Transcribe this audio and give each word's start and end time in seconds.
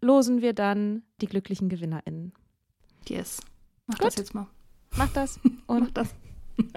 losen 0.00 0.42
wir 0.42 0.52
dann 0.52 1.02
die 1.20 1.26
glücklichen 1.26 1.68
GewinnerInnen. 1.68 2.32
Yes. 3.08 3.40
Mach 3.86 3.98
Gut. 3.98 4.06
das 4.06 4.16
jetzt 4.16 4.34
mal. 4.34 4.46
Macht 4.96 5.16
das 5.16 5.38
Mach 5.66 5.76
und 5.76 5.96
das. 5.96 6.14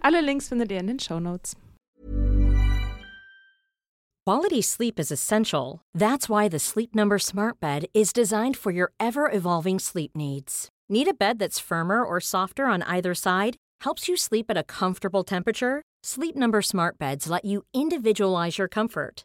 alle 0.00 0.20
Links 0.20 0.48
findet 0.48 0.70
ihr 0.70 0.80
in 0.80 0.86
den 0.86 0.98
Show 0.98 1.20
Notes. 1.20 1.56
Quality 4.24 4.62
sleep 4.62 5.00
is 5.00 5.10
essential. 5.10 5.80
That's 5.94 6.28
why 6.28 6.48
the 6.48 6.60
Sleep 6.60 6.94
Number 6.94 7.18
Smart 7.18 7.58
Bed 7.58 7.86
is 7.92 8.12
designed 8.12 8.56
for 8.56 8.70
your 8.70 8.92
ever 9.00 9.28
evolving 9.28 9.80
sleep 9.80 10.12
needs. 10.16 10.68
Need 10.88 11.08
a 11.08 11.14
bed 11.14 11.40
that's 11.40 11.58
firmer 11.58 12.04
or 12.04 12.20
softer 12.20 12.66
on 12.66 12.82
either 12.82 13.14
side? 13.14 13.56
Helps 13.80 14.08
you 14.08 14.16
sleep 14.16 14.46
at 14.48 14.56
a 14.56 14.62
comfortable 14.62 15.24
temperature? 15.24 15.82
Sleep 16.04 16.36
Number 16.36 16.62
Smart 16.62 16.98
Beds 16.98 17.28
let 17.28 17.44
you 17.44 17.64
individualize 17.74 18.58
your 18.58 18.68
comfort 18.68 19.24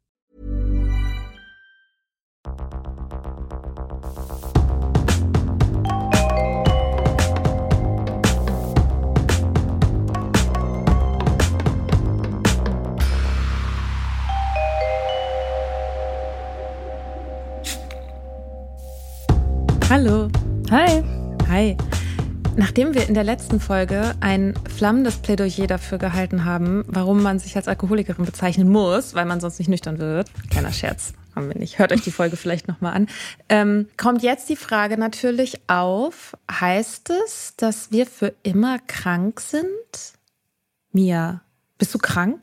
Hallo. 19.91 20.29
Hi. 20.71 21.03
Hi. 21.49 21.77
Nachdem 22.55 22.93
wir 22.93 23.09
in 23.09 23.13
der 23.13 23.25
letzten 23.25 23.59
Folge 23.59 24.15
ein 24.21 24.53
flammendes 24.73 25.17
Plädoyer 25.17 25.67
dafür 25.67 25.97
gehalten 25.97 26.45
haben, 26.45 26.85
warum 26.87 27.21
man 27.21 27.39
sich 27.39 27.57
als 27.57 27.67
Alkoholikerin 27.67 28.23
bezeichnen 28.23 28.69
muss, 28.69 29.15
weil 29.15 29.25
man 29.25 29.41
sonst 29.41 29.59
nicht 29.59 29.67
nüchtern 29.67 29.99
wird, 29.99 30.31
kleiner 30.49 30.71
Scherz, 30.71 31.11
haben 31.35 31.49
wir 31.49 31.59
nicht. 31.59 31.77
Hört 31.77 31.91
euch 31.91 31.99
die 31.99 32.11
Folge 32.11 32.37
vielleicht 32.37 32.69
nochmal 32.69 32.93
an. 32.93 33.07
Ähm, 33.49 33.89
kommt 33.97 34.23
jetzt 34.23 34.47
die 34.47 34.55
Frage 34.55 34.97
natürlich 34.97 35.59
auf, 35.67 36.37
heißt 36.49 37.09
es, 37.09 37.55
dass 37.57 37.91
wir 37.91 38.05
für 38.05 38.33
immer 38.43 38.79
krank 38.79 39.41
sind? 39.41 39.67
Mia, 40.93 41.41
bist 41.77 41.93
du 41.93 41.97
krank? 41.97 42.39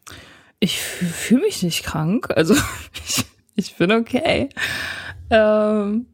Ich 0.61 0.83
fühle 0.83 1.47
mich 1.47 1.63
nicht 1.63 1.83
krank. 1.83 2.29
Also 2.29 2.55
ich, 3.07 3.25
ich 3.55 3.75
bin 3.77 3.91
okay. 3.91 4.51
Ähm, 5.31 6.09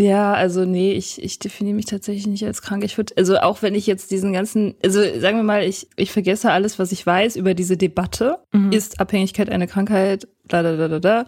ja, 0.00 0.32
also 0.32 0.64
nee, 0.64 0.92
ich, 0.92 1.22
ich 1.22 1.38
definiere 1.38 1.76
mich 1.76 1.84
tatsächlich 1.84 2.26
nicht 2.26 2.44
als 2.44 2.62
krank. 2.62 2.84
Ich 2.84 2.96
würde, 2.96 3.14
also 3.16 3.36
auch 3.38 3.60
wenn 3.60 3.74
ich 3.74 3.86
jetzt 3.86 4.10
diesen 4.10 4.32
ganzen, 4.32 4.74
also 4.82 5.00
sagen 5.20 5.36
wir 5.36 5.42
mal, 5.42 5.62
ich, 5.62 5.88
ich 5.96 6.10
vergesse 6.10 6.50
alles, 6.50 6.78
was 6.78 6.90
ich 6.90 7.04
weiß 7.04 7.36
über 7.36 7.54
diese 7.54 7.76
Debatte. 7.76 8.38
Ist 8.72 8.98
Abhängigkeit 8.98 9.50
eine 9.50 9.66
Krankheit? 9.66 10.26
Da, 10.48 10.62
da, 10.62 10.76
da, 10.76 10.88
da, 10.88 11.00
da. 11.00 11.26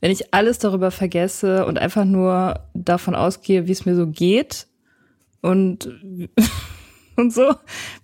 Wenn 0.00 0.12
ich 0.12 0.32
alles 0.32 0.58
darüber 0.58 0.90
vergesse 0.90 1.66
und 1.66 1.78
einfach 1.78 2.04
nur 2.04 2.60
davon 2.74 3.14
ausgehe, 3.14 3.66
wie 3.66 3.72
es 3.72 3.86
mir 3.86 3.96
so 3.96 4.06
geht 4.06 4.68
und 5.40 5.90
und 7.16 7.32
so, 7.32 7.54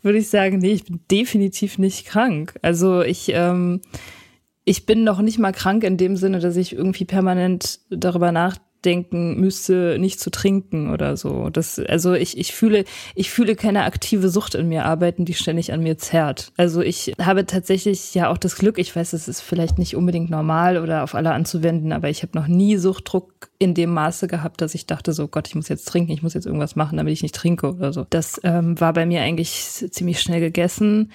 würde 0.03 0.19
ich 0.19 0.29
sagen, 0.29 0.59
nee, 0.59 0.73
ich 0.73 0.85
bin 0.85 1.01
definitiv 1.11 1.79
nicht 1.79 2.07
krank. 2.07 2.59
Also 2.63 3.03
ich, 3.03 3.31
ähm, 3.33 3.81
ich 4.65 4.85
bin 4.85 5.05
noch 5.05 5.21
nicht 5.21 5.39
mal 5.39 5.53
krank 5.53 5.85
in 5.85 5.97
dem 5.97 6.17
Sinne, 6.17 6.41
dass 6.41 6.57
ich 6.57 6.75
irgendwie 6.75 7.05
permanent 7.05 7.81
darüber 7.89 8.33
nachdenken 8.79 9.41
müsste, 9.41 9.97
nicht 9.99 10.21
zu 10.21 10.31
trinken 10.31 10.91
oder 10.91 11.17
so. 11.17 11.51
Das, 11.51 11.79
also 11.79 12.15
ich, 12.15 12.39
ich 12.39 12.53
fühle, 12.53 12.85
ich 13.15 13.31
fühle 13.31 13.57
keine 13.57 13.85
aktive 13.85 14.29
Sucht 14.29 14.55
in 14.55 14.69
mir 14.69 14.85
arbeiten, 14.85 15.25
die 15.25 15.35
ständig 15.35 15.73
an 15.73 15.83
mir 15.83 15.99
zerrt. 15.99 16.53
Also 16.57 16.81
ich 16.81 17.13
habe 17.21 17.47
tatsächlich 17.47 18.15
ja 18.15 18.31
auch 18.31 18.39
das 18.39 18.57
Glück, 18.57 18.79
ich 18.79 18.95
weiß, 18.95 19.13
es 19.13 19.29
ist 19.29 19.41
vielleicht 19.41 19.79
nicht 19.79 19.97
unbedingt 19.97 20.31
normal 20.31 20.79
oder 20.79 21.03
auf 21.03 21.15
alle 21.15 21.33
anzuwenden, 21.33 21.93
aber 21.93 22.09
ich 22.09 22.23
habe 22.23 22.39
noch 22.39 22.47
nie 22.47 22.77
Suchtdruck 22.77 23.51
in 23.59 23.75
dem 23.75 23.93
Maße 23.93 24.29
gehabt, 24.29 24.61
dass 24.61 24.75
ich 24.75 24.87
dachte, 24.87 25.13
so 25.13 25.29
Gott, 25.29 25.49
ich 25.49 25.55
muss 25.55 25.69
jetzt 25.69 25.89
trinken, 25.89 26.13
ich 26.13 26.23
muss 26.23 26.35
jetzt 26.35 26.47
irgendwas 26.47 26.77
machen, 26.77 26.97
damit 26.97 27.13
ich 27.13 27.23
nicht 27.23 27.35
trinke 27.35 27.75
oder 27.75 27.93
so. 27.93 28.07
Das 28.09 28.41
ähm, 28.45 28.81
war 28.81 28.93
bei 28.93 29.07
mir 29.07 29.23
eigentlich 29.23 29.51
ziemlich 29.91 30.21
schnell 30.21 30.41
gegessen. 30.41 31.11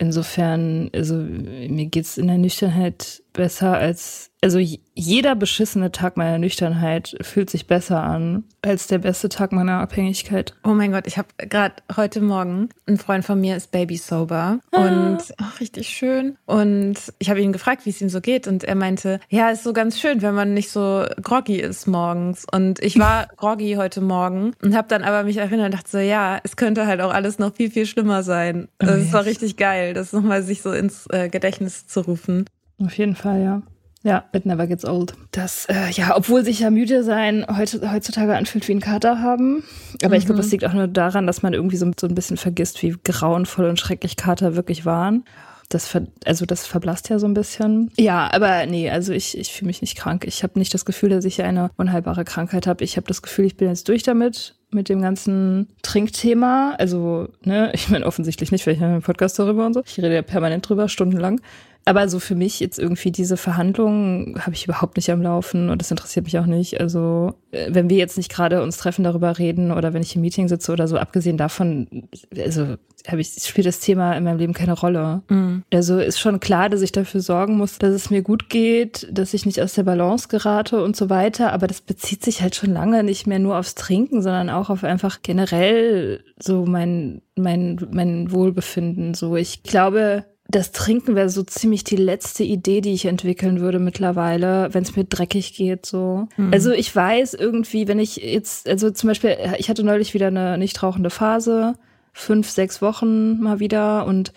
Insofern, 0.00 0.90
also 0.94 1.14
mir 1.16 1.86
geht's 1.86 2.18
in 2.18 2.28
der 2.28 2.38
Nüchternheit 2.38 3.22
besser 3.38 3.78
als, 3.78 4.32
also 4.42 4.58
jeder 4.58 5.36
beschissene 5.36 5.92
Tag 5.92 6.16
meiner 6.16 6.38
Nüchternheit 6.38 7.16
fühlt 7.20 7.48
sich 7.50 7.68
besser 7.68 8.02
an 8.02 8.42
als 8.62 8.88
der 8.88 8.98
beste 8.98 9.28
Tag 9.28 9.52
meiner 9.52 9.78
Abhängigkeit. 9.78 10.54
Oh 10.64 10.70
mein 10.70 10.90
Gott, 10.90 11.06
ich 11.06 11.18
habe 11.18 11.28
gerade 11.38 11.76
heute 11.96 12.20
Morgen, 12.20 12.68
ein 12.86 12.98
Freund 12.98 13.24
von 13.24 13.40
mir 13.40 13.56
ist 13.56 13.70
Baby 13.70 13.96
sober 13.96 14.58
und 14.72 15.18
ach, 15.36 15.60
richtig 15.60 15.88
schön. 15.88 16.36
Und 16.46 16.96
ich 17.20 17.30
habe 17.30 17.40
ihn 17.40 17.52
gefragt, 17.52 17.86
wie 17.86 17.90
es 17.90 18.00
ihm 18.00 18.08
so 18.08 18.20
geht 18.20 18.48
und 18.48 18.64
er 18.64 18.74
meinte, 18.74 19.20
ja, 19.28 19.50
ist 19.50 19.62
so 19.62 19.72
ganz 19.72 20.00
schön, 20.00 20.20
wenn 20.20 20.34
man 20.34 20.52
nicht 20.52 20.70
so 20.70 21.06
groggy 21.22 21.60
ist 21.60 21.86
morgens. 21.86 22.44
Und 22.52 22.82
ich 22.82 22.98
war 22.98 23.28
groggy 23.36 23.74
heute 23.74 24.00
Morgen 24.00 24.50
und 24.64 24.76
habe 24.76 24.88
dann 24.88 25.04
aber 25.04 25.22
mich 25.22 25.36
erinnert 25.36 25.66
und 25.66 25.74
dachte 25.74 25.90
so, 25.90 25.98
ja, 25.98 26.40
es 26.42 26.56
könnte 26.56 26.88
halt 26.88 27.00
auch 27.02 27.14
alles 27.14 27.38
noch 27.38 27.54
viel 27.54 27.70
viel 27.70 27.86
schlimmer 27.86 28.24
sein. 28.24 28.66
Das 28.78 29.12
war 29.12 29.24
richtig 29.24 29.56
geil, 29.56 29.94
das 29.94 30.12
nochmal 30.12 30.42
sich 30.42 30.60
so 30.60 30.72
ins 30.72 31.06
äh, 31.10 31.28
Gedächtnis 31.28 31.86
zu 31.86 32.00
rufen. 32.00 32.46
Auf 32.78 32.96
jeden 32.96 33.16
Fall, 33.16 33.42
ja. 33.42 33.62
Ja, 34.04 34.24
it 34.32 34.46
never 34.46 34.66
gets 34.66 34.84
old. 34.84 35.14
Das, 35.32 35.66
äh, 35.66 35.90
ja, 35.90 36.16
obwohl 36.16 36.44
sich 36.44 36.60
ja 36.60 36.70
müde 36.70 37.02
sein 37.02 37.44
heute, 37.56 37.92
heutzutage 37.92 38.36
anfühlt 38.36 38.68
wie 38.68 38.72
ein 38.72 38.80
Kater 38.80 39.20
haben. 39.20 39.64
Aber 40.04 40.16
ich 40.16 40.24
glaube, 40.24 40.40
das 40.40 40.50
liegt 40.52 40.64
auch 40.64 40.72
nur 40.72 40.86
daran, 40.86 41.26
dass 41.26 41.42
man 41.42 41.52
irgendwie 41.52 41.76
so, 41.76 41.90
so 41.98 42.06
ein 42.06 42.14
bisschen 42.14 42.36
vergisst, 42.36 42.82
wie 42.82 42.96
grauenvoll 43.02 43.66
und 43.66 43.80
schrecklich 43.80 44.16
Kater 44.16 44.54
wirklich 44.54 44.86
waren. 44.86 45.24
Das 45.68 45.86
ver 45.86 46.06
also 46.24 46.46
das 46.46 46.66
verblasst 46.66 47.10
ja 47.10 47.18
so 47.18 47.26
ein 47.26 47.34
bisschen. 47.34 47.90
Ja, 47.98 48.32
aber 48.32 48.64
nee, 48.64 48.88
also 48.88 49.12
ich, 49.12 49.36
ich 49.36 49.52
fühle 49.52 49.66
mich 49.66 49.82
nicht 49.82 49.98
krank. 49.98 50.24
Ich 50.26 50.42
habe 50.42 50.58
nicht 50.58 50.72
das 50.72 50.86
Gefühl, 50.86 51.10
dass 51.10 51.24
ich 51.26 51.42
eine 51.42 51.70
unheilbare 51.76 52.24
Krankheit 52.24 52.66
habe. 52.66 52.84
Ich 52.84 52.96
habe 52.96 53.06
das 53.06 53.20
Gefühl, 53.20 53.44
ich 53.44 53.56
bin 53.56 53.68
jetzt 53.68 53.88
durch 53.88 54.02
damit, 54.02 54.54
mit 54.70 54.88
dem 54.88 55.02
ganzen 55.02 55.68
Trinkthema. 55.82 56.74
Also, 56.78 57.28
ne, 57.42 57.70
ich 57.74 57.90
meine 57.90 58.06
offensichtlich 58.06 58.52
nicht, 58.52 58.66
weil 58.66 58.74
ich 58.74 58.82
einen 58.82 59.02
Podcast 59.02 59.38
darüber 59.38 59.66
und 59.66 59.74
so. 59.74 59.82
Ich 59.84 59.98
rede 59.98 60.14
ja 60.14 60.22
permanent 60.22 60.66
drüber, 60.66 60.88
stundenlang. 60.88 61.40
Aber 61.88 62.06
so 62.10 62.18
für 62.18 62.34
mich 62.34 62.60
jetzt 62.60 62.78
irgendwie 62.78 63.10
diese 63.10 63.38
Verhandlungen 63.38 64.34
habe 64.44 64.54
ich 64.54 64.66
überhaupt 64.66 64.98
nicht 64.98 65.10
am 65.10 65.22
Laufen 65.22 65.70
und 65.70 65.80
das 65.80 65.90
interessiert 65.90 66.26
mich 66.26 66.38
auch 66.38 66.44
nicht. 66.44 66.78
Also 66.82 67.32
äh, 67.50 67.68
wenn 67.70 67.88
wir 67.88 67.96
jetzt 67.96 68.18
nicht 68.18 68.30
gerade 68.30 68.62
uns 68.62 68.76
treffen, 68.76 69.04
darüber 69.04 69.38
reden 69.38 69.72
oder 69.72 69.94
wenn 69.94 70.02
ich 70.02 70.14
im 70.14 70.20
Meeting 70.20 70.48
sitze 70.48 70.70
oder 70.70 70.86
so, 70.86 70.98
abgesehen 70.98 71.38
davon, 71.38 72.08
also 72.36 72.76
habe 73.06 73.22
ich 73.22 73.30
spielt 73.40 73.66
das 73.66 73.80
Thema 73.80 74.12
in 74.18 74.24
meinem 74.24 74.36
Leben 74.36 74.52
keine 74.52 74.74
Rolle. 74.74 75.22
Mhm. 75.30 75.62
Also 75.72 75.98
ist 75.98 76.20
schon 76.20 76.40
klar, 76.40 76.68
dass 76.68 76.82
ich 76.82 76.92
dafür 76.92 77.22
sorgen 77.22 77.56
muss, 77.56 77.78
dass 77.78 77.94
es 77.94 78.10
mir 78.10 78.20
gut 78.20 78.50
geht, 78.50 79.08
dass 79.10 79.32
ich 79.32 79.46
nicht 79.46 79.62
aus 79.62 79.72
der 79.72 79.84
Balance 79.84 80.28
gerate 80.28 80.84
und 80.84 80.94
so 80.94 81.08
weiter. 81.08 81.54
Aber 81.54 81.68
das 81.68 81.80
bezieht 81.80 82.22
sich 82.22 82.42
halt 82.42 82.54
schon 82.54 82.74
lange 82.74 83.02
nicht 83.02 83.26
mehr 83.26 83.38
nur 83.38 83.56
aufs 83.56 83.76
Trinken, 83.76 84.20
sondern 84.20 84.50
auch 84.50 84.68
auf 84.68 84.84
einfach 84.84 85.22
generell 85.22 86.22
so 86.38 86.66
mein 86.66 87.22
mein 87.34 87.80
mein 87.90 88.30
Wohlbefinden. 88.30 89.14
So 89.14 89.36
ich 89.36 89.62
glaube 89.62 90.26
das 90.50 90.72
Trinken 90.72 91.14
wäre 91.14 91.28
so 91.28 91.42
ziemlich 91.42 91.84
die 91.84 91.96
letzte 91.96 92.42
Idee, 92.42 92.80
die 92.80 92.94
ich 92.94 93.04
entwickeln 93.04 93.60
würde 93.60 93.78
mittlerweile, 93.78 94.72
wenn 94.72 94.82
es 94.82 94.96
mir 94.96 95.04
dreckig 95.04 95.54
geht. 95.54 95.84
So. 95.84 96.26
Mhm. 96.38 96.52
Also 96.52 96.72
ich 96.72 96.94
weiß 96.94 97.34
irgendwie, 97.34 97.86
wenn 97.86 97.98
ich 97.98 98.16
jetzt, 98.16 98.66
also 98.66 98.90
zum 98.90 99.08
Beispiel, 99.08 99.36
ich 99.58 99.68
hatte 99.68 99.84
neulich 99.84 100.14
wieder 100.14 100.28
eine 100.28 100.56
nicht 100.56 100.82
rauchende 100.82 101.10
Phase, 101.10 101.74
fünf, 102.14 102.48
sechs 102.48 102.80
Wochen 102.80 103.38
mal 103.40 103.60
wieder 103.60 104.06
und 104.06 104.32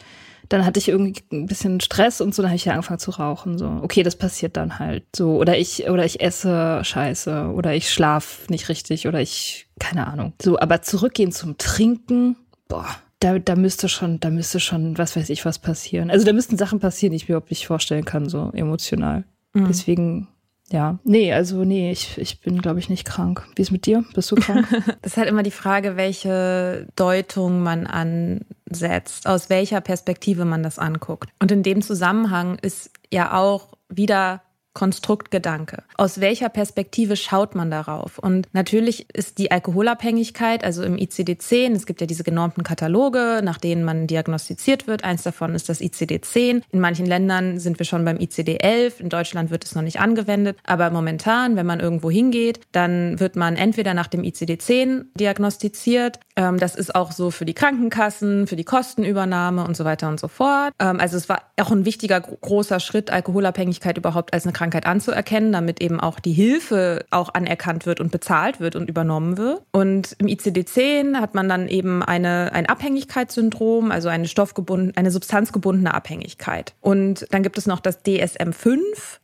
dann 0.50 0.66
hatte 0.66 0.80
ich 0.80 0.90
irgendwie 0.90 1.24
ein 1.32 1.46
bisschen 1.46 1.80
Stress 1.80 2.20
und 2.20 2.36
so, 2.36 2.42
dann 2.42 2.52
habe 2.52 2.58
ich 2.58 2.66
ja 2.66 2.74
angefangen 2.74 3.00
zu 3.00 3.12
rauchen. 3.12 3.58
So, 3.58 3.80
okay, 3.82 4.04
das 4.04 4.18
passiert 4.18 4.58
dann 4.58 4.80
halt 4.80 5.06
so. 5.16 5.38
Oder 5.38 5.58
ich, 5.58 5.90
oder 5.90 6.04
ich 6.04 6.20
esse 6.20 6.84
Scheiße 6.84 7.54
oder 7.56 7.74
ich 7.74 7.90
schlaf 7.90 8.50
nicht 8.50 8.68
richtig 8.68 9.08
oder 9.08 9.22
ich, 9.22 9.70
keine 9.80 10.08
Ahnung. 10.08 10.34
So, 10.42 10.60
aber 10.60 10.82
zurückgehen 10.82 11.32
zum 11.32 11.58
Trinken, 11.58 12.36
boah 12.68 12.98
da, 13.22 13.38
da 13.40 13.56
müsste 13.56 13.88
schon, 13.88 14.20
da 14.20 14.30
müsste 14.30 14.60
schon, 14.60 14.98
was 14.98 15.16
weiß 15.16 15.30
ich, 15.30 15.46
was 15.46 15.60
passieren. 15.60 16.10
Also 16.10 16.26
da 16.26 16.34
müssten 16.34 16.58
Sachen 16.58 16.80
passieren, 16.80 17.12
die 17.12 17.18
ich 17.18 17.30
mir 17.30 17.36
überhaupt 17.36 17.52
nicht 17.52 17.68
vorstellen 17.68 18.04
kann, 18.04 18.28
so 18.28 18.52
emotional. 18.54 19.24
Mhm. 19.54 19.68
Deswegen, 19.68 20.28
ja, 20.72 20.98
nee, 21.04 21.32
also 21.32 21.64
nee, 21.64 21.92
ich, 21.92 22.18
ich 22.18 22.42
bin, 22.42 22.62
glaube 22.62 22.80
ich, 22.80 22.90
nicht 22.90 23.06
krank. 23.06 23.48
Wie 23.56 23.62
ist 23.62 23.72
mit 23.72 23.86
dir? 23.86 24.04
Bist 24.16 24.32
du 24.32 24.36
krank? 24.36 24.68
das 25.02 25.14
ist 25.14 25.18
halt 25.18 25.30
immer 25.30 25.44
die 25.44 25.52
Frage, 25.52 25.98
welche 25.98 26.88
Deutung 26.96 27.62
man 27.62 27.86
ansetzt, 27.86 29.28
aus 29.28 29.50
welcher 29.50 29.82
Perspektive 29.82 30.44
man 30.44 30.64
das 30.64 30.80
anguckt. 30.80 31.30
Und 31.40 31.52
in 31.52 31.62
dem 31.62 31.84
Zusammenhang 31.84 32.58
ist 32.60 32.90
ja 33.14 33.38
auch 33.38 33.70
wieder 33.88 34.42
Konstruktgedanke. 34.74 35.84
Aus 35.98 36.22
welcher 36.22 36.50
Perspektive 36.50 37.16
schaut 37.16 37.56
man 37.56 37.70
darauf? 37.70 38.18
Und 38.18 38.48
natürlich 38.54 39.08
ist 39.14 39.38
die 39.38 39.52
Alkoholabhängigkeit, 39.52 40.64
also 40.64 40.84
im 40.84 40.96
ICD-10, 40.96 41.76
es 41.76 41.86
gibt 41.86 42.00
ja 42.02 42.08
diese 42.08 42.24
genormten 42.24 42.64
Kataloge, 42.64 43.42
nach 43.44 43.58
denen 43.58 43.84
man 43.84 44.08
diagnostiziert 44.08 44.88
wird. 44.88 45.04
Eins 45.04 45.24
davon 45.24 45.56
ist 45.56 45.68
das 45.68 45.82
ICD-10. 45.82 46.62
In 46.72 46.80
manchen 46.80 47.06
Ländern 47.06 47.60
sind 47.60 47.80
wir 47.80 47.86
schon 47.86 48.06
beim 48.06 48.18
ICD-11. 48.18 49.02
In 49.02 49.10
Deutschland 49.10 49.52
wird 49.52 49.66
es 49.66 49.76
noch 49.76 49.82
nicht 49.82 50.00
angewendet. 50.00 50.58
Aber 50.66 50.90
momentan, 50.90 51.56
wenn 51.56 51.66
man 51.66 51.80
irgendwo 51.80 52.10
hingeht, 52.10 52.62
dann 52.72 53.20
wird 53.20 53.36
man 53.36 53.58
entweder 53.58 53.94
nach 53.94 54.08
dem 54.08 54.22
ICD-10 54.22 55.06
diagnostiziert. 55.16 56.20
Ähm, 56.36 56.58
das 56.58 56.76
ist 56.76 56.96
auch 56.96 57.12
so 57.12 57.30
für 57.32 57.46
die 57.46 57.54
Krankenkassen, 57.54 58.48
für 58.48 58.56
die 58.56 58.64
Kostenübernahme 58.64 59.66
und 59.66 59.76
so 59.76 59.84
weiter 59.84 60.08
und 60.08 60.20
so 60.20 60.30
fort. 60.30 60.74
Ähm, 60.80 61.00
also 61.00 61.18
es 61.18 61.28
war 61.28 61.42
auch 61.60 61.72
ein 61.72 61.86
wichtiger 61.86 62.22
großer 62.22 62.80
Schritt, 62.80 63.12
Alkoholabhängigkeit 63.12 63.98
überhaupt 63.98 64.34
als 64.34 64.46
eine 64.46 64.54
Krankheit 64.62 64.86
anzuerkennen, 64.86 65.52
damit 65.52 65.82
eben 65.82 66.00
auch 66.00 66.20
die 66.20 66.34
Hilfe 66.34 67.04
auch 67.10 67.34
anerkannt 67.34 67.88
wird 67.88 68.00
und 68.00 68.12
bezahlt 68.12 68.60
wird 68.60 68.76
und 68.76 68.92
übernommen 68.92 69.40
wird. 69.40 69.64
Und 69.72 70.16
im 70.20 70.28
ICD-10 70.28 71.16
hat 71.16 71.34
man 71.34 71.50
dann 71.50 71.68
eben 71.68 72.04
eine, 72.04 72.54
ein 72.54 72.68
Abhängigkeitssyndrom, 72.68 73.90
also 73.90 74.08
eine 74.10 74.28
stoffgebundene, 74.28 74.94
eine 74.96 75.10
substanzgebundene 75.10 75.92
Abhängigkeit. 75.92 76.76
Und 76.80 77.26
dann 77.32 77.42
gibt 77.42 77.58
es 77.58 77.66
noch 77.66 77.80
das 77.80 78.06
DSM-5. 78.06 78.78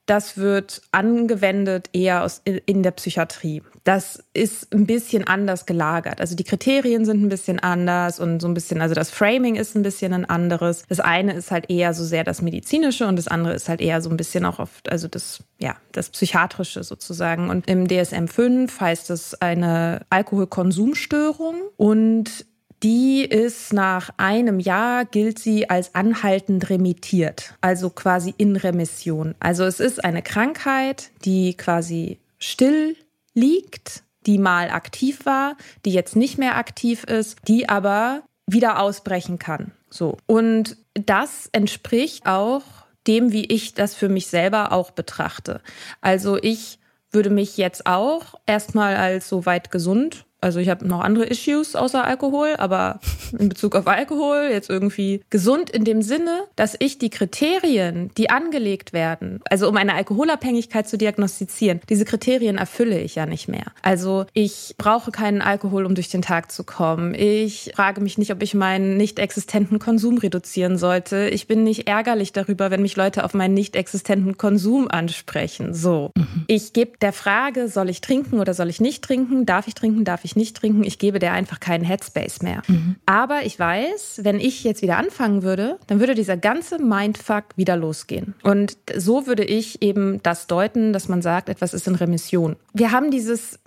Das 0.07 0.38
wird 0.38 0.81
angewendet 0.92 1.92
eher 1.94 2.24
aus, 2.24 2.42
in 2.44 2.81
der 2.81 2.92
Psychiatrie. 2.92 3.62
Das 3.83 4.24
ist 4.38 4.74
ein 4.74 4.86
bisschen 4.86 5.25
anders 5.28 5.66
gelagert. 5.66 6.22
Also 6.22 6.36
die 6.36 6.44
Kriterien 6.44 7.06
sind 7.06 7.24
ein 7.24 7.30
bisschen 7.30 7.60
anders 7.60 8.19
und 8.19 8.42
so 8.42 8.48
ein 8.48 8.54
bisschen, 8.54 8.81
also 8.81 8.95
das 8.95 9.10
Framing 9.10 9.56
ist 9.56 9.75
ein 9.75 9.84
bisschen 9.84 10.13
ein 10.13 10.25
anderes. 10.25 10.84
Das 10.88 11.00
eine 11.00 11.34
ist 11.34 11.51
halt 11.51 11.69
eher 11.69 11.94
so 11.94 12.04
sehr 12.04 12.24
das 12.24 12.42
medizinische 12.42 13.07
und 13.07 13.16
das 13.18 13.28
andere 13.28 13.54
ist 13.54 13.68
halt 13.68 13.81
eher 13.81 14.01
so 14.01 14.10
ein 14.10 14.18
bisschen 14.18 14.45
auch 14.45 14.60
oft, 14.60 14.89
also 14.89 15.07
das 15.07 15.44
ja, 15.60 15.75
das 15.92 16.10
Psychiatrische 16.10 16.84
sozusagen. 16.84 17.50
Und 17.50 17.68
im 17.68 17.88
DSM-5 17.88 18.80
heißt 18.80 19.10
es 19.10 19.34
eine 19.42 20.06
Alkoholkonsumstörung 20.10 21.56
und 21.78 22.45
die 22.83 23.24
ist 23.24 23.74
nach 23.74 24.12
einem 24.18 24.60
Jahr, 24.60 25.06
gilt 25.06 25.40
sie 25.40 25.69
als 25.69 25.95
anhaltend 25.95 26.69
remittiert, 26.69 27.56
also 27.60 27.90
quasi 27.90 28.36
in 28.38 28.56
Remission. 28.56 29.33
Also 29.40 29.63
es 29.63 29.80
ist 29.80 30.06
eine 30.06 30.22
Krankheit, 30.22 31.10
die 31.25 31.56
quasi 31.56 32.19
still 32.38 32.95
liegt, 33.33 34.04
die 34.28 34.38
mal 34.38 34.70
aktiv 34.70 35.26
war, 35.26 35.56
die 35.86 35.94
jetzt 35.94 36.16
nicht 36.16 36.38
mehr 36.38 36.58
aktiv 36.58 37.04
ist, 37.06 37.38
die 37.48 37.70
aber 37.70 38.24
wieder 38.46 38.80
ausbrechen 38.80 39.40
kann. 39.40 39.72
So. 39.90 40.18
Und 40.28 40.78
das 40.94 41.50
entspricht 41.52 42.26
auch 42.28 42.64
dem, 43.08 43.32
wie 43.32 43.46
ich 43.46 43.74
das 43.74 43.96
für 43.96 44.10
mich 44.10 44.28
selber 44.28 44.72
auch 44.72 44.92
betrachte. 44.92 45.62
Also 46.02 46.38
ich 46.38 46.80
würde 47.12 47.30
mich 47.30 47.58
jetzt 47.58 47.86
auch 47.88 48.36
erstmal 48.46 48.96
als 48.98 49.30
soweit 49.30 49.72
gesund 49.72 50.27
also 50.39 50.60
ich 50.60 50.69
habe 50.69 50.88
noch 50.88 51.01
andere 51.01 51.25
Issues 51.25 51.75
außer 51.75 52.04
Alkohol, 52.04 52.56
aber 52.57 53.00
in 53.38 53.50
Bezug 53.50 53.75
auf 53.75 53.88
Alkohol 53.88 54.50
jetzt 54.51 54.69
irgendwie 54.69 55.22
gesund 55.30 55.69
in 55.69 55.84
dem 55.84 56.01
Sinne, 56.01 56.44
dass 56.56 56.75
ich 56.78 57.00
die 57.00 57.10
Kriterien, 57.10 58.12
die 58.18 58.30
angelegt 58.30 58.94
werden, 58.94 59.42
also 59.50 59.68
um 59.68 59.78
eine 59.78 59.95
Alkoholabhängigkeit 59.95 60.88
zu 60.88 60.98
diagnostizieren, 60.98 61.81
diese 61.89 62.06
Kriterien 62.06 62.57
erfülle 62.57 63.00
ich 63.00 63.16
ja 63.16 63.25
nicht 63.25 63.48
mehr. 63.48 63.66
Also 63.81 64.25
ich 64.34 64.75
brauche 64.78 65.12
keinen 65.12 65.42
Alkohol, 65.42 65.86
um 65.86 65.95
durch 65.95 66.10
den 66.10 66.22
Tag 66.22 66.51
zu 66.51 66.63
kommen. 66.63 67.16
Ich 67.16 67.72
frage 67.75 68.01
mich 68.01 68.18
nicht, 68.18 68.31
ob 68.31 68.44
ich 68.44 68.54
meinen 68.54 68.95
nicht 68.98 69.19
existenten 69.19 69.80
Konsum 69.80 70.18
reduzieren 70.18 70.78
sollte. 70.78 71.30
Ich 71.30 71.48
bin 71.48 71.63
nicht 71.63 71.88
ärgerlich 71.88 72.31
darüber, 72.31 72.69
wenn 72.69 72.81
mich 72.83 72.95
Leute 72.95 73.24
auf 73.24 73.33
meinen 73.33 73.54
nicht 73.56 73.75
existenten 73.75 74.38
Konsum 74.38 74.88
ansprechen. 74.88 75.74
So. 75.74 76.12
Mhm. 76.16 76.45
Ich 76.48 76.74
gebe 76.74 76.98
der 77.00 77.13
Frage, 77.13 77.68
soll 77.69 77.90
ich 77.90 78.01
trinken 78.01 78.40
oder 78.40 78.54
soll 78.54 78.69
ich 78.69 78.80
nicht 78.80 79.04
trinken? 79.04 79.45
Darf 79.45 79.68
ich 79.68 79.74
trinken? 79.74 80.06
Darf 80.06 80.25
ich 80.25 80.27
ich 80.28 80.36
nicht 80.36 80.56
trinken, 80.56 80.84
ich 80.84 81.00
gebe 81.00 81.20
der 81.20 81.34
einfach 81.34 81.60
keinen 81.60 81.84
Headspace 81.84 82.42
mehr. 82.42 82.62
Mhm. 82.68 82.98
Aber 83.06 83.46
ich 83.46 83.58
weiß, 83.58 84.22
wenn 84.24 84.40
ich 84.40 84.64
jetzt 84.64 84.82
wieder 84.82 84.98
anfangen 84.98 85.42
würde, 85.42 85.80
dann 85.88 86.00
würde 86.00 86.14
dieser 86.14 86.38
ganze 86.38 86.82
Mindfuck 86.82 87.46
wieder 87.56 87.76
losgehen. 87.76 88.36
Und 88.44 88.78
so 88.96 89.26
würde 89.26 89.44
ich 89.44 89.82
eben 89.82 90.22
das 90.22 90.48
deuten, 90.48 90.94
dass 90.94 91.07
man 91.07 91.22
sagt, 91.22 91.50
etwas 91.50 91.74
ist 91.74 91.88
in 91.88 91.96
Remission. 91.96 92.56
Wir 92.74 92.92
haben 92.92 93.10
dieses 93.10 93.60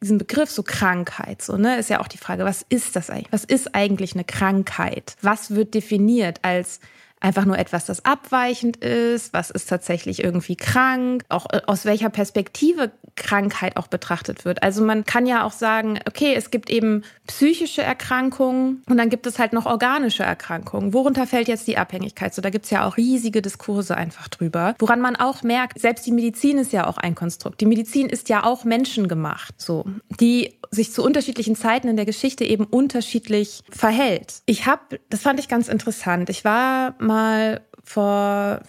diesen 0.00 0.18
Begriff 0.18 0.50
so 0.50 0.62
Krankheit, 0.62 1.42
so, 1.42 1.56
ne, 1.56 1.76
ist 1.78 1.90
ja 1.90 2.00
auch 2.00 2.08
die 2.08 2.18
Frage, 2.18 2.44
was 2.44 2.64
ist 2.68 2.94
das 2.94 3.10
eigentlich? 3.10 3.32
Was 3.32 3.44
ist 3.44 3.74
eigentlich 3.74 4.14
eine 4.14 4.24
Krankheit? 4.24 5.16
Was 5.22 5.54
wird 5.54 5.74
definiert 5.74 6.38
als 6.42 6.80
einfach 7.20 7.44
nur 7.44 7.58
etwas, 7.58 7.86
das 7.86 8.04
abweichend 8.04 8.76
ist? 8.76 9.32
Was 9.32 9.50
ist 9.50 9.68
tatsächlich 9.68 10.22
irgendwie 10.22 10.56
krank? 10.56 11.24
Auch 11.28 11.46
äh, 11.50 11.62
aus 11.66 11.84
welcher 11.84 12.10
Perspektive 12.10 12.92
Krankheit 13.18 13.76
auch 13.76 13.88
betrachtet 13.88 14.44
wird. 14.44 14.62
Also 14.62 14.82
man 14.82 15.04
kann 15.04 15.26
ja 15.26 15.44
auch 15.44 15.52
sagen, 15.52 15.98
okay, 16.08 16.34
es 16.34 16.50
gibt 16.50 16.70
eben 16.70 17.02
psychische 17.26 17.82
Erkrankungen 17.82 18.82
und 18.88 18.96
dann 18.96 19.10
gibt 19.10 19.26
es 19.26 19.38
halt 19.38 19.52
noch 19.52 19.66
organische 19.66 20.22
Erkrankungen. 20.22 20.94
Worunter 20.94 21.26
fällt 21.26 21.48
jetzt 21.48 21.66
die 21.66 21.76
Abhängigkeit? 21.76 22.32
So, 22.32 22.40
da 22.40 22.50
gibt's 22.50 22.70
ja 22.70 22.86
auch 22.86 22.96
riesige 22.96 23.42
Diskurse 23.42 23.96
einfach 23.96 24.28
drüber. 24.28 24.74
Woran 24.78 25.00
man 25.00 25.16
auch 25.16 25.42
merkt, 25.42 25.78
selbst 25.78 26.06
die 26.06 26.12
Medizin 26.12 26.58
ist 26.58 26.72
ja 26.72 26.86
auch 26.86 26.96
ein 26.96 27.14
Konstrukt. 27.14 27.60
Die 27.60 27.66
Medizin 27.66 28.08
ist 28.08 28.28
ja 28.28 28.44
auch 28.44 28.64
menschengemacht, 28.64 29.60
so, 29.60 29.84
die 30.20 30.58
sich 30.70 30.92
zu 30.92 31.02
unterschiedlichen 31.02 31.56
Zeiten 31.56 31.88
in 31.88 31.96
der 31.96 32.06
Geschichte 32.06 32.44
eben 32.44 32.64
unterschiedlich 32.64 33.62
verhält. 33.70 34.42
Ich 34.46 34.66
habe, 34.66 35.00
das 35.10 35.22
fand 35.22 35.40
ich 35.40 35.48
ganz 35.48 35.68
interessant. 35.68 36.30
Ich 36.30 36.44
war 36.44 36.94
mal 36.98 37.60
vor 37.88 38.60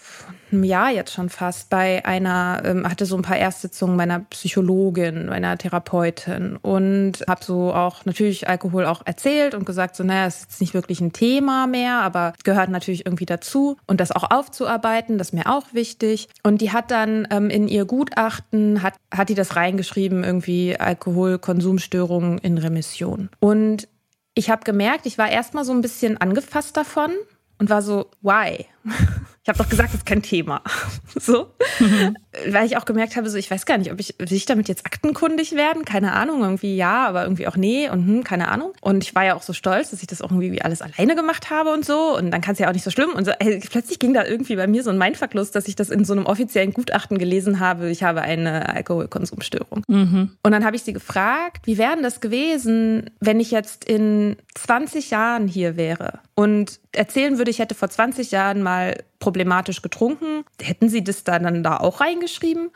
einem 0.52 0.64
Jahr 0.64 0.92
jetzt 0.92 1.14
schon 1.14 1.30
fast 1.30 1.70
bei 1.70 2.06
einer, 2.06 2.62
ähm, 2.64 2.90
hatte 2.90 3.06
so 3.06 3.18
ein 3.18 3.22
paar 3.22 3.38
Erstsitzungen 3.38 3.98
meiner 3.98 4.22
Psychologin, 4.22 5.26
meiner 5.26 5.58
Therapeutin 5.58 6.56
und 6.56 7.24
habe 7.28 7.44
so 7.44 7.74
auch 7.74 8.06
natürlich 8.06 8.48
Alkohol 8.48 8.86
auch 8.86 9.02
erzählt 9.06 9.56
und 9.56 9.66
gesagt, 9.66 9.98
so 9.98 10.06
naja, 10.06 10.26
es 10.26 10.46
ist 10.50 10.62
nicht 10.62 10.74
wirklich 10.74 11.02
ein 11.02 11.12
Thema 11.12 11.68
mehr, 11.68 11.96
aber 11.96 12.34
gehört 12.46 12.70
natürlich 12.70 13.06
irgendwie 13.06 13.26
dazu 13.26 13.76
und 13.88 14.00
das 14.00 14.14
auch 14.14 14.32
aufzuarbeiten, 14.32 15.18
das 15.18 15.30
ist 15.30 15.34
mir 15.34 15.48
auch 15.48 15.74
wichtig. 15.74 16.30
Und 16.44 16.62
die 16.62 16.72
hat 16.72 16.90
dann 16.90 17.28
ähm, 17.30 17.50
in 17.50 17.68
ihr 17.68 17.84
Gutachten, 17.84 18.82
hat, 18.82 18.96
hat 19.14 19.28
die 19.28 19.36
das 19.36 19.58
reingeschrieben, 19.58 20.24
irgendwie 20.24 20.80
Alkoholkonsumstörungen 20.80 22.38
in 22.38 22.58
Remission. 22.58 23.30
Und 23.40 23.90
ich 24.34 24.50
habe 24.50 24.64
gemerkt, 24.64 25.06
ich 25.06 25.18
war 25.18 25.30
erstmal 25.30 25.66
so 25.66 25.74
ein 25.74 25.82
bisschen 25.82 26.16
angefasst 26.16 26.78
davon 26.78 27.12
und 27.60 27.70
war 27.70 27.82
so, 27.82 28.10
why? 28.22 28.66
Ich 29.42 29.48
habe 29.50 29.64
doch 29.64 29.70
gesagt, 29.70 29.90
das 29.90 30.02
ist 30.02 30.06
kein 30.06 30.22
Thema. 30.22 30.62
so. 31.16 31.54
Mhm. 31.80 32.16
Weil 32.48 32.66
ich 32.66 32.78
auch 32.78 32.86
gemerkt 32.86 33.16
habe, 33.16 33.30
so 33.30 33.38
ich 33.38 33.50
weiß 33.50 33.66
gar 33.66 33.78
nicht, 33.78 33.92
ob 33.92 34.00
ich, 34.00 34.16
will 34.18 34.34
ich 34.34 34.46
damit 34.46 34.68
jetzt 34.68 34.86
aktenkundig 34.86 35.54
werden? 35.54 35.86
Keine 35.86 36.14
Ahnung, 36.14 36.42
irgendwie 36.42 36.76
ja, 36.76 37.08
aber 37.08 37.24
irgendwie 37.24 37.48
auch 37.48 37.56
nee 37.56 37.90
und 37.90 38.06
hm, 38.06 38.24
keine 38.24 38.50
Ahnung. 38.50 38.74
Und 38.82 39.04
ich 39.04 39.16
war 39.16 39.26
ja 39.26 39.36
auch 39.36 39.42
so 39.42 39.54
stolz, 39.54 39.92
dass 39.92 40.02
ich 40.02 40.08
das 40.08 40.22
auch 40.22 40.32
irgendwie 40.32 40.62
alles 40.62 40.82
alleine 40.82 41.16
gemacht 41.16 41.50
habe 41.50 41.72
und 41.72 41.86
so. 41.86 42.18
Und 42.18 42.32
dann 42.32 42.42
kann 42.42 42.54
es 42.54 42.60
ja 42.60 42.70
auch 42.70 42.74
nicht 42.74 42.84
so 42.84 42.92
schlimm. 42.92 43.12
Und 43.12 43.26
so, 43.26 43.32
ey, 43.32 43.60
plötzlich 43.60 44.00
ging 44.00 44.14
da 44.14 44.26
irgendwie 44.26 44.56
bei 44.56 44.68
mir 44.68 44.84
so 44.84 44.90
ein 44.90 44.98
Mindfuck 44.98 45.30
dass 45.30 45.68
ich 45.68 45.76
das 45.76 45.90
in 45.90 46.06
so 46.06 46.14
einem 46.14 46.26
offiziellen 46.26 46.74
Gutachten 46.74 47.18
gelesen 47.18 47.60
habe, 47.60 47.90
ich 47.90 48.04
habe 48.04 48.22
eine 48.22 48.70
Alkoholkonsumstörung. 48.70 49.84
Mhm. 49.88 50.32
Und 50.44 50.52
dann 50.52 50.66
habe 50.66 50.76
ich 50.76 50.84
sie 50.84 50.94
gefragt, 50.94 51.66
wie 51.66 51.78
wäre 51.78 52.02
das 52.02 52.22
gewesen, 52.22 53.10
wenn 53.20 53.40
ich 53.40 53.52
jetzt 53.52 53.86
in 53.86 54.38
20 54.56 55.12
Jahren 55.12 55.48
hier 55.48 55.78
wäre 55.78 56.20
und 56.36 56.80
erzählen 56.92 57.38
würde, 57.38 57.52
ich 57.52 57.60
hätte 57.60 57.76
vor 57.76 57.90
20 57.90 58.32
Jahren 58.32 58.62
mal 58.62 59.04
problematisch 59.20 59.82
getrunken, 59.82 60.46
hätten 60.62 60.90
Sie 60.90 61.04
das 61.04 61.24
dann 61.24 61.64
da 61.64 61.78
auch 61.78 62.00
reingeschrieben? 62.02 62.29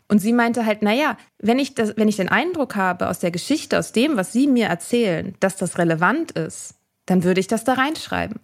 Und 0.08 0.18
sie 0.18 0.32
meinte 0.32 0.66
halt, 0.66 0.82
naja, 0.82 1.16
wenn 1.38 1.58
ich, 1.58 1.74
das, 1.74 1.96
wenn 1.96 2.08
ich 2.08 2.16
den 2.16 2.28
Eindruck 2.28 2.76
habe 2.76 3.08
aus 3.08 3.18
der 3.18 3.30
Geschichte, 3.30 3.78
aus 3.78 3.92
dem, 3.92 4.16
was 4.16 4.32
Sie 4.32 4.46
mir 4.46 4.66
erzählen, 4.66 5.34
dass 5.40 5.56
das 5.56 5.78
relevant 5.78 6.32
ist, 6.32 6.74
dann 7.06 7.24
würde 7.24 7.40
ich 7.40 7.46
das 7.46 7.64
da 7.64 7.74
reinschreiben. 7.74 8.40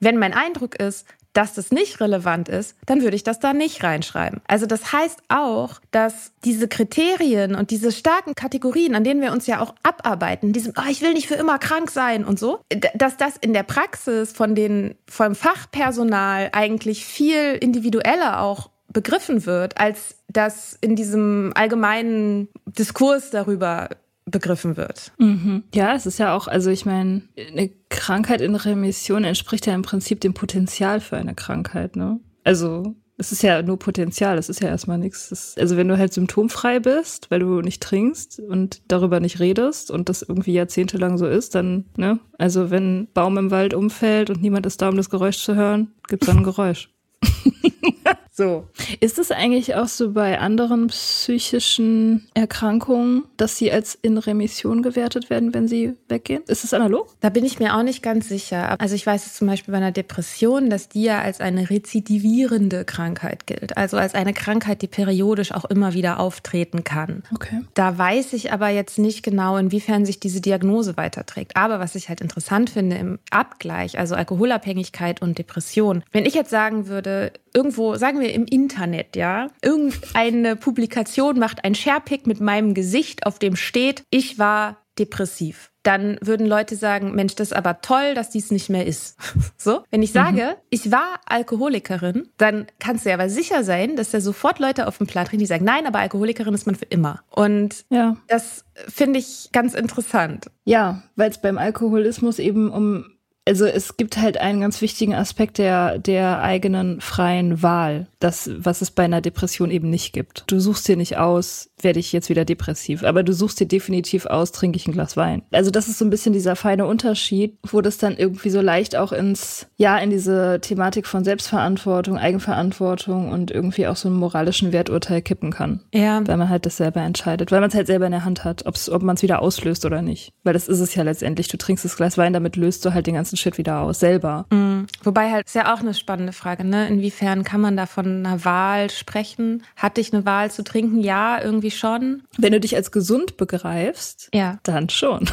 Wenn 0.00 0.18
mein 0.18 0.32
Eindruck 0.32 0.76
ist, 0.76 1.06
dass 1.32 1.54
das 1.54 1.70
nicht 1.70 2.00
relevant 2.00 2.48
ist, 2.48 2.76
dann 2.86 3.02
würde 3.02 3.14
ich 3.14 3.22
das 3.22 3.38
da 3.38 3.52
nicht 3.52 3.84
reinschreiben. 3.84 4.40
Also 4.48 4.66
das 4.66 4.92
heißt 4.92 5.22
auch, 5.28 5.80
dass 5.90 6.32
diese 6.44 6.66
Kriterien 6.66 7.54
und 7.54 7.70
diese 7.70 7.92
starken 7.92 8.34
Kategorien, 8.34 8.94
an 8.94 9.04
denen 9.04 9.20
wir 9.20 9.32
uns 9.32 9.46
ja 9.46 9.60
auch 9.60 9.74
abarbeiten, 9.82 10.52
diesem, 10.52 10.72
oh, 10.76 10.90
ich 10.90 11.02
will 11.02 11.12
nicht 11.12 11.28
für 11.28 11.34
immer 11.34 11.58
krank 11.58 11.90
sein 11.90 12.24
und 12.24 12.38
so, 12.38 12.60
dass 12.94 13.16
das 13.16 13.36
in 13.36 13.52
der 13.52 13.62
Praxis 13.62 14.32
von 14.32 14.54
den, 14.54 14.96
vom 15.08 15.34
Fachpersonal 15.34 16.50
eigentlich 16.52 17.04
viel 17.04 17.54
individueller 17.60 18.40
auch 18.40 18.70
begriffen 18.92 19.46
wird, 19.46 19.78
als 19.78 20.16
das 20.28 20.76
in 20.80 20.96
diesem 20.96 21.52
allgemeinen 21.54 22.48
Diskurs 22.66 23.30
darüber 23.30 23.88
begriffen 24.26 24.76
wird. 24.76 25.12
Mhm. 25.18 25.64
Ja, 25.74 25.94
es 25.94 26.06
ist 26.06 26.18
ja 26.18 26.34
auch, 26.34 26.46
also 26.46 26.70
ich 26.70 26.86
meine, 26.86 27.22
eine 27.36 27.70
Krankheit 27.88 28.40
in 28.40 28.54
Remission 28.54 29.24
entspricht 29.24 29.66
ja 29.66 29.74
im 29.74 29.82
Prinzip 29.82 30.20
dem 30.20 30.34
Potenzial 30.34 31.00
für 31.00 31.16
eine 31.16 31.34
Krankheit, 31.34 31.96
ne? 31.96 32.20
Also 32.44 32.94
es 33.16 33.32
ist 33.32 33.42
ja 33.42 33.60
nur 33.60 33.78
Potenzial, 33.78 34.38
es 34.38 34.48
ist 34.48 34.62
ja 34.62 34.68
erstmal 34.68 34.96
nichts. 34.96 35.54
also 35.58 35.76
wenn 35.76 35.88
du 35.88 35.98
halt 35.98 36.14
symptomfrei 36.14 36.80
bist, 36.80 37.30
weil 37.30 37.40
du 37.40 37.60
nicht 37.60 37.82
trinkst 37.82 38.40
und 38.40 38.80
darüber 38.88 39.20
nicht 39.20 39.40
redest 39.40 39.90
und 39.90 40.08
das 40.08 40.22
irgendwie 40.22 40.54
jahrzehntelang 40.54 41.18
so 41.18 41.26
ist, 41.26 41.54
dann, 41.54 41.84
ne? 41.96 42.18
Also 42.38 42.70
wenn 42.70 43.00
ein 43.00 43.08
Baum 43.12 43.36
im 43.36 43.50
Wald 43.50 43.74
umfällt 43.74 44.30
und 44.30 44.40
niemand 44.40 44.64
ist 44.64 44.80
da, 44.80 44.88
um 44.88 44.96
das 44.96 45.10
Geräusch 45.10 45.38
zu 45.38 45.54
hören, 45.54 45.92
gibt's 46.08 46.26
dann 46.26 46.38
ein 46.38 46.44
Geräusch. 46.44 46.88
So. 48.40 48.64
Ist 49.00 49.18
es 49.18 49.30
eigentlich 49.32 49.74
auch 49.74 49.86
so 49.86 50.12
bei 50.12 50.38
anderen 50.38 50.86
psychischen 50.86 52.26
Erkrankungen, 52.32 53.24
dass 53.36 53.58
sie 53.58 53.70
als 53.70 53.98
in 54.00 54.16
Remission 54.16 54.80
gewertet 54.82 55.28
werden, 55.28 55.52
wenn 55.52 55.68
sie 55.68 55.92
weggehen? 56.08 56.42
Ist 56.46 56.64
es 56.64 56.72
analog? 56.72 57.08
Da 57.20 57.28
bin 57.28 57.44
ich 57.44 57.58
mir 57.58 57.76
auch 57.76 57.82
nicht 57.82 58.02
ganz 58.02 58.30
sicher. 58.30 58.80
Also 58.80 58.94
ich 58.94 59.04
weiß 59.04 59.26
es 59.26 59.34
zum 59.34 59.46
Beispiel 59.46 59.72
bei 59.72 59.76
einer 59.76 59.92
Depression, 59.92 60.70
dass 60.70 60.88
die 60.88 61.02
ja 61.02 61.20
als 61.20 61.42
eine 61.42 61.68
rezidivierende 61.68 62.86
Krankheit 62.86 63.46
gilt. 63.46 63.76
Also 63.76 63.98
als 63.98 64.14
eine 64.14 64.32
Krankheit, 64.32 64.80
die 64.80 64.88
periodisch 64.88 65.52
auch 65.52 65.66
immer 65.66 65.92
wieder 65.92 66.18
auftreten 66.18 66.82
kann. 66.82 67.24
Okay. 67.34 67.60
Da 67.74 67.98
weiß 67.98 68.32
ich 68.32 68.54
aber 68.54 68.70
jetzt 68.70 68.98
nicht 68.98 69.22
genau, 69.22 69.58
inwiefern 69.58 70.06
sich 70.06 70.18
diese 70.18 70.40
Diagnose 70.40 70.96
weiterträgt. 70.96 71.58
Aber 71.58 71.78
was 71.78 71.94
ich 71.94 72.08
halt 72.08 72.22
interessant 72.22 72.70
finde 72.70 72.96
im 72.96 73.18
Abgleich, 73.30 73.98
also 73.98 74.14
Alkoholabhängigkeit 74.14 75.20
und 75.20 75.36
Depression. 75.36 76.04
Wenn 76.10 76.24
ich 76.24 76.32
jetzt 76.32 76.48
sagen 76.48 76.86
würde, 76.86 77.32
irgendwo, 77.52 77.96
sagen 77.96 78.20
wir 78.20 78.29
im 78.30 78.44
Internet, 78.46 79.16
ja, 79.16 79.48
irgendeine 79.62 80.56
Publikation 80.56 81.38
macht 81.38 81.64
ein 81.64 81.74
Sharepick 81.74 82.26
mit 82.26 82.40
meinem 82.40 82.74
Gesicht, 82.74 83.26
auf 83.26 83.38
dem 83.38 83.56
steht, 83.56 84.04
ich 84.10 84.38
war 84.38 84.78
depressiv. 84.98 85.70
Dann 85.82 86.18
würden 86.20 86.46
Leute 86.46 86.76
sagen, 86.76 87.14
Mensch, 87.14 87.34
das 87.34 87.48
ist 87.48 87.56
aber 87.56 87.80
toll, 87.80 88.14
dass 88.14 88.28
dies 88.28 88.50
nicht 88.50 88.68
mehr 88.68 88.86
ist. 88.86 89.16
so, 89.56 89.82
wenn 89.90 90.02
ich 90.02 90.12
sage, 90.12 90.42
mhm. 90.42 90.62
ich 90.68 90.92
war 90.92 91.20
Alkoholikerin, 91.26 92.28
dann 92.36 92.66
kannst 92.78 93.04
du 93.04 93.08
ja 93.08 93.14
aber 93.14 93.30
sicher 93.30 93.64
sein, 93.64 93.96
dass 93.96 94.10
da 94.10 94.20
sofort 94.20 94.58
Leute 94.58 94.86
auf 94.86 94.98
dem 94.98 95.06
Platt 95.06 95.32
die 95.32 95.46
sagen, 95.46 95.64
nein, 95.64 95.86
aber 95.86 96.00
Alkoholikerin 96.00 96.52
ist 96.52 96.66
man 96.66 96.74
für 96.74 96.84
immer. 96.84 97.22
Und 97.30 97.86
ja. 97.88 98.16
das 98.28 98.64
finde 98.88 99.20
ich 99.20 99.48
ganz 99.52 99.74
interessant. 99.74 100.50
Ja, 100.64 101.02
weil 101.16 101.30
es 101.30 101.40
beim 101.40 101.56
Alkoholismus 101.56 102.38
eben 102.38 102.70
um 102.70 103.06
also 103.46 103.64
es 103.66 103.96
gibt 103.96 104.16
halt 104.18 104.38
einen 104.38 104.60
ganz 104.60 104.80
wichtigen 104.80 105.14
Aspekt 105.14 105.58
der, 105.58 105.98
der 105.98 106.42
eigenen 106.42 107.00
freien 107.00 107.62
Wahl, 107.62 108.06
das, 108.18 108.50
was 108.54 108.82
es 108.82 108.90
bei 108.90 109.04
einer 109.04 109.20
Depression 109.20 109.70
eben 109.70 109.90
nicht 109.90 110.12
gibt. 110.12 110.44
Du 110.46 110.60
suchst 110.60 110.86
dir 110.86 110.96
nicht 110.96 111.16
aus, 111.16 111.69
werde 111.84 112.00
ich 112.00 112.12
jetzt 112.12 112.28
wieder 112.28 112.44
depressiv. 112.44 113.04
Aber 113.04 113.22
du 113.22 113.32
suchst 113.32 113.60
dir 113.60 113.66
definitiv 113.66 114.26
aus, 114.26 114.52
trinke 114.52 114.76
ich 114.76 114.86
ein 114.86 114.92
Glas 114.92 115.16
Wein. 115.16 115.42
Also 115.52 115.70
das 115.70 115.88
ist 115.88 115.98
so 115.98 116.04
ein 116.04 116.10
bisschen 116.10 116.32
dieser 116.32 116.56
feine 116.56 116.86
Unterschied, 116.86 117.56
wo 117.66 117.80
das 117.80 117.98
dann 117.98 118.16
irgendwie 118.16 118.50
so 118.50 118.60
leicht 118.60 118.96
auch 118.96 119.12
ins, 119.12 119.66
ja, 119.76 119.98
in 119.98 120.10
diese 120.10 120.60
Thematik 120.60 121.06
von 121.06 121.24
Selbstverantwortung, 121.24 122.18
Eigenverantwortung 122.18 123.30
und 123.30 123.50
irgendwie 123.50 123.86
auch 123.86 123.96
so 123.96 124.08
einen 124.08 124.18
moralischen 124.18 124.72
Werturteil 124.72 125.22
kippen 125.22 125.50
kann. 125.50 125.80
Ja. 125.92 126.26
Weil 126.26 126.36
man 126.36 126.48
halt 126.48 126.66
das 126.66 126.76
selber 126.76 127.00
entscheidet, 127.00 127.52
weil 127.52 127.60
man 127.60 127.70
es 127.70 127.74
halt 127.74 127.86
selber 127.86 128.06
in 128.06 128.12
der 128.12 128.24
Hand 128.24 128.44
hat, 128.44 128.64
ob 128.66 129.02
man 129.02 129.16
es 129.16 129.22
wieder 129.22 129.42
auslöst 129.42 129.84
oder 129.84 130.02
nicht. 130.02 130.32
Weil 130.44 130.52
das 130.52 130.68
ist 130.68 130.80
es 130.80 130.94
ja 130.94 131.02
letztendlich. 131.02 131.48
Du 131.48 131.56
trinkst 131.56 131.84
das 131.84 131.96
Glas 131.96 132.18
Wein, 132.18 132.32
damit 132.32 132.56
löst 132.56 132.84
du 132.84 132.94
halt 132.94 133.06
den 133.06 133.14
ganzen 133.14 133.36
Shit 133.36 133.58
wieder 133.58 133.80
aus, 133.80 134.00
selber. 134.00 134.46
Mhm. 134.50 134.86
Wobei 135.02 135.30
halt, 135.30 135.46
ist 135.46 135.54
ja 135.54 135.74
auch 135.74 135.80
eine 135.80 135.94
spannende 135.94 136.32
Frage, 136.32 136.64
ne? 136.64 136.88
Inwiefern 136.88 137.44
kann 137.44 137.60
man 137.60 137.76
da 137.76 137.86
von 137.86 138.24
einer 138.24 138.44
Wahl 138.44 138.90
sprechen? 138.90 139.62
Hatte 139.76 140.00
ich 140.00 140.12
eine 140.12 140.24
Wahl 140.24 140.50
zu 140.50 140.64
trinken? 140.64 141.00
Ja, 141.00 141.42
irgendwie 141.42 141.69
irgendwie 141.70 141.76
schon. 141.76 142.22
Wenn 142.38 142.52
du 142.52 142.60
dich 142.60 142.76
als 142.76 142.92
gesund 142.92 143.36
begreifst, 143.36 144.28
ja. 144.34 144.58
dann 144.62 144.88
schon. 144.88 145.28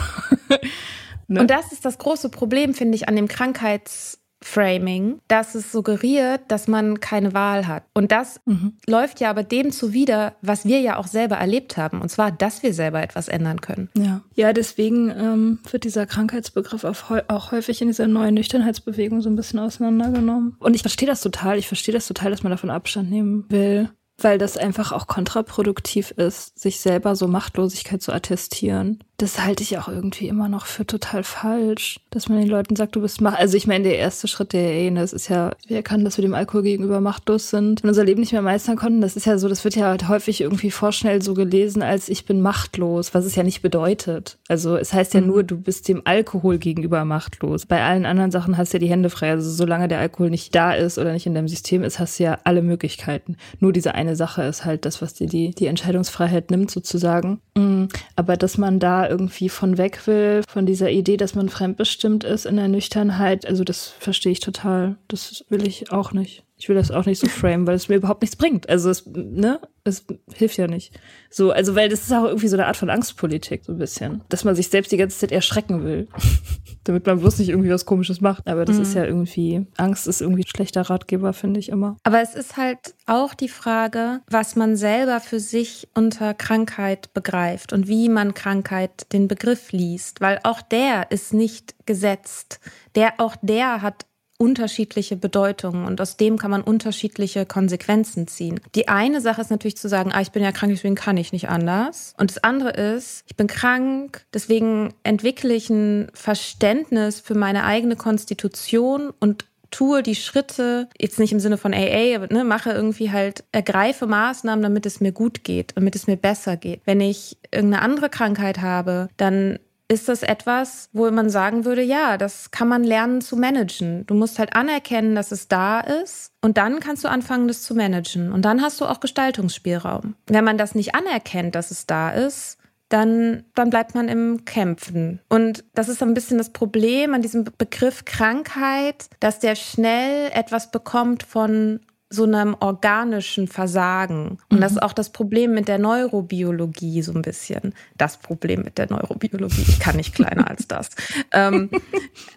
ne? 1.27 1.41
Und 1.41 1.49
das 1.49 1.71
ist 1.71 1.85
das 1.85 1.97
große 1.97 2.29
Problem, 2.29 2.73
finde 2.73 2.95
ich, 2.95 3.07
an 3.07 3.15
dem 3.15 3.27
Krankheitsframing, 3.27 5.19
dass 5.27 5.55
es 5.55 5.71
suggeriert, 5.71 6.41
dass 6.47 6.67
man 6.67 6.99
keine 6.99 7.33
Wahl 7.33 7.67
hat. 7.67 7.83
Und 7.93 8.11
das 8.11 8.39
mhm. 8.45 8.77
läuft 8.87 9.19
ja 9.19 9.29
aber 9.29 9.43
dem 9.43 9.71
zuwider, 9.71 10.35
was 10.41 10.65
wir 10.65 10.79
ja 10.79 10.97
auch 10.97 11.07
selber 11.07 11.35
erlebt 11.35 11.77
haben. 11.77 12.01
Und 12.01 12.09
zwar, 12.09 12.31
dass 12.31 12.63
wir 12.63 12.73
selber 12.73 13.01
etwas 13.01 13.27
ändern 13.27 13.61
können. 13.61 13.89
Ja, 13.97 14.21
ja 14.35 14.53
deswegen 14.53 15.09
ähm, 15.09 15.59
wird 15.69 15.83
dieser 15.83 16.05
Krankheitsbegriff 16.05 16.83
auch 16.83 17.51
häufig 17.51 17.81
in 17.81 17.87
dieser 17.87 18.07
neuen 18.07 18.35
Nüchternheitsbewegung 18.35 19.21
so 19.21 19.29
ein 19.29 19.35
bisschen 19.35 19.59
auseinandergenommen. 19.59 20.55
Und 20.59 20.75
ich 20.75 20.81
verstehe 20.81 21.07
das 21.07 21.21
total. 21.21 21.57
Ich 21.57 21.67
verstehe 21.67 21.93
das 21.93 22.07
total, 22.07 22.31
dass 22.31 22.43
man 22.43 22.51
davon 22.51 22.69
Abstand 22.69 23.09
nehmen 23.09 23.45
will 23.49 23.89
weil 24.19 24.37
das 24.37 24.57
einfach 24.57 24.91
auch 24.91 25.07
kontraproduktiv 25.07 26.11
ist, 26.11 26.57
sich 26.59 26.79
selber 26.79 27.15
so 27.15 27.27
Machtlosigkeit 27.27 28.01
zu 28.01 28.11
attestieren 28.11 29.03
das 29.19 29.43
halte 29.43 29.63
ich 29.63 29.79
auch 29.79 29.87
irgendwie 29.87 30.27
immer 30.27 30.47
noch 30.47 30.67
für 30.67 30.85
total 30.85 31.23
falsch, 31.23 31.99
dass 32.11 32.29
man 32.29 32.37
den 32.37 32.47
Leuten 32.47 32.75
sagt, 32.75 32.95
du 32.95 33.01
bist 33.01 33.19
macht. 33.19 33.39
Also 33.39 33.57
ich 33.57 33.65
meine, 33.65 33.83
der 33.83 33.97
erste 33.97 34.27
Schritt 34.27 34.53
der 34.53 34.71
Ehe, 34.71 34.91
das 34.91 35.11
ist 35.11 35.27
ja, 35.27 35.51
wir 35.65 35.77
erkennen, 35.77 36.05
dass 36.05 36.17
wir 36.17 36.21
dem 36.21 36.35
Alkohol 36.35 36.61
gegenüber 36.61 37.01
machtlos 37.01 37.49
sind 37.49 37.83
und 37.83 37.89
unser 37.89 38.03
Leben 38.03 38.19
nicht 38.19 38.31
mehr 38.31 38.43
meistern 38.43 38.75
konnten. 38.75 39.01
Das 39.01 39.15
ist 39.15 39.25
ja 39.25 39.39
so, 39.39 39.49
das 39.49 39.63
wird 39.63 39.75
ja 39.75 39.87
halt 39.87 40.07
häufig 40.07 40.41
irgendwie 40.41 40.69
vorschnell 40.69 41.23
so 41.23 41.33
gelesen, 41.33 41.81
als 41.81 42.09
ich 42.09 42.25
bin 42.25 42.41
machtlos, 42.41 43.15
was 43.15 43.25
es 43.25 43.35
ja 43.35 43.41
nicht 43.41 43.63
bedeutet. 43.63 44.37
Also 44.49 44.77
es 44.77 44.93
heißt 44.93 45.15
ja 45.15 45.21
mhm. 45.21 45.27
nur, 45.27 45.43
du 45.43 45.57
bist 45.57 45.87
dem 45.87 46.03
Alkohol 46.05 46.59
gegenüber 46.59 47.03
machtlos. 47.03 47.65
Bei 47.65 47.81
allen 47.81 48.05
anderen 48.05 48.29
Sachen 48.29 48.55
hast 48.55 48.73
du 48.73 48.77
ja 48.77 48.81
die 48.81 48.89
Hände 48.89 49.09
frei. 49.09 49.31
Also 49.31 49.49
solange 49.49 49.87
der 49.87 49.97
Alkohol 49.97 50.29
nicht 50.29 50.53
da 50.53 50.73
ist 50.73 50.99
oder 50.99 51.13
nicht 51.13 51.25
in 51.25 51.33
deinem 51.33 51.47
System 51.47 51.83
ist, 51.83 51.97
hast 51.97 52.19
du 52.19 52.23
ja 52.23 52.37
alle 52.43 52.61
Möglichkeiten. 52.61 53.35
Nur 53.59 53.73
diese 53.73 53.95
eine 53.95 54.15
Sache 54.15 54.43
ist 54.43 54.63
halt 54.63 54.85
das, 54.85 55.01
was 55.01 55.15
dir 55.15 55.25
die, 55.25 55.55
die 55.55 55.65
Entscheidungsfreiheit 55.65 56.51
nimmt 56.51 56.69
sozusagen. 56.69 57.41
Mhm. 57.55 57.87
Aber 58.15 58.37
dass 58.37 58.59
man 58.59 58.79
da 58.79 59.06
irgendwie 59.09 59.49
von 59.49 59.77
weg 59.77 60.07
will, 60.07 60.43
von 60.47 60.65
dieser 60.65 60.89
Idee, 60.89 61.17
dass 61.17 61.35
man 61.35 61.49
fremdbestimmt 61.49 62.23
ist 62.23 62.45
in 62.45 62.57
der 62.57 62.67
Nüchternheit. 62.67 63.45
Also 63.45 63.63
das 63.63 63.87
verstehe 63.87 64.31
ich 64.31 64.39
total. 64.39 64.97
Das 65.07 65.45
will 65.49 65.67
ich 65.67 65.91
auch 65.91 66.13
nicht. 66.13 66.46
Ich 66.59 66.67
will 66.67 66.75
das 66.75 66.89
auch 66.89 67.05
nicht 67.05 67.19
so 67.19 67.27
frame, 67.27 67.67
weil 67.67 67.75
es 67.75 67.87
mir 67.87 67.97
überhaupt 67.97 68.21
nichts 68.21 68.35
bringt. 68.35 68.67
Also 68.67 68.89
es, 68.89 69.05
ne, 69.05 69.59
es 69.83 70.05
hilft 70.33 70.57
ja 70.57 70.65
nicht. 70.65 70.91
So, 71.29 71.51
also 71.51 71.75
weil 71.75 71.87
das 71.87 72.01
ist 72.01 72.11
auch 72.11 72.25
irgendwie 72.25 72.47
so 72.47 72.55
eine 72.55 72.65
Art 72.65 72.77
von 72.77 72.89
Angstpolitik, 72.89 73.63
so 73.63 73.73
ein 73.73 73.77
bisschen. 73.77 74.21
Dass 74.29 74.43
man 74.43 74.55
sich 74.55 74.69
selbst 74.69 74.91
die 74.91 74.97
ganze 74.97 75.19
Zeit 75.19 75.31
erschrecken 75.31 75.83
will. 75.83 76.07
Damit 76.83 77.05
man 77.05 77.19
bloß 77.19 77.37
nicht 77.37 77.49
irgendwie 77.49 77.69
was 77.69 77.85
komisches 77.85 78.21
macht. 78.21 78.47
Aber 78.47 78.65
das 78.65 78.77
mhm. 78.77 78.81
ist 78.81 78.95
ja 78.95 79.05
irgendwie, 79.05 79.67
Angst 79.77 80.07
ist 80.07 80.21
irgendwie 80.21 80.41
ein 80.41 80.47
schlechter 80.47 80.81
Ratgeber, 80.81 81.31
finde 81.33 81.59
ich 81.59 81.69
immer. 81.69 81.97
Aber 82.01 82.21
es 82.21 82.33
ist 82.33 82.57
halt 82.57 82.95
auch 83.05 83.35
die 83.35 83.49
Frage, 83.49 84.21
was 84.27 84.55
man 84.55 84.75
selber 84.75 85.19
für 85.19 85.39
sich 85.39 85.89
unter 85.93 86.33
Krankheit 86.33 87.13
begreift 87.13 87.71
und 87.71 87.87
wie 87.87 88.09
man 88.09 88.33
Krankheit 88.33 89.13
den 89.13 89.27
Begriff 89.27 89.71
liest. 89.71 90.21
Weil 90.21 90.39
auch 90.41 90.63
der 90.63 91.11
ist 91.11 91.35
nicht 91.35 91.75
gesetzt. 91.85 92.59
Der, 92.95 93.13
auch 93.19 93.35
der 93.43 93.83
hat 93.83 94.06
unterschiedliche 94.37 95.15
Bedeutungen 95.15 95.85
und 95.85 95.99
aus 95.99 96.17
dem 96.17 96.37
kann 96.37 96.51
man 96.51 96.61
unterschiedliche 96.61 97.45
Konsequenzen 97.45 98.27
ziehen. 98.27 98.59
Die 98.75 98.87
eine 98.87 99.19
Sache 99.19 99.41
ist 99.41 99.49
natürlich 99.49 99.77
zu 99.77 99.89
sagen, 99.89 100.11
ah, 100.13 100.21
ich 100.21 100.31
bin 100.31 100.43
ja 100.43 100.51
krank, 100.51 100.71
deswegen 100.73 100.95
kann 100.95 101.17
ich 101.17 101.31
nicht 101.31 101.49
anders. 101.49 102.13
Und 102.17 102.29
das 102.29 102.43
andere 102.43 102.69
ist, 102.69 103.23
ich 103.27 103.35
bin 103.35 103.47
krank, 103.47 104.25
deswegen 104.33 104.93
entwickle 105.03 105.53
ich 105.53 105.69
ein 105.69 106.09
Verständnis 106.13 107.19
für 107.19 107.35
meine 107.35 107.63
eigene 107.63 107.95
Konstitution 107.95 109.11
und 109.19 109.45
tue 109.71 110.03
die 110.03 110.15
Schritte, 110.15 110.87
jetzt 110.99 111.19
nicht 111.19 111.33
im 111.33 111.39
Sinne 111.39 111.57
von 111.57 111.73
AA, 111.73 112.15
aber 112.15 112.33
ne, 112.33 112.43
mache 112.43 112.71
irgendwie 112.71 113.11
halt, 113.11 113.43
ergreife 113.51 114.07
Maßnahmen, 114.07 114.63
damit 114.63 114.85
es 114.85 115.01
mir 115.01 115.11
gut 115.11 115.43
geht, 115.43 115.73
damit 115.75 115.95
es 115.95 116.07
mir 116.07 116.15
besser 116.15 116.57
geht. 116.57 116.81
Wenn 116.85 117.01
ich 117.01 117.37
irgendeine 117.51 117.81
andere 117.81 118.09
Krankheit 118.09 118.61
habe, 118.61 119.09
dann 119.17 119.59
ist 119.89 120.09
das 120.09 120.21
etwas, 120.21 120.89
wo 120.91 121.09
man 121.11 121.29
sagen 121.29 121.63
würde, 121.63 121.81
ja, 121.81 122.17
das 122.17 122.51
kann 122.51 122.67
man 122.67 122.83
lernen 122.83 123.21
zu 123.21 123.37
managen. 123.37 124.05
Du 124.05 124.15
musst 124.15 124.37
halt 124.37 124.55
anerkennen, 124.55 125.15
dass 125.15 125.31
es 125.31 125.47
da 125.47 125.79
ist 125.79 126.33
und 126.41 126.57
dann 126.57 126.79
kannst 126.79 127.03
du 127.03 127.07
anfangen, 127.07 127.47
das 127.47 127.63
zu 127.63 127.73
managen. 127.73 128.31
Und 128.31 128.43
dann 128.43 128.61
hast 128.61 128.81
du 128.81 128.85
auch 128.85 128.99
Gestaltungsspielraum. 128.99 130.15
Wenn 130.27 130.43
man 130.43 130.57
das 130.57 130.75
nicht 130.75 130.93
anerkennt, 130.93 131.55
dass 131.55 131.71
es 131.71 131.85
da 131.85 132.09
ist, 132.09 132.57
dann, 132.89 133.43
dann 133.55 133.69
bleibt 133.69 133.95
man 133.95 134.07
im 134.07 134.45
Kämpfen. 134.45 135.19
Und 135.29 135.63
das 135.73 135.89
ist 135.89 136.01
ein 136.01 136.13
bisschen 136.13 136.37
das 136.37 136.51
Problem 136.51 137.13
an 137.13 137.21
diesem 137.21 137.45
Begriff 137.57 138.05
Krankheit, 138.05 139.09
dass 139.19 139.39
der 139.39 139.55
schnell 139.55 140.31
etwas 140.33 140.71
bekommt 140.71 141.23
von 141.23 141.81
so 142.09 142.23
einem 142.23 142.55
organischen 142.59 143.47
Versagen. 143.47 144.37
Und 144.49 144.57
mhm. 144.57 144.61
das 144.61 144.73
ist 144.73 144.81
auch 144.81 144.93
das 144.93 145.09
Problem 145.09 145.53
mit 145.53 145.67
der 145.67 145.77
Neurobiologie 145.77 147.01
so 147.01 147.13
ein 147.13 147.21
bisschen. 147.21 147.73
Das 147.97 148.17
Problem 148.17 148.61
mit 148.61 148.77
der 148.77 148.89
Neurobiologie. 148.89 149.65
Ich 149.67 149.79
kann 149.79 149.97
nicht 149.97 150.15
kleiner 150.15 150.49
als 150.49 150.67
das. 150.67 150.89
Ähm, 151.33 151.69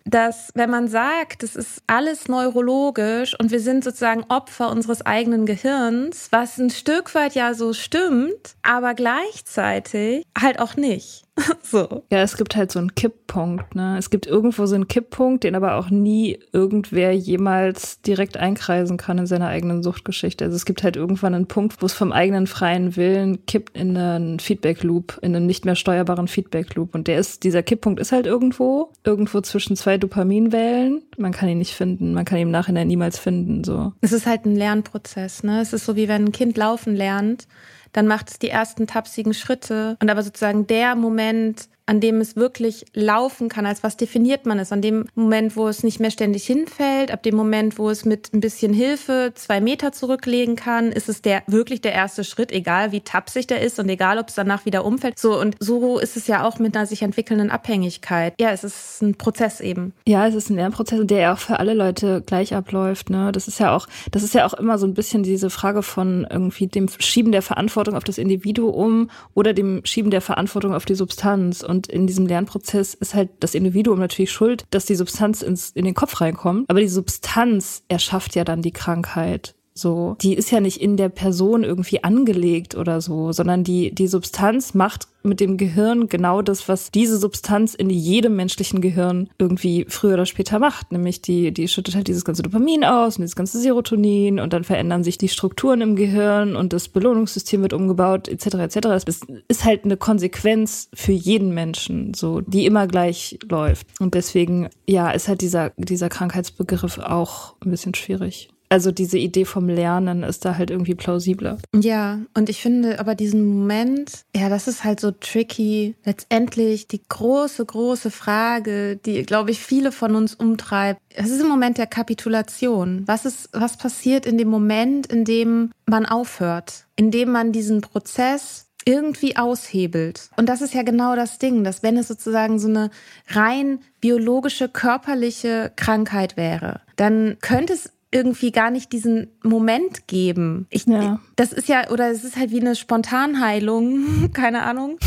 dass, 0.05 0.50
wenn 0.55 0.69
man 0.69 0.89
sagt, 0.89 1.43
es 1.43 1.55
ist 1.55 1.83
alles 1.87 2.29
neurologisch 2.29 3.39
und 3.39 3.50
wir 3.50 3.61
sind 3.61 3.85
sozusagen 3.85 4.25
Opfer 4.29 4.71
unseres 4.71 5.07
eigenen 5.07 5.47
Gehirns, 5.47 6.29
was 6.33 6.59
ein 6.59 6.71
Stück 6.71 7.15
weit 7.15 7.35
ja 7.35 7.55
so 7.55 7.73
stimmt, 7.73 8.57
aber 8.62 8.95
gleichzeitig 8.95 10.27
halt 10.39 10.59
auch 10.59 10.77
nicht. 10.77 11.25
so. 11.63 12.05
Ja, 12.11 12.23
es 12.23 12.37
gibt 12.37 12.57
halt 12.57 12.73
so 12.73 12.79
einen 12.79 12.95
Kipppunkt, 12.95 13.75
ne? 13.75 13.97
Es 13.99 14.11
gibt 14.11 14.27
irgendwo 14.27 14.67
so 14.67 14.75
einen 14.75 14.89
Kipppunkt, 14.89 15.45
den 15.45 15.55
aber 15.55 15.77
auch 15.77 15.91
nie 15.91 16.39
irgendwer 16.53 17.13
jemals 17.13 18.01
direkt 18.03 18.37
einkreisen 18.37 18.97
kann 18.97 19.19
in 19.19 19.27
seiner 19.27 19.49
eigenen 19.49 19.83
Suchtgeschichte. 19.83 20.45
Also 20.45 20.57
es 20.57 20.65
gibt 20.65 20.83
halt 20.83 20.97
irgendwann 20.97 21.35
einen 21.35 21.47
Punkt, 21.47 21.81
wo 21.81 21.87
es 21.87 21.93
vom 21.93 22.13
eigenen 22.13 22.47
freien 22.47 22.97
Willen 22.97 23.47
kippt 23.47 23.77
in 23.77 23.97
einen 23.97 24.41
Feedback 24.41 24.83
Loop, 24.83 25.19
in 25.23 25.35
einen 25.35 25.47
nicht 25.47 25.65
mehr 25.65 25.77
steuerbaren 25.77 26.29
Feedback 26.29 26.75
Loop. 26.75 26.95
Und 26.95 27.07
der 27.07 27.19
ist, 27.19 27.45
dieser 27.45 27.63
Kipppunkt 27.63 28.01
ist 28.01 28.13
halt 28.13 28.27
irgendwo, 28.27 28.93
irgendwo 29.05 29.41
zwischen 29.41 29.77
zwei 29.77 29.99
Dopaminwellen. 29.99 31.03
Man 31.17 31.33
kann 31.33 31.49
ihn 31.49 31.59
nicht 31.59 31.75
finden. 31.75 32.15
Man 32.15 32.25
kann 32.25 32.39
ihn 32.39 32.49
im 32.49 32.51
Nachhinein 32.51 32.89
niemals 32.89 33.19
finden, 33.19 33.65
so. 33.65 33.93
Es 34.01 34.13
ist 34.13 34.27
halt 34.27 34.45
ein 34.45 34.57
Lernprozess, 34.57 35.43
ne? 35.43 35.61
Es 35.61 35.73
ist 35.73 35.87
so 35.87 35.97
wie 35.97 36.09
wenn 36.09 36.27
ein 36.27 36.33
Kind 36.33 36.57
laufen 36.57 36.95
lernt 36.95 37.47
dann 37.92 38.06
macht 38.06 38.30
es 38.30 38.38
die 38.38 38.50
ersten 38.50 38.87
tapsigen 38.87 39.35
Schritte. 39.35 39.97
Und 40.00 40.11
aber 40.11 40.23
sozusagen 40.23 40.66
der 40.66 40.94
Moment, 40.94 41.68
an 41.90 41.99
dem 41.99 42.20
es 42.20 42.37
wirklich 42.37 42.85
laufen 42.94 43.49
kann, 43.49 43.66
als 43.66 43.82
was 43.82 43.97
definiert 43.97 44.47
man 44.47 44.61
es? 44.61 44.70
An 44.70 44.80
dem 44.80 45.06
Moment, 45.16 45.56
wo 45.56 45.66
es 45.66 45.82
nicht 45.82 45.99
mehr 45.99 46.12
ständig 46.12 46.47
hinfällt, 46.47 47.11
ab 47.11 47.25
dem 47.25 47.35
Moment, 47.35 47.78
wo 47.78 47.90
es 47.90 48.04
mit 48.04 48.32
ein 48.32 48.38
bisschen 48.38 48.73
Hilfe 48.73 49.32
zwei 49.35 49.61
Meter 49.61 49.90
zurücklegen 49.90 50.54
kann, 50.54 50.92
ist 50.92 51.09
es 51.09 51.20
der 51.20 51.42
wirklich 51.49 51.80
der 51.80 51.92
erste 51.92 52.23
Schritt, 52.23 52.52
egal 52.52 52.92
wie 52.92 53.00
tapsig 53.00 53.49
der 53.49 53.61
ist 53.61 53.80
und 53.80 53.88
egal, 53.88 54.18
ob 54.18 54.28
es 54.28 54.37
danach 54.37 54.66
wieder 54.66 54.85
umfällt. 54.85 55.18
So 55.18 55.37
und 55.40 55.56
so 55.59 55.99
ist 55.99 56.16
es 56.16 56.28
ja 56.28 56.44
auch 56.44 56.61
mit 56.61 56.76
einer 56.76 56.87
sich 56.87 57.02
entwickelnden 57.02 57.50
Abhängigkeit. 57.50 58.35
Ja, 58.38 58.52
es 58.52 58.62
ist 58.62 59.02
ein 59.02 59.16
Prozess 59.16 59.61
eben. 59.61 59.92
Ja, 60.06 60.28
es 60.28 60.37
ist 60.37 60.49
ein 60.49 60.54
Lernprozess, 60.54 61.00
der 61.02 61.18
ja 61.18 61.35
auch 61.35 61.38
für 61.38 61.59
alle 61.59 61.75
Leute 61.75 62.23
gleich 62.25 62.54
abläuft. 62.54 63.11
Ne, 63.11 63.32
das 63.32 63.49
ist 63.49 63.59
ja 63.59 63.75
auch, 63.75 63.88
das 64.12 64.23
ist 64.23 64.32
ja 64.35 64.47
auch 64.47 64.54
immer 64.54 64.78
so 64.78 64.87
ein 64.87 64.94
bisschen 64.94 65.25
diese 65.25 65.50
Frage 65.50 65.82
von 65.82 66.25
irgendwie 66.30 66.68
dem 66.68 66.87
Schieben 67.00 67.32
der 67.32 67.42
Verantwortung 67.42 67.97
auf 67.97 68.04
das 68.04 68.16
Individuum 68.16 69.11
oder 69.35 69.54
dem 69.54 69.80
Schieben 69.85 70.12
der 70.12 70.20
Verantwortung 70.20 70.73
auf 70.73 70.85
die 70.85 70.94
Substanz 70.94 71.64
und 71.64 71.80
und 71.81 71.87
in 71.87 72.07
diesem 72.07 72.27
Lernprozess 72.27 72.93
ist 72.93 73.15
halt 73.15 73.31
das 73.41 73.55
Individuum 73.55 73.99
natürlich 73.99 74.33
schuld, 74.33 74.67
dass 74.71 74.85
die 74.85 74.95
Substanz 74.95 75.41
ins, 75.41 75.71
in 75.71 75.87
den 75.87 75.95
Kopf 75.95 76.21
reinkommt. 76.21 76.69
Aber 76.69 76.81
die 76.81 76.89
Substanz 76.89 77.85
erschafft 77.89 78.35
ja 78.35 78.45
dann 78.45 78.61
die 78.61 78.73
Krankheit. 78.73 79.55
So, 79.81 80.15
die 80.21 80.35
ist 80.35 80.51
ja 80.51 80.61
nicht 80.61 80.79
in 80.79 80.99
der 80.99 81.09
Person 81.09 81.65
irgendwie 81.65 82.05
angelegt 82.05 82.75
oder 82.75 83.01
so, 83.01 83.33
sondern 83.33 83.65
die, 83.65 83.95
die 83.95 84.09
Substanz 84.09 84.75
macht 84.75 85.09
mit 85.23 85.41
dem 85.41 85.57
Gehirn 85.57 86.09
genau 86.09 86.43
das, 86.43 86.69
was 86.69 86.91
diese 86.91 87.17
Substanz 87.17 87.75
in 87.75 87.89
jedem 87.89 88.37
menschlichen 88.37 88.83
Gehirn 88.83 89.31
irgendwie 89.39 89.87
früher 89.89 90.15
oder 90.15 90.27
später 90.27 90.59
macht. 90.59 90.93
Nämlich 90.93 91.23
die, 91.23 91.53
die 91.53 91.67
schüttet 91.67 91.95
halt 91.95 92.09
dieses 92.09 92.27
ganze 92.27 92.43
Dopamin 92.43 92.85
aus 92.85 93.17
und 93.17 93.23
dieses 93.23 93.37
ganze 93.37 93.59
Serotonin 93.59 94.39
und 94.39 94.53
dann 94.53 94.65
verändern 94.65 95.03
sich 95.03 95.17
die 95.17 95.29
Strukturen 95.29 95.81
im 95.81 95.97
Gehirn 95.97 96.57
und 96.57 96.75
das 96.75 96.89
Belohnungssystem 96.89 97.63
wird 97.63 97.73
umgebaut, 97.73 98.29
etc. 98.29 98.47
etc. 98.57 98.77
Es 99.07 99.21
ist 99.49 99.64
halt 99.64 99.85
eine 99.85 99.97
Konsequenz 99.97 100.90
für 100.93 101.12
jeden 101.12 101.55
Menschen, 101.55 102.12
so, 102.12 102.43
die 102.43 102.66
immer 102.66 102.87
gleich 102.87 103.38
läuft. 103.49 103.87
Und 103.99 104.12
deswegen, 104.12 104.69
ja, 104.87 105.11
ist 105.11 105.29
halt 105.29 105.40
dieser, 105.40 105.73
dieser 105.79 106.11
Krankheitsbegriff 106.11 106.99
auch 106.99 107.55
ein 107.64 107.71
bisschen 107.71 107.95
schwierig 107.95 108.51
also 108.70 108.92
diese 108.92 109.18
Idee 109.18 109.44
vom 109.44 109.68
Lernen 109.68 110.22
ist 110.22 110.44
da 110.44 110.56
halt 110.56 110.70
irgendwie 110.70 110.94
plausibler. 110.94 111.59
Ja, 111.74 112.20
und 112.35 112.48
ich 112.48 112.62
finde 112.62 113.00
aber 113.00 113.16
diesen 113.16 113.44
Moment, 113.44 114.24
ja, 114.35 114.48
das 114.48 114.68
ist 114.68 114.85
halt 114.85 115.00
so 115.00 115.11
tricky. 115.11 115.96
Letztendlich 116.04 116.87
die 116.87 117.02
große, 117.06 117.66
große 117.66 118.12
Frage, 118.12 118.96
die, 118.96 119.24
glaube 119.24 119.50
ich, 119.50 119.59
viele 119.59 119.90
von 119.90 120.14
uns 120.14 120.35
umtreibt. 120.35 121.00
Es 121.14 121.30
ist 121.30 121.40
im 121.40 121.48
Moment 121.48 121.78
der 121.78 121.88
Kapitulation. 121.88 123.02
Was 123.06 123.26
ist, 123.26 123.48
was 123.52 123.76
passiert 123.76 124.24
in 124.24 124.38
dem 124.38 124.48
Moment, 124.48 125.09
in 125.09 125.24
dem 125.24 125.72
man 125.87 126.06
aufhört? 126.06 126.87
In 126.94 127.11
dem 127.11 127.33
man 127.33 127.50
diesen 127.50 127.80
Prozess 127.80 128.66
irgendwie 128.85 129.37
aushebelt. 129.37 130.30
Und 130.37 130.48
das 130.48 130.62
ist 130.62 130.74
ja 130.74 130.83
genau 130.83 131.16
das 131.16 131.38
Ding, 131.38 131.64
dass 131.64 131.83
wenn 131.83 131.96
es 131.96 132.09
sozusagen 132.09 132.59
so 132.59 132.68
eine 132.68 132.90
rein 133.28 133.80
biologische, 134.00 134.68
körperliche 134.68 135.72
Krankheit 135.76 136.37
wäre, 136.37 136.80
dann 136.96 137.37
könnte 137.40 137.74
es 137.74 137.92
irgendwie 138.12 138.51
gar 138.51 138.70
nicht 138.70 138.92
diesen 138.92 139.29
Moment 139.42 140.09
geben. 140.09 140.66
Ich, 140.70 140.87
ja. 140.87 141.20
Das 141.37 141.53
ist 141.53 141.68
ja, 141.68 141.90
oder 141.90 142.11
es 142.11 142.25
ist 142.25 142.37
halt 142.37 142.51
wie 142.51 142.61
eine 142.61 142.75
Spontanheilung, 142.75 144.31
keine 144.33 144.62
Ahnung. 144.62 144.99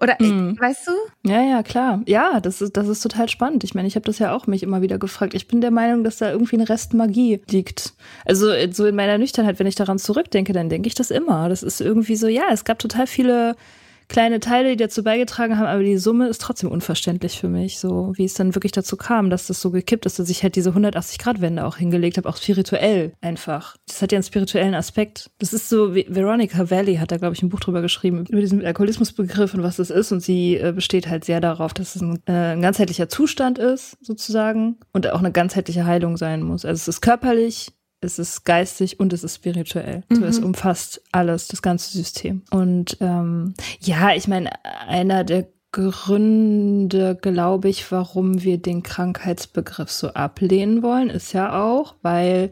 Oder 0.00 0.16
mm. 0.20 0.58
weißt 0.58 0.88
du? 0.88 0.92
Ja, 1.30 1.42
ja, 1.42 1.62
klar. 1.62 2.02
Ja, 2.06 2.40
das 2.40 2.60
ist, 2.60 2.76
das 2.76 2.88
ist 2.88 3.02
total 3.02 3.28
spannend. 3.28 3.62
Ich 3.62 3.74
meine, 3.74 3.86
ich 3.86 3.94
habe 3.94 4.04
das 4.04 4.18
ja 4.18 4.34
auch 4.34 4.48
mich 4.48 4.64
immer 4.64 4.82
wieder 4.82 4.98
gefragt. 4.98 5.34
Ich 5.34 5.46
bin 5.46 5.60
der 5.60 5.70
Meinung, 5.70 6.02
dass 6.02 6.18
da 6.18 6.30
irgendwie 6.30 6.56
ein 6.56 6.62
Rest 6.62 6.92
Magie 6.94 7.40
liegt. 7.48 7.94
Also 8.24 8.48
so 8.72 8.86
in 8.86 8.96
meiner 8.96 9.18
Nüchternheit, 9.18 9.60
wenn 9.60 9.66
ich 9.68 9.76
daran 9.76 10.00
zurückdenke, 10.00 10.52
dann 10.52 10.68
denke 10.68 10.88
ich 10.88 10.96
das 10.96 11.12
immer. 11.12 11.48
Das 11.48 11.62
ist 11.62 11.80
irgendwie 11.80 12.16
so, 12.16 12.26
ja, 12.26 12.44
es 12.50 12.64
gab 12.64 12.80
total 12.80 13.06
viele 13.06 13.54
kleine 14.08 14.40
Teile, 14.40 14.70
die 14.70 14.76
dazu 14.76 15.02
beigetragen 15.02 15.58
haben, 15.58 15.66
aber 15.66 15.82
die 15.82 15.98
Summe 15.98 16.28
ist 16.28 16.40
trotzdem 16.40 16.70
unverständlich 16.70 17.38
für 17.38 17.48
mich, 17.48 17.78
so 17.78 18.12
wie 18.16 18.24
es 18.24 18.34
dann 18.34 18.54
wirklich 18.54 18.72
dazu 18.72 18.96
kam, 18.96 19.30
dass 19.30 19.46
das 19.46 19.60
so 19.60 19.70
gekippt 19.70 20.06
ist, 20.06 20.18
dass 20.18 20.28
ich 20.28 20.42
halt 20.42 20.56
diese 20.56 20.70
180-Grad-Wende 20.70 21.64
auch 21.64 21.76
hingelegt 21.76 22.16
habe, 22.16 22.28
auch 22.28 22.36
spirituell 22.36 23.12
einfach. 23.20 23.76
Das 23.86 24.02
hat 24.02 24.12
ja 24.12 24.16
einen 24.16 24.24
spirituellen 24.24 24.74
Aspekt. 24.74 25.30
Das 25.38 25.52
ist 25.52 25.68
so, 25.68 25.94
Veronica 25.94 26.70
Valley 26.70 26.96
hat 26.96 27.12
da, 27.12 27.16
glaube 27.16 27.34
ich, 27.34 27.42
ein 27.42 27.48
Buch 27.48 27.60
drüber 27.60 27.82
geschrieben, 27.82 28.24
über 28.28 28.40
diesen 28.40 28.64
Alkoholismusbegriff 28.64 29.54
und 29.54 29.62
was 29.62 29.76
das 29.76 29.90
ist 29.90 30.12
und 30.12 30.20
sie 30.20 30.56
äh, 30.56 30.72
besteht 30.72 31.08
halt 31.08 31.24
sehr 31.24 31.40
darauf, 31.40 31.74
dass 31.74 31.96
es 31.96 32.02
ein, 32.02 32.20
äh, 32.26 32.52
ein 32.52 32.62
ganzheitlicher 32.62 33.08
Zustand 33.08 33.58
ist, 33.58 33.96
sozusagen, 34.00 34.78
und 34.92 35.10
auch 35.10 35.20
eine 35.20 35.32
ganzheitliche 35.32 35.84
Heilung 35.84 36.16
sein 36.16 36.42
muss. 36.42 36.64
Also 36.64 36.80
es 36.80 36.88
ist 36.88 37.00
körperlich, 37.00 37.72
es 38.02 38.18
ist 38.18 38.44
geistig 38.44 39.00
und 39.00 39.12
es 39.12 39.24
ist 39.24 39.36
spirituell. 39.36 40.02
Mhm. 40.08 40.16
So, 40.16 40.24
es 40.24 40.38
umfasst 40.38 41.02
alles, 41.12 41.48
das 41.48 41.62
ganze 41.62 41.96
System. 41.96 42.42
Und 42.50 42.96
ähm, 43.00 43.54
ja, 43.80 44.14
ich 44.14 44.28
meine, 44.28 44.50
einer 44.86 45.24
der 45.24 45.48
Gründe, 45.72 47.16
glaube 47.20 47.70
ich, 47.70 47.90
warum 47.90 48.42
wir 48.42 48.58
den 48.58 48.82
Krankheitsbegriff 48.82 49.90
so 49.90 50.08
ablehnen 50.08 50.82
wollen, 50.82 51.08
ist 51.08 51.32
ja 51.32 51.62
auch, 51.62 51.94
weil 52.02 52.50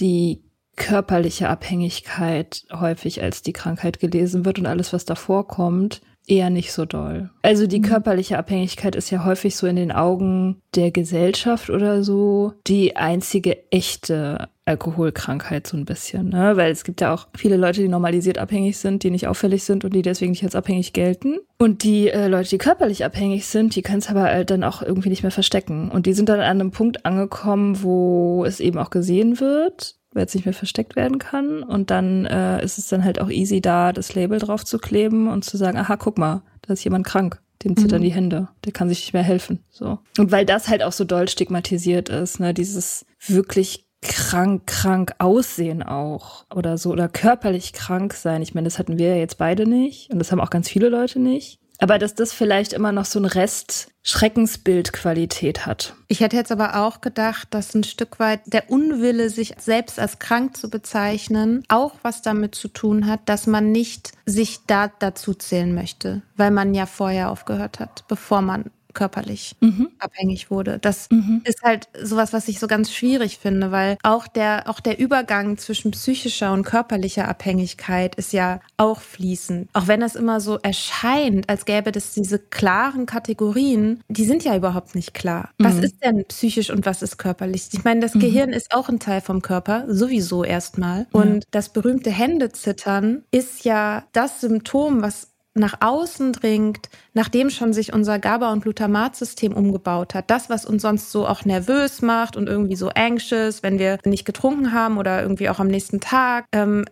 die 0.00 0.42
körperliche 0.76 1.48
Abhängigkeit 1.48 2.64
häufig 2.72 3.22
als 3.22 3.42
die 3.42 3.52
Krankheit 3.52 4.00
gelesen 4.00 4.44
wird 4.44 4.58
und 4.58 4.66
alles, 4.66 4.92
was 4.92 5.04
davor 5.04 5.46
kommt, 5.46 6.00
eher 6.26 6.50
nicht 6.50 6.72
so 6.72 6.84
doll. 6.84 7.30
Also 7.42 7.66
die 7.66 7.78
mhm. 7.78 7.84
körperliche 7.84 8.38
Abhängigkeit 8.38 8.96
ist 8.96 9.10
ja 9.10 9.24
häufig 9.24 9.56
so 9.56 9.66
in 9.66 9.76
den 9.76 9.92
Augen 9.92 10.60
der 10.74 10.90
Gesellschaft 10.90 11.70
oder 11.70 12.02
so 12.02 12.54
die 12.66 12.96
einzige 12.96 13.70
echte 13.70 14.48
Alkoholkrankheit 14.66 15.66
so 15.66 15.76
ein 15.76 15.84
bisschen, 15.84 16.30
ne? 16.30 16.56
Weil 16.56 16.72
es 16.72 16.84
gibt 16.84 17.00
ja 17.02 17.12
auch 17.12 17.28
viele 17.36 17.56
Leute, 17.56 17.82
die 17.82 17.88
normalisiert 17.88 18.38
abhängig 18.38 18.78
sind, 18.78 19.02
die 19.02 19.10
nicht 19.10 19.26
auffällig 19.26 19.64
sind 19.64 19.84
und 19.84 19.94
die 19.94 20.02
deswegen 20.02 20.30
nicht 20.32 20.44
als 20.44 20.54
abhängig 20.54 20.92
gelten. 20.94 21.38
Und 21.58 21.82
die 21.82 22.08
äh, 22.08 22.28
Leute, 22.28 22.48
die 22.48 22.58
körperlich 22.58 23.04
abhängig 23.04 23.46
sind, 23.46 23.76
die 23.76 23.82
können 23.82 23.98
es 23.98 24.08
aber 24.08 24.22
halt 24.22 24.50
dann 24.50 24.64
auch 24.64 24.80
irgendwie 24.80 25.10
nicht 25.10 25.22
mehr 25.22 25.32
verstecken. 25.32 25.90
Und 25.90 26.06
die 26.06 26.14
sind 26.14 26.28
dann 26.30 26.40
an 26.40 26.60
einem 26.60 26.70
Punkt 26.70 27.04
angekommen, 27.04 27.82
wo 27.82 28.44
es 28.46 28.60
eben 28.60 28.78
auch 28.78 28.90
gesehen 28.90 29.40
wird 29.40 29.96
weil 30.14 30.26
es 30.26 30.34
nicht 30.34 30.44
mehr 30.44 30.54
versteckt 30.54 30.96
werden 30.96 31.18
kann. 31.18 31.62
Und 31.62 31.90
dann 31.90 32.24
äh, 32.24 32.64
ist 32.64 32.78
es 32.78 32.88
dann 32.88 33.04
halt 33.04 33.20
auch 33.20 33.30
easy 33.30 33.60
da, 33.60 33.92
das 33.92 34.14
Label 34.14 34.38
drauf 34.38 34.64
zu 34.64 34.78
kleben 34.78 35.28
und 35.28 35.44
zu 35.44 35.56
sagen, 35.56 35.76
aha, 35.76 35.96
guck 35.96 36.18
mal, 36.18 36.42
da 36.62 36.72
ist 36.72 36.84
jemand 36.84 37.04
krank. 37.04 37.40
Dem 37.64 37.76
zittern 37.76 38.00
mhm. 38.00 38.04
die 38.04 38.12
Hände. 38.12 38.48
Der 38.64 38.72
kann 38.72 38.88
sich 38.88 39.00
nicht 39.00 39.12
mehr 39.14 39.22
helfen. 39.22 39.60
So. 39.70 39.98
Und 40.18 40.30
weil 40.32 40.44
das 40.44 40.68
halt 40.68 40.82
auch 40.82 40.92
so 40.92 41.04
doll 41.04 41.28
stigmatisiert 41.28 42.10
ist, 42.10 42.38
ne, 42.38 42.52
dieses 42.52 43.06
wirklich 43.26 43.83
krank, 44.04 44.66
krank 44.66 45.14
aussehen 45.18 45.82
auch 45.82 46.44
oder 46.54 46.78
so 46.78 46.90
oder 46.90 47.08
körperlich 47.08 47.72
krank 47.72 48.14
sein. 48.14 48.42
Ich 48.42 48.54
meine, 48.54 48.66
das 48.66 48.78
hatten 48.78 48.98
wir 48.98 49.08
ja 49.08 49.16
jetzt 49.16 49.38
beide 49.38 49.66
nicht 49.66 50.10
und 50.10 50.18
das 50.18 50.30
haben 50.30 50.40
auch 50.40 50.50
ganz 50.50 50.68
viele 50.68 50.88
Leute 50.88 51.18
nicht. 51.18 51.58
Aber 51.78 51.98
dass 51.98 52.14
das 52.14 52.32
vielleicht 52.32 52.72
immer 52.72 52.92
noch 52.92 53.04
so 53.04 53.18
ein 53.18 53.24
Rest 53.24 53.88
Schreckensbildqualität 54.02 55.66
hat. 55.66 55.94
Ich 56.08 56.20
hätte 56.20 56.36
jetzt 56.36 56.52
aber 56.52 56.76
auch 56.76 57.00
gedacht, 57.00 57.48
dass 57.50 57.74
ein 57.74 57.84
Stück 57.84 58.20
weit 58.20 58.40
der 58.46 58.70
Unwille, 58.70 59.30
sich 59.30 59.54
selbst 59.58 59.98
als 59.98 60.18
krank 60.18 60.56
zu 60.56 60.68
bezeichnen, 60.68 61.64
auch 61.68 61.94
was 62.02 62.20
damit 62.22 62.54
zu 62.54 62.68
tun 62.68 63.06
hat, 63.06 63.20
dass 63.26 63.46
man 63.46 63.72
nicht 63.72 64.12
sich 64.26 64.60
da 64.66 64.92
dazu 64.98 65.34
zählen 65.34 65.74
möchte, 65.74 66.22
weil 66.36 66.50
man 66.50 66.74
ja 66.74 66.86
vorher 66.86 67.30
aufgehört 67.30 67.80
hat, 67.80 68.04
bevor 68.06 68.42
man 68.42 68.70
körperlich 68.94 69.56
mhm. 69.60 69.90
abhängig 69.98 70.50
wurde. 70.50 70.78
Das 70.78 71.08
mhm. 71.10 71.42
ist 71.44 71.62
halt 71.62 71.88
sowas, 72.00 72.32
was 72.32 72.48
ich 72.48 72.58
so 72.58 72.66
ganz 72.66 72.92
schwierig 72.92 73.38
finde, 73.38 73.70
weil 73.70 73.96
auch 74.02 74.26
der, 74.26 74.68
auch 74.68 74.80
der 74.80 74.98
Übergang 74.98 75.58
zwischen 75.58 75.90
psychischer 75.90 76.52
und 76.52 76.64
körperlicher 76.64 77.28
Abhängigkeit 77.28 78.14
ist 78.14 78.32
ja 78.32 78.60
auch 78.76 79.00
fließend. 79.00 79.68
Auch 79.72 79.86
wenn 79.86 80.02
es 80.02 80.14
immer 80.14 80.40
so 80.40 80.58
erscheint, 80.58 81.48
als 81.48 81.64
gäbe 81.64 81.90
es 81.94 82.12
diese 82.14 82.38
klaren 82.38 83.06
Kategorien, 83.06 84.02
die 84.08 84.24
sind 84.24 84.44
ja 84.44 84.56
überhaupt 84.56 84.94
nicht 84.94 85.14
klar. 85.14 85.50
Mhm. 85.58 85.64
Was 85.64 85.78
ist 85.78 86.02
denn 86.02 86.24
psychisch 86.28 86.70
und 86.70 86.86
was 86.86 87.02
ist 87.02 87.18
körperlich? 87.18 87.68
Ich 87.72 87.84
meine, 87.84 88.00
das 88.00 88.14
mhm. 88.14 88.20
Gehirn 88.20 88.52
ist 88.52 88.74
auch 88.74 88.88
ein 88.88 89.00
Teil 89.00 89.20
vom 89.20 89.42
Körper, 89.42 89.84
sowieso 89.88 90.44
erstmal. 90.44 91.06
Und 91.12 91.44
das 91.50 91.70
berühmte 91.72 92.10
Händezittern 92.10 93.24
ist 93.30 93.64
ja 93.64 94.04
das 94.12 94.40
Symptom, 94.40 95.02
was 95.02 95.33
nach 95.54 95.76
außen 95.80 96.32
dringt, 96.32 96.88
nachdem 97.12 97.48
schon 97.50 97.72
sich 97.72 97.92
unser 97.92 98.18
GABA- 98.18 98.52
und 98.52 98.62
Glutamatsystem 98.62 99.52
umgebaut 99.52 100.14
hat. 100.14 100.30
Das, 100.30 100.50
was 100.50 100.66
uns 100.66 100.82
sonst 100.82 101.12
so 101.12 101.26
auch 101.26 101.44
nervös 101.44 102.02
macht 102.02 102.36
und 102.36 102.48
irgendwie 102.48 102.76
so 102.76 102.88
anxious, 102.88 103.62
wenn 103.62 103.78
wir 103.78 103.98
nicht 104.04 104.24
getrunken 104.24 104.72
haben 104.72 104.98
oder 104.98 105.22
irgendwie 105.22 105.48
auch 105.48 105.60
am 105.60 105.68
nächsten 105.68 106.00
Tag, 106.00 106.46
ähm, 106.52 106.84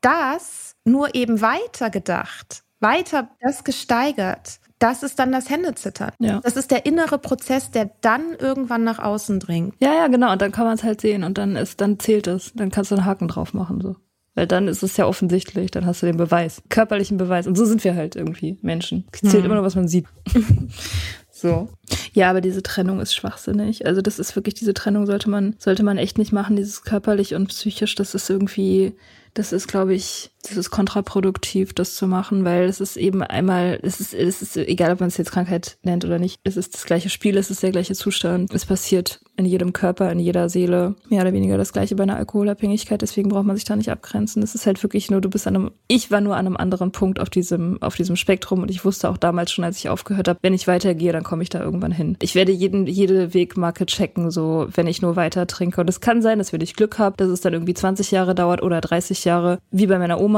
das 0.00 0.74
nur 0.84 1.14
eben 1.14 1.40
weiter 1.40 1.90
gedacht, 1.90 2.62
weiter 2.80 3.28
das 3.40 3.64
gesteigert. 3.64 4.60
Das 4.78 5.02
ist 5.02 5.18
dann 5.18 5.32
das 5.32 5.48
Händezittern. 5.48 6.12
Ja. 6.18 6.40
Das 6.40 6.56
ist 6.56 6.70
der 6.70 6.84
innere 6.84 7.18
Prozess, 7.18 7.70
der 7.70 7.90
dann 8.02 8.34
irgendwann 8.38 8.84
nach 8.84 8.98
außen 8.98 9.40
dringt. 9.40 9.74
Ja, 9.80 9.94
ja, 9.94 10.08
genau. 10.08 10.32
Und 10.32 10.42
dann 10.42 10.52
kann 10.52 10.66
man 10.66 10.74
es 10.74 10.84
halt 10.84 11.00
sehen 11.00 11.24
und 11.24 11.38
dann 11.38 11.56
ist, 11.56 11.80
dann 11.80 11.98
zählt 11.98 12.26
es. 12.26 12.52
Dann 12.54 12.70
kannst 12.70 12.90
du 12.90 12.96
einen 12.96 13.06
Haken 13.06 13.28
drauf 13.28 13.54
machen. 13.54 13.80
So. 13.80 13.96
Weil 14.36 14.46
dann 14.46 14.68
ist 14.68 14.82
es 14.82 14.98
ja 14.98 15.06
offensichtlich, 15.06 15.70
dann 15.70 15.86
hast 15.86 16.02
du 16.02 16.06
den 16.06 16.18
Beweis, 16.18 16.62
körperlichen 16.68 17.16
Beweis. 17.16 17.46
Und 17.46 17.56
so 17.56 17.64
sind 17.64 17.82
wir 17.82 17.96
halt 17.96 18.16
irgendwie 18.16 18.58
Menschen. 18.60 19.06
Es 19.10 19.22
zählt 19.22 19.36
hm. 19.36 19.46
immer 19.46 19.54
nur, 19.54 19.64
was 19.64 19.74
man 19.74 19.88
sieht. 19.88 20.04
so. 21.30 21.70
Ja, 22.12 22.28
aber 22.28 22.42
diese 22.42 22.62
Trennung 22.62 23.00
ist 23.00 23.14
schwachsinnig. 23.14 23.86
Also 23.86 24.02
das 24.02 24.18
ist 24.18 24.36
wirklich, 24.36 24.54
diese 24.54 24.74
Trennung 24.74 25.06
sollte 25.06 25.30
man, 25.30 25.56
sollte 25.58 25.82
man 25.82 25.96
echt 25.96 26.18
nicht 26.18 26.32
machen, 26.32 26.54
dieses 26.54 26.82
körperlich 26.82 27.34
und 27.34 27.46
psychisch. 27.48 27.94
Das 27.94 28.14
ist 28.14 28.28
irgendwie, 28.28 28.94
das 29.32 29.54
ist, 29.54 29.68
glaube 29.68 29.94
ich, 29.94 30.30
das 30.48 30.56
ist 30.56 30.70
kontraproduktiv, 30.70 31.72
das 31.72 31.94
zu 31.94 32.06
machen, 32.06 32.44
weil 32.44 32.64
es 32.64 32.80
ist 32.80 32.96
eben 32.96 33.22
einmal, 33.22 33.78
es 33.82 34.00
ist, 34.00 34.14
es 34.14 34.42
ist 34.42 34.56
egal, 34.56 34.92
ob 34.92 35.00
man 35.00 35.08
es 35.08 35.16
jetzt 35.16 35.32
Krankheit 35.32 35.78
nennt 35.82 36.04
oder 36.04 36.18
nicht, 36.18 36.38
es 36.44 36.56
ist 36.56 36.74
das 36.74 36.84
gleiche 36.84 37.10
Spiel, 37.10 37.36
es 37.36 37.50
ist 37.50 37.62
der 37.62 37.72
gleiche 37.72 37.94
Zustand. 37.94 38.52
Es 38.54 38.66
passiert 38.66 39.20
in 39.36 39.44
jedem 39.44 39.72
Körper, 39.72 40.10
in 40.10 40.18
jeder 40.18 40.48
Seele 40.48 40.94
mehr 41.08 41.22
oder 41.22 41.32
weniger 41.32 41.58
das 41.58 41.72
gleiche 41.72 41.94
bei 41.94 42.04
einer 42.04 42.16
Alkoholabhängigkeit, 42.16 43.02
deswegen 43.02 43.28
braucht 43.28 43.44
man 43.44 43.56
sich 43.56 43.64
da 43.64 43.76
nicht 43.76 43.90
abgrenzen. 43.90 44.42
Es 44.42 44.54
ist 44.54 44.66
halt 44.66 44.82
wirklich 44.82 45.10
nur, 45.10 45.20
du 45.20 45.28
bist 45.28 45.46
an 45.46 45.56
einem, 45.56 45.70
ich 45.88 46.10
war 46.10 46.20
nur 46.20 46.36
an 46.36 46.46
einem 46.46 46.56
anderen 46.56 46.92
Punkt 46.92 47.20
auf 47.20 47.28
diesem, 47.28 47.80
auf 47.82 47.96
diesem 47.96 48.16
Spektrum 48.16 48.62
und 48.62 48.70
ich 48.70 48.84
wusste 48.84 49.10
auch 49.10 49.18
damals 49.18 49.52
schon, 49.52 49.64
als 49.64 49.78
ich 49.78 49.88
aufgehört 49.88 50.28
habe, 50.28 50.38
wenn 50.42 50.54
ich 50.54 50.66
weitergehe, 50.66 51.12
dann 51.12 51.22
komme 51.22 51.42
ich 51.42 51.50
da 51.50 51.60
irgendwann 51.60 51.92
hin. 51.92 52.16
Ich 52.22 52.34
werde 52.34 52.52
jeden, 52.52 52.86
jede 52.86 53.34
Wegmarke 53.34 53.86
checken, 53.86 54.30
so, 54.30 54.68
wenn 54.72 54.86
ich 54.86 55.02
nur 55.02 55.16
weiter 55.16 55.46
trinke. 55.46 55.80
Und 55.80 55.90
es 55.90 56.00
kann 56.00 56.22
sein, 56.22 56.38
dass 56.38 56.52
wenn 56.52 56.60
ich 56.60 56.74
Glück 56.74 56.98
habe, 56.98 57.16
dass 57.16 57.28
es 57.28 57.40
dann 57.40 57.52
irgendwie 57.52 57.74
20 57.74 58.10
Jahre 58.10 58.34
dauert 58.34 58.62
oder 58.62 58.80
30 58.80 59.24
Jahre, 59.24 59.58
wie 59.70 59.86
bei 59.86 59.98
meiner 59.98 60.20
Oma, 60.20 60.35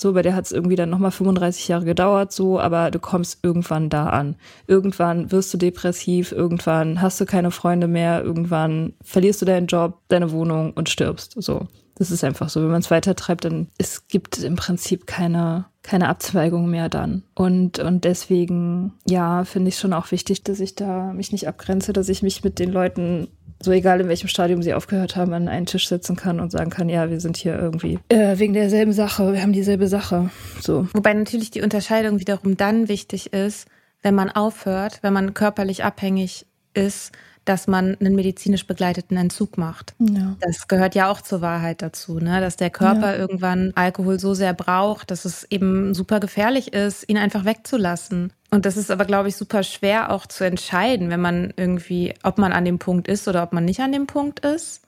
so, 0.00 0.12
bei 0.12 0.22
der 0.22 0.36
hat 0.36 0.44
es 0.44 0.52
irgendwie 0.52 0.76
dann 0.76 0.90
nochmal 0.90 1.10
35 1.10 1.66
Jahre 1.66 1.84
gedauert, 1.84 2.30
so, 2.30 2.60
aber 2.60 2.92
du 2.92 3.00
kommst 3.00 3.40
irgendwann 3.42 3.90
da 3.90 4.10
an. 4.10 4.36
Irgendwann 4.68 5.32
wirst 5.32 5.52
du 5.52 5.58
depressiv, 5.58 6.30
irgendwann 6.30 7.02
hast 7.02 7.20
du 7.20 7.26
keine 7.26 7.50
Freunde 7.50 7.88
mehr, 7.88 8.22
irgendwann 8.22 8.92
verlierst 9.02 9.42
du 9.42 9.46
deinen 9.46 9.66
Job, 9.66 9.98
deine 10.06 10.30
Wohnung 10.30 10.72
und 10.72 10.88
stirbst. 10.88 11.34
So. 11.36 11.66
Das 11.96 12.12
ist 12.12 12.22
einfach 12.22 12.48
so. 12.48 12.62
Wenn 12.62 12.70
man 12.70 12.80
es 12.80 12.92
weitertreibt, 12.92 13.44
dann 13.44 13.66
es 13.76 14.06
gibt 14.06 14.38
im 14.38 14.54
Prinzip 14.54 15.08
keine, 15.08 15.66
keine 15.82 16.08
Abzweigung 16.08 16.70
mehr 16.70 16.88
dann. 16.88 17.24
Und, 17.34 17.80
und 17.80 18.04
deswegen, 18.04 18.92
ja, 19.04 19.44
finde 19.44 19.70
ich 19.70 19.78
schon 19.78 19.92
auch 19.92 20.12
wichtig, 20.12 20.44
dass 20.44 20.60
ich 20.60 20.76
da 20.76 21.12
mich 21.12 21.32
nicht 21.32 21.48
abgrenze, 21.48 21.92
dass 21.92 22.08
ich 22.08 22.22
mich 22.22 22.44
mit 22.44 22.60
den 22.60 22.70
Leuten 22.70 23.26
so 23.60 23.72
egal 23.72 24.00
in 24.00 24.08
welchem 24.08 24.28
Stadium 24.28 24.62
sie 24.62 24.74
aufgehört 24.74 25.16
haben, 25.16 25.32
an 25.32 25.48
einen 25.48 25.66
Tisch 25.66 25.88
sitzen 25.88 26.16
kann 26.16 26.40
und 26.40 26.50
sagen 26.50 26.70
kann, 26.70 26.88
ja, 26.88 27.10
wir 27.10 27.20
sind 27.20 27.36
hier 27.36 27.58
irgendwie 27.58 27.98
äh, 28.08 28.38
wegen 28.38 28.52
derselben 28.52 28.92
Sache, 28.92 29.32
wir 29.32 29.42
haben 29.42 29.52
dieselbe 29.52 29.88
Sache. 29.88 30.30
So. 30.60 30.86
Wobei 30.92 31.12
natürlich 31.14 31.50
die 31.50 31.62
Unterscheidung 31.62 32.20
wiederum 32.20 32.56
dann 32.56 32.88
wichtig 32.88 33.32
ist, 33.32 33.68
wenn 34.02 34.14
man 34.14 34.30
aufhört, 34.30 35.00
wenn 35.02 35.12
man 35.12 35.34
körperlich 35.34 35.82
abhängig 35.84 36.46
ist, 36.74 37.12
dass 37.48 37.66
man 37.66 37.96
einen 37.98 38.14
medizinisch 38.14 38.66
begleiteten 38.66 39.16
Entzug 39.16 39.56
macht. 39.56 39.94
Ja. 39.98 40.36
Das 40.40 40.68
gehört 40.68 40.94
ja 40.94 41.10
auch 41.10 41.20
zur 41.20 41.40
Wahrheit 41.40 41.80
dazu, 41.82 42.18
ne? 42.18 42.40
dass 42.40 42.56
der 42.56 42.70
Körper 42.70 43.12
ja. 43.12 43.16
irgendwann 43.16 43.72
Alkohol 43.74 44.20
so 44.20 44.34
sehr 44.34 44.52
braucht, 44.52 45.10
dass 45.10 45.24
es 45.24 45.44
eben 45.44 45.94
super 45.94 46.20
gefährlich 46.20 46.72
ist, 46.72 47.08
ihn 47.08 47.16
einfach 47.16 47.44
wegzulassen. 47.44 48.32
Und 48.50 48.66
das 48.66 48.76
ist 48.76 48.90
aber, 48.90 49.04
glaube 49.04 49.28
ich, 49.28 49.36
super 49.36 49.62
schwer 49.62 50.10
auch 50.10 50.26
zu 50.26 50.44
entscheiden, 50.44 51.10
wenn 51.10 51.20
man 51.20 51.52
irgendwie, 51.56 52.14
ob 52.22 52.38
man 52.38 52.52
an 52.52 52.64
dem 52.64 52.78
Punkt 52.78 53.08
ist 53.08 53.28
oder 53.28 53.42
ob 53.42 53.52
man 53.52 53.64
nicht 53.64 53.80
an 53.80 53.92
dem 53.92 54.06
Punkt 54.06 54.40
ist. 54.40 54.82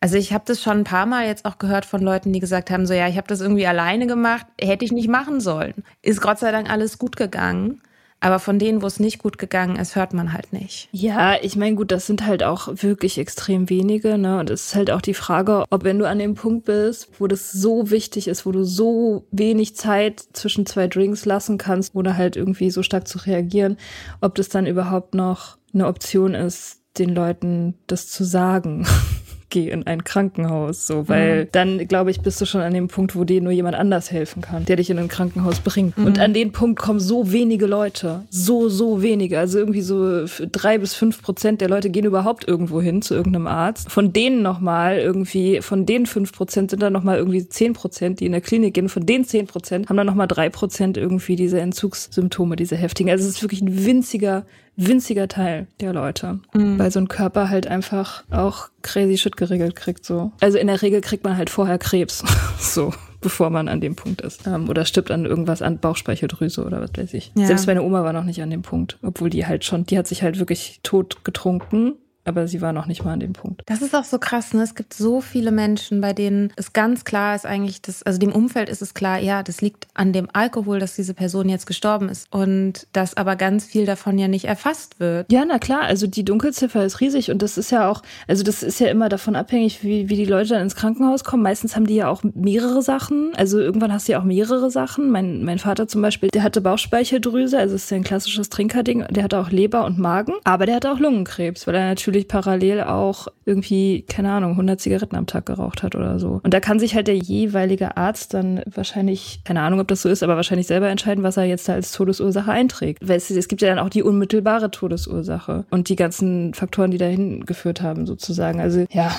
Also 0.00 0.16
ich 0.16 0.32
habe 0.32 0.44
das 0.46 0.62
schon 0.62 0.78
ein 0.78 0.84
paar 0.84 1.04
Mal 1.04 1.26
jetzt 1.26 1.44
auch 1.44 1.58
gehört 1.58 1.84
von 1.84 2.00
Leuten, 2.00 2.32
die 2.32 2.40
gesagt 2.40 2.70
haben, 2.70 2.86
so 2.86 2.94
ja, 2.94 3.06
ich 3.08 3.18
habe 3.18 3.28
das 3.28 3.42
irgendwie 3.42 3.66
alleine 3.66 4.06
gemacht, 4.06 4.46
hätte 4.58 4.84
ich 4.84 4.92
nicht 4.92 5.08
machen 5.08 5.40
sollen. 5.40 5.84
Ist 6.00 6.22
Gott 6.22 6.38
sei 6.38 6.50
Dank 6.50 6.70
alles 6.70 6.98
gut 6.98 7.16
gegangen. 7.16 7.82
Aber 8.20 8.38
von 8.38 8.58
denen, 8.58 8.82
wo 8.82 8.86
es 8.86 9.00
nicht 9.00 9.18
gut 9.18 9.38
gegangen 9.38 9.76
ist, 9.76 9.96
hört 9.96 10.12
man 10.12 10.34
halt 10.34 10.52
nicht. 10.52 10.88
Ja, 10.92 11.36
ich 11.40 11.56
meine, 11.56 11.74
gut, 11.74 11.90
das 11.90 12.06
sind 12.06 12.26
halt 12.26 12.42
auch 12.42 12.68
wirklich 12.82 13.16
extrem 13.16 13.70
wenige, 13.70 14.18
ne? 14.18 14.38
Und 14.38 14.50
es 14.50 14.66
ist 14.66 14.74
halt 14.74 14.90
auch 14.90 15.00
die 15.00 15.14
Frage, 15.14 15.64
ob 15.70 15.84
wenn 15.84 15.98
du 15.98 16.06
an 16.06 16.18
dem 16.18 16.34
Punkt 16.34 16.66
bist, 16.66 17.08
wo 17.18 17.26
das 17.26 17.50
so 17.50 17.90
wichtig 17.90 18.28
ist, 18.28 18.44
wo 18.44 18.52
du 18.52 18.62
so 18.62 19.24
wenig 19.30 19.74
Zeit 19.74 20.22
zwischen 20.34 20.66
zwei 20.66 20.86
Drinks 20.86 21.24
lassen 21.24 21.56
kannst, 21.56 21.94
oder 21.94 22.16
halt 22.16 22.36
irgendwie 22.36 22.70
so 22.70 22.82
stark 22.82 23.08
zu 23.08 23.18
reagieren, 23.18 23.78
ob 24.20 24.34
das 24.34 24.50
dann 24.50 24.66
überhaupt 24.66 25.14
noch 25.14 25.56
eine 25.72 25.86
Option 25.86 26.34
ist, 26.34 26.80
den 26.98 27.14
Leuten 27.14 27.74
das 27.86 28.08
zu 28.08 28.24
sagen. 28.24 28.86
geh 29.50 29.68
in 29.68 29.86
ein 29.86 30.04
Krankenhaus, 30.04 30.86
so, 30.86 31.08
weil 31.08 31.44
mhm. 31.44 31.48
dann, 31.52 31.88
glaube 31.88 32.10
ich, 32.10 32.20
bist 32.20 32.40
du 32.40 32.46
schon 32.46 32.60
an 32.60 32.72
dem 32.72 32.88
Punkt, 32.88 33.14
wo 33.14 33.24
dir 33.24 33.40
nur 33.40 33.52
jemand 33.52 33.76
anders 33.76 34.10
helfen 34.10 34.42
kann, 34.42 34.64
der 34.64 34.76
dich 34.76 34.90
in 34.90 34.98
ein 34.98 35.08
Krankenhaus 35.08 35.60
bringt. 35.60 35.98
Mhm. 35.98 36.06
Und 36.06 36.18
an 36.18 36.32
den 36.32 36.52
Punkt 36.52 36.78
kommen 36.78 37.00
so 37.00 37.32
wenige 37.32 37.66
Leute, 37.66 38.22
so, 38.30 38.68
so 38.68 39.02
wenige, 39.02 39.38
also 39.38 39.58
irgendwie 39.58 39.82
so 39.82 40.24
drei 40.52 40.78
bis 40.78 40.94
fünf 40.94 41.22
Prozent 41.22 41.60
der 41.60 41.68
Leute 41.68 41.90
gehen 41.90 42.04
überhaupt 42.04 42.46
irgendwo 42.48 42.80
hin 42.80 43.02
zu 43.02 43.14
irgendeinem 43.14 43.46
Arzt. 43.46 43.90
Von 43.90 44.12
denen 44.12 44.42
nochmal 44.42 44.98
irgendwie, 44.98 45.60
von 45.60 45.86
den 45.86 46.06
fünf 46.06 46.32
Prozent 46.32 46.70
sind 46.70 46.82
dann 46.82 46.92
nochmal 46.92 47.18
irgendwie 47.18 47.46
zehn 47.48 47.72
Prozent, 47.72 48.20
die 48.20 48.26
in 48.26 48.32
der 48.32 48.40
Klinik 48.40 48.74
gehen. 48.74 48.88
Von 48.88 49.06
den 49.06 49.24
zehn 49.24 49.46
Prozent 49.46 49.88
haben 49.88 49.96
dann 49.96 50.06
nochmal 50.06 50.28
drei 50.28 50.48
Prozent 50.48 50.96
irgendwie 50.96 51.36
diese 51.36 51.60
Entzugssymptome, 51.60 52.56
diese 52.56 52.76
heftigen. 52.76 53.10
Also 53.10 53.26
es 53.26 53.36
ist 53.36 53.42
wirklich 53.42 53.62
ein 53.62 53.84
winziger, 53.84 54.44
winziger 54.86 55.28
Teil 55.28 55.66
der 55.80 55.92
Leute, 55.92 56.40
mhm. 56.52 56.78
weil 56.78 56.90
so 56.90 57.00
ein 57.00 57.08
Körper 57.08 57.48
halt 57.48 57.66
einfach 57.66 58.24
auch 58.30 58.68
crazy 58.82 59.18
shit 59.18 59.36
geregelt 59.36 59.76
kriegt, 59.76 60.04
so. 60.04 60.32
Also 60.40 60.58
in 60.58 60.66
der 60.66 60.82
Regel 60.82 61.00
kriegt 61.00 61.24
man 61.24 61.36
halt 61.36 61.50
vorher 61.50 61.78
Krebs, 61.78 62.24
so, 62.58 62.92
bevor 63.20 63.50
man 63.50 63.68
an 63.68 63.80
dem 63.80 63.96
Punkt 63.96 64.20
ist. 64.22 64.46
Ähm, 64.46 64.68
oder 64.68 64.84
stirbt 64.84 65.10
an 65.10 65.26
irgendwas 65.26 65.62
an 65.62 65.78
Bauchspeicheldrüse 65.78 66.64
oder 66.64 66.80
was 66.80 66.90
weiß 66.96 67.14
ich. 67.14 67.32
Ja. 67.34 67.46
Selbst 67.46 67.66
meine 67.66 67.82
Oma 67.82 68.04
war 68.04 68.12
noch 68.12 68.24
nicht 68.24 68.42
an 68.42 68.50
dem 68.50 68.62
Punkt, 68.62 68.98
obwohl 69.02 69.30
die 69.30 69.46
halt 69.46 69.64
schon, 69.64 69.84
die 69.84 69.98
hat 69.98 70.06
sich 70.06 70.22
halt 70.22 70.38
wirklich 70.38 70.80
tot 70.82 71.24
getrunken 71.24 71.94
aber 72.24 72.48
sie 72.48 72.60
war 72.60 72.72
noch 72.72 72.86
nicht 72.86 73.04
mal 73.04 73.12
an 73.12 73.20
dem 73.20 73.32
Punkt. 73.32 73.62
Das 73.66 73.82
ist 73.82 73.94
auch 73.94 74.04
so 74.04 74.18
krass, 74.18 74.52
ne? 74.52 74.62
Es 74.62 74.74
gibt 74.74 74.94
so 74.94 75.20
viele 75.20 75.50
Menschen, 75.50 76.00
bei 76.00 76.12
denen 76.12 76.52
es 76.56 76.72
ganz 76.72 77.04
klar 77.04 77.34
ist 77.34 77.46
eigentlich, 77.46 77.82
dass, 77.82 78.02
also 78.02 78.18
dem 78.18 78.32
Umfeld 78.32 78.68
ist 78.68 78.82
es 78.82 78.94
klar, 78.94 79.18
ja, 79.18 79.42
das 79.42 79.60
liegt 79.60 79.88
an 79.94 80.12
dem 80.12 80.28
Alkohol, 80.32 80.78
dass 80.78 80.96
diese 80.96 81.14
Person 81.14 81.48
jetzt 81.48 81.66
gestorben 81.66 82.08
ist 82.08 82.26
und 82.30 82.86
dass 82.92 83.16
aber 83.16 83.36
ganz 83.36 83.64
viel 83.64 83.86
davon 83.86 84.18
ja 84.18 84.28
nicht 84.28 84.44
erfasst 84.44 85.00
wird. 85.00 85.30
Ja, 85.32 85.44
na 85.46 85.58
klar, 85.58 85.82
also 85.82 86.06
die 86.06 86.24
Dunkelziffer 86.24 86.84
ist 86.84 87.00
riesig 87.00 87.30
und 87.30 87.42
das 87.42 87.58
ist 87.58 87.70
ja 87.70 87.88
auch, 87.88 88.02
also 88.28 88.42
das 88.42 88.62
ist 88.62 88.80
ja 88.80 88.88
immer 88.88 89.08
davon 89.08 89.36
abhängig, 89.36 89.82
wie, 89.82 90.08
wie 90.08 90.16
die 90.16 90.24
Leute 90.24 90.50
dann 90.50 90.62
ins 90.62 90.76
Krankenhaus 90.76 91.24
kommen. 91.24 91.42
Meistens 91.42 91.74
haben 91.74 91.86
die 91.86 91.96
ja 91.96 92.08
auch 92.08 92.22
mehrere 92.22 92.82
Sachen, 92.82 93.32
also 93.36 93.58
irgendwann 93.58 93.92
hast 93.92 94.08
du 94.08 94.12
ja 94.12 94.20
auch 94.20 94.24
mehrere 94.24 94.70
Sachen. 94.70 95.10
Mein, 95.10 95.44
mein 95.44 95.58
Vater 95.58 95.88
zum 95.88 96.02
Beispiel, 96.02 96.28
der 96.30 96.42
hatte 96.42 96.60
Bauchspeicheldrüse, 96.60 97.58
also 97.58 97.74
ist 97.74 97.90
ja 97.90 97.96
ein 97.96 98.04
klassisches 98.04 98.50
Trinkerding, 98.50 99.06
der 99.10 99.24
hatte 99.24 99.38
auch 99.38 99.50
Leber 99.50 99.84
und 99.84 99.98
Magen, 99.98 100.34
aber 100.44 100.66
der 100.66 100.76
hatte 100.76 100.92
auch 100.92 100.98
Lungenkrebs, 100.98 101.66
weil 101.66 101.74
er 101.74 101.86
natürlich 101.86 102.09
natürlich 102.10 102.28
parallel 102.28 102.82
auch 102.82 103.28
irgendwie, 103.44 104.02
keine 104.02 104.32
Ahnung, 104.32 104.52
100 104.52 104.80
Zigaretten 104.80 105.16
am 105.16 105.26
Tag 105.26 105.46
geraucht 105.46 105.82
hat 105.82 105.94
oder 105.94 106.18
so. 106.18 106.40
Und 106.42 106.52
da 106.52 106.60
kann 106.60 106.78
sich 106.78 106.94
halt 106.94 107.06
der 107.06 107.16
jeweilige 107.16 107.96
Arzt 107.96 108.34
dann 108.34 108.62
wahrscheinlich, 108.66 109.42
keine 109.44 109.62
Ahnung, 109.62 109.80
ob 109.80 109.88
das 109.88 110.02
so 110.02 110.08
ist, 110.08 110.22
aber 110.22 110.36
wahrscheinlich 110.36 110.66
selber 110.66 110.88
entscheiden, 110.88 111.22
was 111.22 111.36
er 111.36 111.44
jetzt 111.44 111.68
da 111.68 111.74
als 111.74 111.92
Todesursache 111.92 112.50
einträgt. 112.50 113.06
Weil 113.06 113.16
es, 113.16 113.30
es 113.30 113.48
gibt 113.48 113.62
ja 113.62 113.68
dann 113.68 113.78
auch 113.78 113.90
die 113.90 114.02
unmittelbare 114.02 114.70
Todesursache 114.70 115.64
und 115.70 115.88
die 115.88 115.96
ganzen 115.96 116.52
Faktoren, 116.54 116.90
die 116.90 116.98
dahin 116.98 117.46
geführt 117.46 117.80
haben, 117.80 118.06
sozusagen. 118.06 118.60
Also 118.60 118.86
ja, 118.90 119.14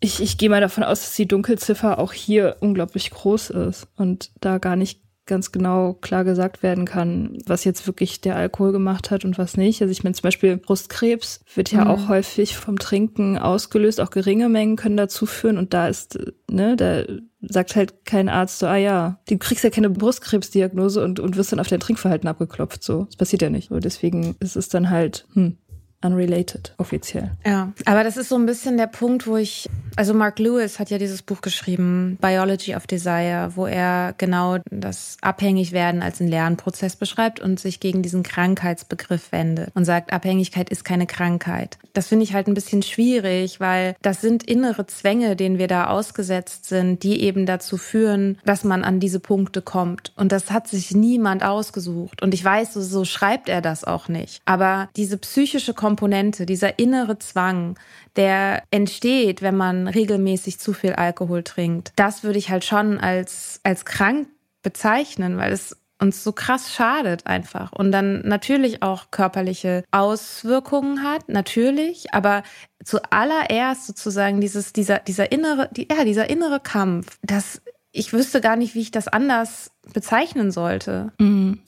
ich, 0.00 0.22
ich 0.22 0.38
gehe 0.38 0.48
mal 0.48 0.60
davon 0.60 0.84
aus, 0.84 1.00
dass 1.00 1.14
die 1.14 1.26
Dunkelziffer 1.26 1.98
auch 1.98 2.12
hier 2.12 2.56
unglaublich 2.60 3.10
groß 3.10 3.50
ist 3.50 3.88
und 3.96 4.30
da 4.40 4.58
gar 4.58 4.76
nicht 4.76 5.00
ganz 5.28 5.52
genau 5.52 5.92
klar 5.92 6.24
gesagt 6.24 6.64
werden 6.64 6.84
kann, 6.84 7.38
was 7.46 7.62
jetzt 7.62 7.86
wirklich 7.86 8.20
der 8.20 8.34
Alkohol 8.34 8.72
gemacht 8.72 9.12
hat 9.12 9.24
und 9.24 9.38
was 9.38 9.56
nicht. 9.56 9.80
Also 9.80 9.92
ich 9.92 10.02
meine 10.02 10.14
zum 10.14 10.24
Beispiel 10.24 10.56
Brustkrebs 10.56 11.44
wird 11.54 11.70
ja 11.70 11.84
mhm. 11.84 11.90
auch 11.90 12.08
häufig 12.08 12.56
vom 12.56 12.78
Trinken 12.78 13.38
ausgelöst, 13.38 14.00
auch 14.00 14.10
geringe 14.10 14.48
Mengen 14.48 14.74
können 14.74 14.96
dazu 14.96 15.26
führen 15.26 15.58
und 15.58 15.72
da 15.72 15.86
ist, 15.86 16.18
ne, 16.50 16.74
da 16.74 17.04
sagt 17.40 17.76
halt 17.76 18.04
kein 18.04 18.28
Arzt 18.28 18.58
so, 18.58 18.66
ah 18.66 18.76
ja, 18.76 19.20
du 19.28 19.38
kriegst 19.38 19.62
ja 19.62 19.70
keine 19.70 19.90
Brustkrebsdiagnose 19.90 21.04
und, 21.04 21.20
und 21.20 21.36
wirst 21.36 21.52
dann 21.52 21.60
auf 21.60 21.68
dein 21.68 21.80
Trinkverhalten 21.80 22.28
abgeklopft. 22.28 22.82
So, 22.82 23.04
das 23.04 23.16
passiert 23.16 23.42
ja 23.42 23.50
nicht. 23.50 23.68
So, 23.68 23.78
deswegen 23.78 24.34
ist 24.40 24.56
es 24.56 24.68
dann 24.68 24.90
halt, 24.90 25.26
hm, 25.34 25.56
unrelated 26.02 26.74
offiziell. 26.78 27.30
Ja, 27.44 27.72
aber 27.84 28.04
das 28.04 28.16
ist 28.16 28.28
so 28.28 28.36
ein 28.36 28.46
bisschen 28.46 28.76
der 28.76 28.86
Punkt, 28.86 29.26
wo 29.26 29.36
ich, 29.36 29.68
also 29.96 30.14
Mark 30.14 30.38
Lewis 30.38 30.78
hat 30.78 30.90
ja 30.90 30.98
dieses 30.98 31.22
Buch 31.22 31.40
geschrieben, 31.40 32.18
Biology 32.20 32.76
of 32.76 32.86
Desire, 32.86 33.52
wo 33.56 33.66
er 33.66 34.14
genau 34.16 34.58
das 34.70 35.16
Abhängigwerden 35.22 36.02
als 36.02 36.20
einen 36.20 36.30
Lernprozess 36.30 36.96
beschreibt 36.96 37.40
und 37.40 37.58
sich 37.58 37.80
gegen 37.80 38.02
diesen 38.02 38.22
Krankheitsbegriff 38.22 39.32
wendet 39.32 39.70
und 39.74 39.84
sagt, 39.84 40.12
Abhängigkeit 40.12 40.70
ist 40.70 40.84
keine 40.84 41.06
Krankheit. 41.06 41.78
Das 41.94 42.06
finde 42.06 42.24
ich 42.24 42.32
halt 42.32 42.46
ein 42.46 42.54
bisschen 42.54 42.82
schwierig, 42.82 43.58
weil 43.58 43.96
das 44.00 44.20
sind 44.20 44.44
innere 44.44 44.86
Zwänge, 44.86 45.34
denen 45.34 45.58
wir 45.58 45.66
da 45.66 45.88
ausgesetzt 45.88 46.66
sind, 46.66 47.02
die 47.02 47.22
eben 47.22 47.44
dazu 47.44 47.76
führen, 47.76 48.38
dass 48.44 48.62
man 48.62 48.84
an 48.84 49.00
diese 49.00 49.18
Punkte 49.18 49.62
kommt. 49.62 50.12
Und 50.16 50.30
das 50.30 50.52
hat 50.52 50.68
sich 50.68 50.92
niemand 50.92 51.42
ausgesucht. 51.42 52.22
Und 52.22 52.34
ich 52.34 52.44
weiß, 52.44 52.74
so, 52.74 52.80
so 52.80 53.04
schreibt 53.04 53.48
er 53.48 53.60
das 53.60 53.82
auch 53.82 54.08
nicht. 54.08 54.40
Aber 54.44 54.88
diese 54.96 55.18
psychische 55.18 55.74
Komponente, 55.88 56.44
dieser 56.44 56.78
innere 56.78 57.18
Zwang, 57.18 57.78
der 58.16 58.62
entsteht, 58.70 59.40
wenn 59.40 59.56
man 59.56 59.88
regelmäßig 59.88 60.58
zu 60.58 60.74
viel 60.74 60.92
Alkohol 60.92 61.42
trinkt, 61.42 61.92
das 61.96 62.22
würde 62.22 62.38
ich 62.38 62.50
halt 62.50 62.62
schon 62.66 62.98
als, 62.98 63.60
als 63.62 63.86
krank 63.86 64.28
bezeichnen, 64.62 65.38
weil 65.38 65.50
es 65.50 65.78
uns 65.98 66.22
so 66.22 66.32
krass 66.32 66.74
schadet 66.74 67.26
einfach 67.26 67.72
und 67.72 67.90
dann 67.90 68.20
natürlich 68.20 68.82
auch 68.82 69.10
körperliche 69.10 69.82
Auswirkungen 69.90 71.02
hat, 71.02 71.30
natürlich, 71.30 72.12
aber 72.12 72.42
zuallererst 72.84 73.86
sozusagen 73.86 74.42
dieses, 74.42 74.74
dieser, 74.74 74.98
dieser 74.98 75.32
innere, 75.32 75.70
die, 75.72 75.88
ja, 75.90 76.04
dieser 76.04 76.28
innere 76.28 76.60
Kampf, 76.60 77.18
das, 77.22 77.62
ich 77.92 78.12
wüsste 78.12 78.42
gar 78.42 78.56
nicht, 78.56 78.74
wie 78.74 78.82
ich 78.82 78.90
das 78.90 79.08
anders 79.08 79.70
bezeichnen 79.94 80.50
sollte. 80.50 81.12
Mhm. 81.18 81.60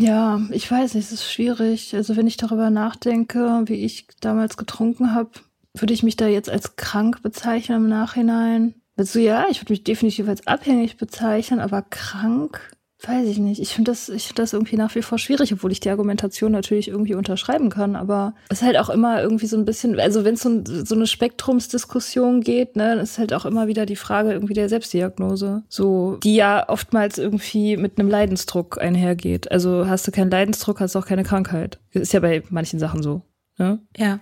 Ja, 0.00 0.40
ich 0.50 0.70
weiß 0.70 0.94
nicht, 0.94 1.04
es 1.04 1.12
ist 1.12 1.30
schwierig. 1.30 1.94
Also 1.94 2.16
wenn 2.16 2.26
ich 2.26 2.38
darüber 2.38 2.70
nachdenke, 2.70 3.64
wie 3.66 3.84
ich 3.84 4.06
damals 4.20 4.56
getrunken 4.56 5.14
habe, 5.14 5.30
würde 5.74 5.92
ich 5.92 6.02
mich 6.02 6.16
da 6.16 6.26
jetzt 6.26 6.48
als 6.48 6.76
krank 6.76 7.22
bezeichnen 7.22 7.84
im 7.84 7.88
Nachhinein. 7.90 8.74
Also 8.96 9.18
ja, 9.18 9.44
ich 9.50 9.60
würde 9.60 9.74
mich 9.74 9.84
definitiv 9.84 10.26
als 10.26 10.46
abhängig 10.46 10.96
bezeichnen, 10.96 11.60
aber 11.60 11.82
krank 11.82 12.72
Weiß 13.06 13.26
ich 13.28 13.38
nicht. 13.38 13.60
Ich 13.60 13.74
finde 13.74 13.90
das, 13.90 14.10
ich 14.10 14.26
finde 14.26 14.42
das 14.42 14.52
irgendwie 14.52 14.76
nach 14.76 14.94
wie 14.94 15.00
vor 15.00 15.18
schwierig, 15.18 15.52
obwohl 15.54 15.72
ich 15.72 15.80
die 15.80 15.88
Argumentation 15.88 16.52
natürlich 16.52 16.88
irgendwie 16.88 17.14
unterschreiben 17.14 17.70
kann. 17.70 17.96
Aber 17.96 18.34
es 18.50 18.60
ist 18.60 18.66
halt 18.66 18.76
auch 18.76 18.90
immer 18.90 19.22
irgendwie 19.22 19.46
so 19.46 19.56
ein 19.56 19.64
bisschen, 19.64 19.98
also 19.98 20.24
wenn 20.24 20.34
es 20.34 20.42
so, 20.42 20.62
so, 20.66 20.94
eine 20.94 21.06
Spektrumsdiskussion 21.06 22.42
geht, 22.42 22.76
ne, 22.76 22.94
ist 22.96 23.18
halt 23.18 23.32
auch 23.32 23.46
immer 23.46 23.68
wieder 23.68 23.86
die 23.86 23.96
Frage 23.96 24.32
irgendwie 24.32 24.52
der 24.52 24.68
Selbstdiagnose. 24.68 25.62
So, 25.68 26.18
die 26.22 26.36
ja 26.36 26.68
oftmals 26.68 27.16
irgendwie 27.16 27.78
mit 27.78 27.98
einem 27.98 28.10
Leidensdruck 28.10 28.80
einhergeht. 28.80 29.50
Also 29.50 29.86
hast 29.86 30.06
du 30.06 30.10
keinen 30.10 30.30
Leidensdruck, 30.30 30.80
hast 30.80 30.94
du 30.94 30.98
auch 30.98 31.06
keine 31.06 31.24
Krankheit. 31.24 31.78
Ist 31.92 32.12
ja 32.12 32.20
bei 32.20 32.42
manchen 32.50 32.78
Sachen 32.78 33.02
so. 33.02 33.22
Ne? 33.56 33.78
Ja. 33.96 34.20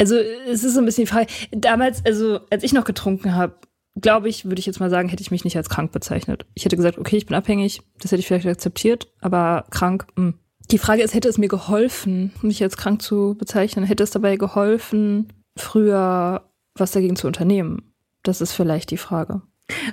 Also 0.00 0.16
es 0.16 0.64
ist 0.64 0.74
so 0.74 0.80
ein 0.80 0.86
bisschen 0.86 1.04
die 1.04 1.10
Frage. 1.10 1.26
Damals, 1.52 2.04
also 2.04 2.40
als 2.50 2.64
ich 2.64 2.72
noch 2.72 2.84
getrunken 2.84 3.34
habe, 3.34 3.54
glaube 4.00 4.28
ich, 4.28 4.44
würde 4.44 4.60
ich 4.60 4.66
jetzt 4.66 4.80
mal 4.80 4.90
sagen, 4.90 5.08
hätte 5.08 5.22
ich 5.22 5.30
mich 5.30 5.44
nicht 5.44 5.56
als 5.56 5.68
krank 5.68 5.92
bezeichnet. 5.92 6.46
Ich 6.54 6.64
hätte 6.64 6.76
gesagt, 6.76 6.98
okay, 6.98 7.16
ich 7.16 7.26
bin 7.26 7.36
abhängig, 7.36 7.82
das 8.00 8.12
hätte 8.12 8.20
ich 8.20 8.26
vielleicht 8.26 8.46
akzeptiert, 8.46 9.12
aber 9.20 9.64
krank, 9.70 10.06
mh. 10.16 10.24
Hm. 10.24 10.34
Die 10.70 10.78
Frage 10.78 11.02
ist, 11.02 11.14
hätte 11.14 11.30
es 11.30 11.38
mir 11.38 11.48
geholfen, 11.48 12.30
mich 12.42 12.62
als 12.62 12.76
krank 12.76 13.00
zu 13.00 13.36
bezeichnen? 13.38 13.86
Hätte 13.86 14.02
es 14.02 14.10
dabei 14.10 14.36
geholfen, 14.36 15.32
früher 15.56 16.50
was 16.74 16.90
dagegen 16.90 17.16
zu 17.16 17.26
unternehmen? 17.26 17.94
Das 18.22 18.42
ist 18.42 18.52
vielleicht 18.52 18.90
die 18.90 18.98
Frage. 18.98 19.40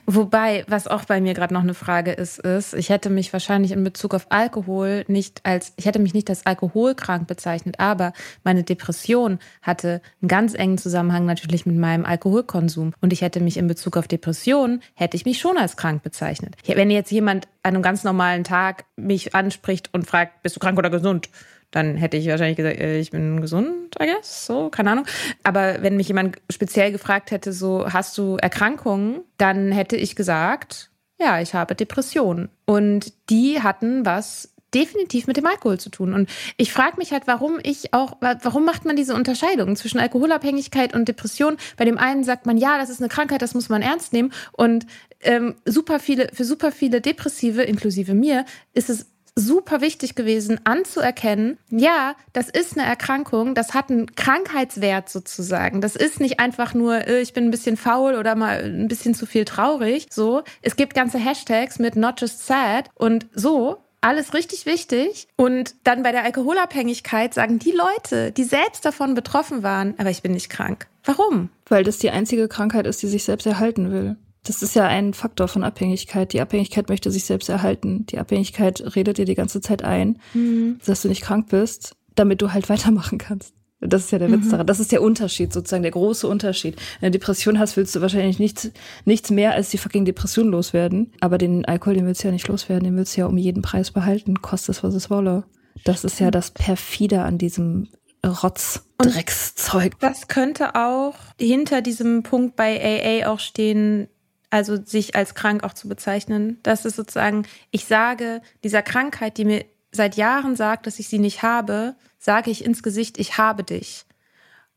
Wobei, 0.05 0.63
was 0.67 0.87
auch 0.87 1.05
bei 1.05 1.19
mir 1.19 1.33
gerade 1.33 1.53
noch 1.53 1.63
eine 1.63 1.73
Frage 1.73 2.11
ist, 2.11 2.39
ist, 2.39 2.73
ich 2.73 2.89
hätte 2.89 3.09
mich 3.09 3.33
wahrscheinlich 3.33 3.71
in 3.71 3.83
Bezug 3.83 4.13
auf 4.13 4.27
Alkohol 4.29 5.03
nicht 5.07 5.41
als, 5.43 5.73
ich 5.75 5.85
hätte 5.85 5.99
mich 5.99 6.13
nicht 6.13 6.29
als 6.29 6.45
alkoholkrank 6.45 7.27
bezeichnet, 7.27 7.79
aber 7.79 8.13
meine 8.43 8.63
Depression 8.63 9.39
hatte 9.61 10.01
einen 10.21 10.29
ganz 10.29 10.53
engen 10.53 10.77
Zusammenhang 10.77 11.25
natürlich 11.25 11.65
mit 11.65 11.75
meinem 11.75 12.05
Alkoholkonsum. 12.05 12.93
Und 13.01 13.13
ich 13.13 13.21
hätte 13.21 13.41
mich 13.41 13.57
in 13.57 13.67
Bezug 13.67 13.97
auf 13.97 14.07
Depression, 14.07 14.81
hätte 14.93 15.17
ich 15.17 15.25
mich 15.25 15.39
schon 15.39 15.57
als 15.57 15.75
krank 15.75 16.03
bezeichnet. 16.03 16.55
Wenn 16.65 16.89
jetzt 16.89 17.11
jemand 17.11 17.47
an 17.63 17.73
einem 17.73 17.81
ganz 17.81 18.03
normalen 18.03 18.43
Tag 18.43 18.85
mich 18.95 19.35
anspricht 19.35 19.89
und 19.93 20.07
fragt, 20.07 20.43
bist 20.43 20.55
du 20.55 20.59
krank 20.59 20.77
oder 20.77 20.89
gesund? 20.89 21.29
Dann 21.75 21.95
hätte 21.95 22.15
ich 22.15 22.27
wahrscheinlich 22.27 22.55
gesagt, 22.55 22.79
äh, 22.79 22.99
ich 22.99 23.11
bin 23.11 23.41
gesund, 23.41 23.95
I 24.01 24.05
guess, 24.05 24.45
so, 24.45 24.69
keine 24.69 24.91
Ahnung. 24.91 25.05
Aber 25.43 25.81
wenn 25.81 25.97
mich 25.97 26.07
jemand 26.07 26.37
speziell 26.49 26.91
gefragt 26.91 27.31
hätte, 27.31 27.51
so, 27.51 27.91
hast 27.91 28.17
du 28.17 28.37
Erkrankungen, 28.37 29.19
dann 29.37 29.73
hätte 29.73 29.97
ich 29.97 30.15
gesagt, 30.15 30.89
ja, 31.19 31.41
ich 31.41 31.53
habe 31.53 31.75
Depressionen. 31.75 32.49
Und 32.65 33.11
die 33.29 33.61
hatten 33.61 34.05
was 34.05 34.53
definitiv 34.73 35.27
mit 35.27 35.37
dem 35.37 35.45
Alkohol 35.45 35.79
zu 35.79 35.89
tun. 35.89 36.13
Und 36.13 36.29
ich 36.55 36.71
frage 36.71 36.97
mich 36.97 37.11
halt, 37.11 37.27
warum 37.27 37.59
ich 37.61 37.93
auch, 37.93 38.17
warum 38.21 38.65
macht 38.65 38.85
man 38.85 38.95
diese 38.95 39.13
Unterscheidung 39.13 39.75
zwischen 39.75 39.99
Alkoholabhängigkeit 39.99 40.93
und 40.93 41.07
Depression? 41.07 41.57
Bei 41.77 41.85
dem 41.85 41.97
einen 41.97 42.23
sagt 42.23 42.45
man, 42.45 42.57
ja, 42.57 42.77
das 42.77 42.89
ist 42.89 43.01
eine 43.01 43.09
Krankheit, 43.09 43.41
das 43.41 43.53
muss 43.53 43.69
man 43.69 43.81
ernst 43.81 44.13
nehmen. 44.13 44.31
Und 44.53 44.85
ähm, 45.21 45.55
super 45.65 45.99
viele, 45.99 46.29
für 46.33 46.45
super 46.45 46.71
viele 46.71 47.01
Depressive, 47.01 47.63
inklusive 47.63 48.13
mir, 48.13 48.45
ist 48.73 48.89
es 48.89 49.07
super 49.37 49.81
wichtig 49.81 50.15
gewesen 50.15 50.61
anzuerkennen, 50.63 51.57
ja, 51.69 52.15
das 52.33 52.49
ist 52.49 52.77
eine 52.77 52.87
Erkrankung, 52.87 53.53
das 53.53 53.73
hat 53.73 53.89
einen 53.89 54.15
Krankheitswert 54.15 55.09
sozusagen. 55.09 55.81
Das 55.81 55.95
ist 55.95 56.19
nicht 56.19 56.39
einfach 56.39 56.73
nur, 56.73 57.07
äh, 57.07 57.21
ich 57.21 57.33
bin 57.33 57.45
ein 57.45 57.51
bisschen 57.51 57.77
faul 57.77 58.15
oder 58.15 58.35
mal 58.35 58.63
ein 58.63 58.87
bisschen 58.87 59.13
zu 59.13 59.25
viel 59.25 59.45
traurig. 59.45 60.07
So, 60.09 60.43
es 60.61 60.75
gibt 60.75 60.93
ganze 60.93 61.17
Hashtags 61.17 61.79
mit 61.79 61.95
not 61.95 62.21
just 62.21 62.45
sad 62.47 62.89
und 62.95 63.27
so. 63.33 63.77
Alles 63.99 64.35
richtig 64.35 64.67
wichtig. 64.67 65.27
Und 65.35 65.73
dann 65.83 66.03
bei 66.03 66.11
der 66.11 66.23
Alkoholabhängigkeit 66.23 67.33
sagen 67.33 67.57
die 67.57 67.71
Leute, 67.71 68.31
die 68.31 68.43
selbst 68.43 68.85
davon 68.85 69.15
betroffen 69.15 69.63
waren, 69.63 69.95
aber 69.97 70.11
ich 70.11 70.21
bin 70.21 70.33
nicht 70.33 70.49
krank. 70.49 70.87
Warum? 71.03 71.49
Weil 71.67 71.83
das 71.83 71.97
die 71.97 72.11
einzige 72.11 72.47
Krankheit 72.47 72.85
ist, 72.85 73.01
die 73.01 73.07
sich 73.07 73.23
selbst 73.23 73.47
erhalten 73.47 73.91
will. 73.91 74.15
Das 74.45 74.61
ist 74.61 74.75
ja 74.75 74.87
ein 74.87 75.13
Faktor 75.13 75.47
von 75.47 75.63
Abhängigkeit. 75.63 76.31
Die 76.31 76.39
Abhängigkeit 76.39 76.87
möchte 76.87 77.11
sich 77.11 77.25
selbst 77.25 77.49
erhalten. 77.49 78.05
Die 78.05 78.19
Abhängigkeit 78.19 78.95
redet 78.95 79.17
dir 79.17 79.25
die 79.25 79.35
ganze 79.35 79.59
Zeit 79.59 79.83
ein, 79.83 80.19
mhm. 80.33 80.79
dass 80.85 81.01
du 81.01 81.09
nicht 81.09 81.21
krank 81.21 81.49
bist, 81.49 81.95
damit 82.15 82.41
du 82.41 82.53
halt 82.53 82.69
weitermachen 82.69 83.17
kannst. 83.17 83.53
Das 83.81 84.05
ist 84.05 84.11
ja 84.11 84.19
der 84.19 84.31
Witz 84.31 84.45
mhm. 84.45 84.51
daran. 84.51 84.67
Das 84.67 84.79
ist 84.79 84.91
der 84.91 85.01
Unterschied, 85.01 85.51
sozusagen 85.51 85.83
der 85.83 85.91
große 85.91 86.27
Unterschied. 86.27 86.77
Wenn 87.01 87.11
du 87.11 87.19
Depression 87.19 87.59
hast, 87.59 87.75
willst 87.75 87.95
du 87.95 88.01
wahrscheinlich 88.01 88.39
nichts, 88.39 88.71
nichts 89.03 89.31
mehr 89.31 89.53
als 89.53 89.69
die 89.69 89.77
fucking 89.77 90.05
Depression 90.05 90.47
loswerden. 90.47 91.11
Aber 91.19 91.37
den 91.37 91.65
Alkohol, 91.65 91.95
den 91.95 92.05
willst 92.05 92.23
du 92.23 92.27
ja 92.27 92.31
nicht 92.31 92.47
loswerden. 92.47 92.85
Den 92.85 92.97
willst 92.97 93.15
du 93.15 93.21
ja 93.21 93.27
um 93.27 93.37
jeden 93.37 93.61
Preis 93.61 93.91
behalten, 93.91 94.41
kostet 94.41 94.77
es, 94.77 94.83
was 94.83 94.93
es 94.93 95.09
wolle. 95.09 95.43
Das 95.83 96.03
ist 96.03 96.19
ja 96.19 96.31
das 96.31 96.51
perfide 96.51 97.23
an 97.23 97.37
diesem 97.37 97.89
Rotz, 98.25 98.85
Dreckszeug. 98.97 99.99
Das 99.99 100.27
könnte 100.27 100.75
auch 100.75 101.15
hinter 101.39 101.81
diesem 101.81 102.23
Punkt 102.23 102.55
bei 102.55 102.79
AA 102.81 103.29
auch 103.29 103.39
stehen, 103.39 104.07
also 104.55 104.77
sich 104.81 105.15
als 105.15 105.35
krank 105.35 105.65
auch 105.65 105.73
zu 105.73 105.89
bezeichnen. 105.89 106.59
Das 106.63 106.85
ist 106.85 106.95
sozusagen, 106.95 107.45
ich 107.71 107.83
sage 107.83 108.41
dieser 108.63 108.81
Krankheit, 108.81 109.37
die 109.37 109.43
mir 109.43 109.65
seit 109.91 110.15
Jahren 110.15 110.55
sagt, 110.55 110.87
dass 110.87 110.97
ich 110.97 111.09
sie 111.09 111.19
nicht 111.19 111.43
habe, 111.43 111.95
sage 112.19 112.51
ich 112.51 112.63
ins 112.63 112.81
Gesicht, 112.81 113.19
ich 113.19 113.37
habe 113.37 113.65
dich. 113.65 114.05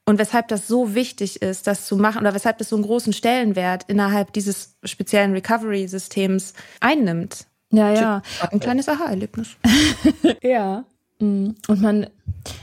Und 0.05 0.19
weshalb 0.19 0.49
das 0.49 0.67
so 0.67 0.97
wichtig 0.97 1.43
ist, 1.43 1.69
das 1.69 1.87
zu 1.87 1.97
machen, 1.97 2.23
oder 2.23 2.35
weshalb 2.35 2.59
das 2.59 2.71
so 2.71 2.77
einen 2.77 2.85
großen 2.85 3.13
Stellenwert 3.13 3.85
innerhalb 3.87 4.33
dieses 4.33 4.75
speziellen 4.83 5.33
Recovery-Systems 5.33 6.55
einnimmt. 6.81 7.47
Ja, 7.71 7.93
ja. 7.93 8.23
Ein 8.51 8.59
kleines 8.59 8.89
Aha-Erlebnis. 8.89 9.51
ja. 10.43 10.87
Mm. 11.21 11.51
Und 11.69 11.81
man, 11.81 12.09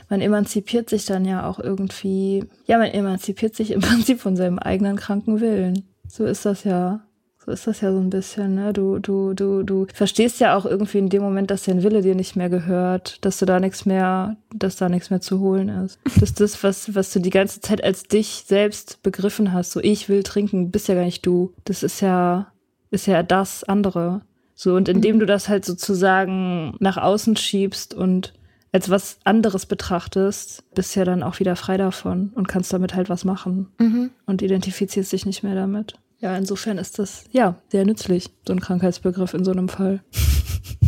man 0.10 0.20
emanzipiert 0.20 0.90
sich 0.90 1.06
dann 1.06 1.24
ja 1.24 1.48
auch 1.48 1.60
irgendwie, 1.60 2.44
ja, 2.66 2.78
man 2.78 2.90
emanzipiert 2.90 3.56
sich 3.56 3.72
im 3.72 3.80
Prinzip 3.80 4.20
von 4.20 4.36
seinem 4.36 4.60
eigenen 4.60 4.98
kranken 4.98 5.40
Willen. 5.40 5.86
So 6.08 6.26
ist 6.26 6.46
das 6.46 6.64
ja. 6.64 7.05
So 7.46 7.52
ist 7.52 7.68
das 7.68 7.82
ja 7.82 7.92
so 7.92 8.00
ein 8.00 8.10
bisschen, 8.10 8.56
ne? 8.56 8.74
Du, 8.74 8.98
du, 8.98 9.36
du, 9.36 9.62
du 9.62 9.86
verstehst 9.94 10.40
ja 10.40 10.58
auch 10.58 10.66
irgendwie 10.66 10.98
in 10.98 11.10
dem 11.10 11.22
Moment, 11.22 11.52
dass 11.52 11.66
dein 11.66 11.84
Wille 11.84 12.02
dir 12.02 12.16
nicht 12.16 12.36
mehr 12.36 12.50
gehört, 12.50 13.24
dass 13.24 13.38
du 13.38 13.46
da 13.46 13.60
nichts 13.60 13.86
mehr, 13.86 14.38
dass 14.52 14.78
da 14.78 14.90
nichts 14.90 15.12
mehr 15.12 15.22
zu 15.22 15.40
holen 15.40 15.70
ist. 15.70 16.00
Dass 16.20 16.34
das, 16.34 16.64
was, 16.64 16.96
was 16.96 17.14
du 17.14 17.20
die 17.20 17.30
ganze 17.30 17.62
Zeit 17.62 17.84
als 17.84 18.04
dich 18.04 18.46
selbst 18.48 19.04
begriffen 19.04 19.54
hast, 19.54 19.74
so 19.74 19.80
ich 19.80 20.10
will 20.10 20.24
trinken, 20.24 20.72
bist 20.72 20.88
ja 20.88 20.96
gar 20.96 21.04
nicht 21.04 21.26
du. 21.26 21.54
Das 21.66 21.84
ist 21.84 22.02
ja, 22.02 22.52
ist 22.90 23.06
ja 23.06 23.22
das 23.22 23.64
andere. 23.64 24.22
So, 24.56 24.76
und 24.76 24.90
indem 24.90 25.20
du 25.20 25.26
das 25.26 25.50
halt 25.50 25.66
sozusagen 25.66 26.76
nach 26.80 26.98
außen 26.98 27.36
schiebst 27.36 27.94
und 27.94 28.34
als 28.72 28.90
was 28.90 29.20
anderes 29.24 29.66
betrachtest, 29.66 30.64
bist 30.74 30.96
ja 30.96 31.06
dann 31.06 31.22
auch 31.22 31.40
wieder 31.40 31.56
frei 31.56 31.78
davon 31.78 32.32
und 32.34 32.48
kannst 32.48 32.74
damit 32.74 32.96
halt 32.96 33.10
was 33.10 33.24
machen 33.24 33.68
mhm. 33.78 34.12
und 34.26 34.42
identifizierst 34.42 35.12
dich 35.12 35.26
nicht 35.26 35.44
mehr 35.44 35.56
damit. 35.56 35.96
Ja, 36.26 36.36
insofern 36.36 36.80
ist 36.80 36.98
das 36.98 37.26
ja 37.30 37.62
sehr 37.70 37.86
nützlich, 37.86 38.32
so 38.48 38.54
ein 38.54 38.60
Krankheitsbegriff 38.60 39.36
in 39.36 39.46
so 39.46 39.52
einem 39.52 39.70
Fall. 39.70 40.04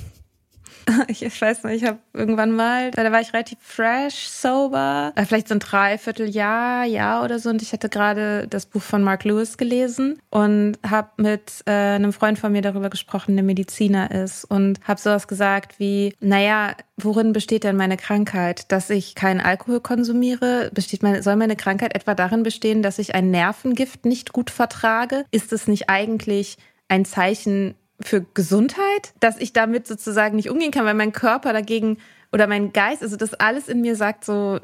ich, 1.07 1.41
weiß 1.41 1.63
nicht, 1.65 1.83
ich 1.83 1.87
habe 1.87 1.99
irgendwann 2.13 2.51
mal, 2.51 2.91
da 2.91 3.11
war 3.11 3.19
ich 3.19 3.33
relativ 3.33 3.59
fresh, 3.61 4.27
sober, 4.27 5.11
äh, 5.15 5.25
vielleicht 5.25 5.47
so 5.47 5.55
ein 5.55 5.59
Dreivierteljahr, 5.59 6.85
Jahr 6.85 7.23
oder 7.23 7.39
so. 7.39 7.49
Und 7.49 7.61
ich 7.61 7.73
hatte 7.73 7.89
gerade 7.89 8.47
das 8.47 8.65
Buch 8.65 8.81
von 8.81 9.03
Mark 9.03 9.23
Lewis 9.23 9.57
gelesen 9.57 10.19
und 10.29 10.77
habe 10.87 11.09
mit 11.17 11.63
äh, 11.65 11.71
einem 11.71 12.13
Freund 12.13 12.39
von 12.39 12.51
mir 12.51 12.61
darüber 12.61 12.89
gesprochen, 12.89 13.35
der 13.35 13.43
Mediziner 13.43 14.11
ist. 14.11 14.45
Und 14.45 14.79
habe 14.87 14.99
sowas 14.99 15.27
gesagt 15.27 15.79
wie, 15.79 16.13
naja, 16.19 16.75
worin 16.95 17.33
besteht 17.33 17.63
denn 17.63 17.75
meine 17.75 17.97
Krankheit? 17.97 18.71
Dass 18.71 18.89
ich 18.89 19.15
keinen 19.15 19.41
Alkohol 19.41 19.81
konsumiere? 19.81 20.71
Besteht 20.73 21.03
meine, 21.03 21.21
soll 21.21 21.35
meine 21.35 21.55
Krankheit 21.55 21.95
etwa 21.95 22.15
darin 22.15 22.43
bestehen, 22.43 22.81
dass 22.81 22.99
ich 22.99 23.13
ein 23.13 23.31
Nervengift 23.31 24.05
nicht 24.05 24.31
gut 24.31 24.49
vertrage? 24.49 25.25
Ist 25.31 25.51
es 25.51 25.67
nicht 25.67 25.89
eigentlich 25.89 26.57
ein 26.87 27.03
Zeichen 27.03 27.75
für 27.99 28.25
Gesundheit, 28.33 29.13
dass 29.19 29.37
ich 29.37 29.53
damit 29.53 29.87
sozusagen 29.87 30.35
nicht 30.35 30.49
umgehen 30.49 30.71
kann, 30.71 30.85
weil 30.85 30.93
mein 30.93 31.13
Körper 31.13 31.53
dagegen 31.53 31.97
oder 32.31 32.47
mein 32.47 32.73
Geist, 32.73 33.01
also 33.01 33.15
das 33.15 33.33
alles 33.33 33.67
in 33.67 33.81
mir 33.81 33.95
sagt 33.95 34.25
so, 34.25 34.59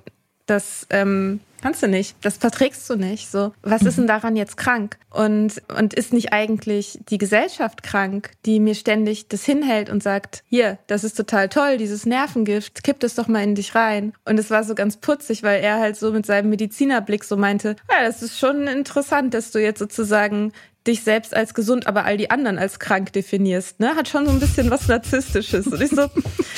das 0.46 0.86
ähm, 0.90 1.40
kannst 1.64 1.82
du 1.82 1.88
nicht, 1.88 2.18
das 2.20 2.36
verträgst 2.36 2.90
du 2.90 2.98
nicht. 2.98 3.32
So, 3.32 3.54
was 3.62 3.84
ist 3.84 3.98
denn 3.98 4.06
daran 4.06 4.36
jetzt 4.36 4.58
krank? 4.58 4.98
Und 5.10 5.62
und 5.78 5.94
ist 5.94 6.12
nicht 6.12 6.34
eigentlich 6.34 7.00
die 7.08 7.18
Gesellschaft 7.18 7.84
krank, 7.84 8.32
die 8.46 8.60
mir 8.60 8.76
ständig 8.76 9.30
das 9.30 9.46
hinhält 9.46 9.90
und 9.90 10.04
sagt, 10.04 10.44
hier, 10.50 10.78
das 10.88 11.06
ist 11.06 11.16
total 11.16 11.48
toll, 11.48 11.78
dieses 11.78 12.06
Nervengift, 12.06 12.84
kipp 12.84 13.00
das 13.00 13.16
doch 13.16 13.30
mal 13.30 13.44
in 13.44 13.56
dich 13.56 13.76
rein. 13.76 14.12
Und 14.26 14.38
es 14.40 14.50
war 14.50 14.66
so 14.66 14.76
ganz 14.76 14.98
putzig, 14.98 15.42
weil 15.42 15.64
er 15.64 15.80
halt 15.80 15.96
so 15.96 16.12
mit 16.12 16.26
seinem 16.26 16.50
Medizinerblick 16.50 17.24
so 17.24 17.38
meinte, 17.38 17.78
ja, 17.90 18.06
das 18.06 18.22
ist 18.22 18.38
schon 18.38 18.68
interessant, 18.68 19.34
dass 19.34 19.52
du 19.52 19.60
jetzt 19.60 19.80
sozusagen 19.80 20.52
dich 20.86 21.04
selbst 21.04 21.36
als 21.36 21.54
gesund, 21.54 21.88
aber 21.88 22.06
all 22.06 22.18
die 22.18 22.30
anderen 22.30 22.58
als 22.60 22.80
krank 22.80 23.14
definierst, 23.14 23.80
ne? 23.80 23.96
Hat 23.96 24.10
schon 24.10 24.26
so 24.26 24.32
ein 24.32 24.40
bisschen 24.40 24.70
was 24.70 24.88
Narzisstisches. 24.88 25.68
Und 25.68 25.82
ich 25.82 25.92
so, 25.92 26.08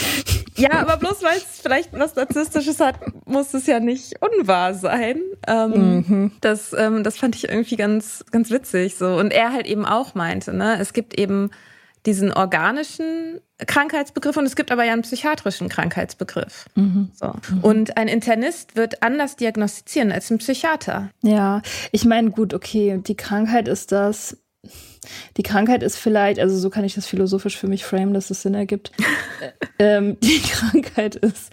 ja, 0.56 0.72
aber 0.72 0.98
bloß 0.98 1.22
weil 1.22 1.38
es 1.38 1.62
vielleicht 1.62 1.94
was 1.94 2.16
Narzisstisches 2.16 2.80
hat, 2.80 2.96
muss 3.26 3.54
es 3.54 3.68
ja 3.68 3.80
nicht 3.80 4.14
unwahr 4.22 4.74
sein. 4.74 4.95
Ähm, 5.48 6.06
mhm. 6.08 6.32
das, 6.42 6.74
ähm, 6.78 7.04
das 7.04 7.18
fand 7.18 7.36
ich 7.36 7.50
irgendwie 7.50 7.76
ganz, 7.76 8.26
ganz 8.32 8.52
witzig. 8.52 8.96
So. 8.96 9.16
Und 9.16 9.32
er 9.32 9.52
halt 9.52 9.68
eben 9.68 9.86
auch 9.86 10.16
meinte, 10.16 10.54
ne, 10.54 10.78
es 10.80 10.94
gibt 10.94 11.18
eben 11.20 11.52
diesen 12.06 12.32
organischen 12.32 13.42
Krankheitsbegriff 13.66 14.38
und 14.38 14.46
es 14.46 14.56
gibt 14.56 14.72
aber 14.72 14.84
ja 14.84 14.94
einen 14.94 15.02
psychiatrischen 15.02 15.70
Krankheitsbegriff. 15.70 16.66
Mhm. 16.76 17.10
So. 17.14 17.34
Mhm. 17.50 17.60
Und 17.62 17.98
ein 17.98 18.08
Internist 18.08 18.76
wird 18.76 19.02
anders 19.02 19.36
diagnostizieren 19.36 20.12
als 20.12 20.30
ein 20.30 20.38
Psychiater. 20.38 21.10
Ja, 21.22 21.62
ich 21.92 22.06
meine, 22.06 22.32
gut, 22.32 22.54
okay, 22.54 23.02
die 23.06 23.16
Krankheit 23.16 23.68
ist 23.68 23.92
das. 23.92 24.38
Die 25.38 25.44
Krankheit 25.44 25.84
ist 25.84 25.98
vielleicht, 25.98 26.40
also 26.40 26.58
so 26.58 26.72
kann 26.72 26.84
ich 26.84 26.96
das 26.96 27.06
philosophisch 27.06 27.58
für 27.58 27.68
mich 27.68 27.86
framen, 27.86 28.14
dass 28.14 28.32
es 28.32 28.42
Sinn 28.42 28.56
ergibt. 28.56 28.92
ähm, 29.80 30.18
die 30.20 30.42
Krankheit 30.42 31.16
ist 31.16 31.52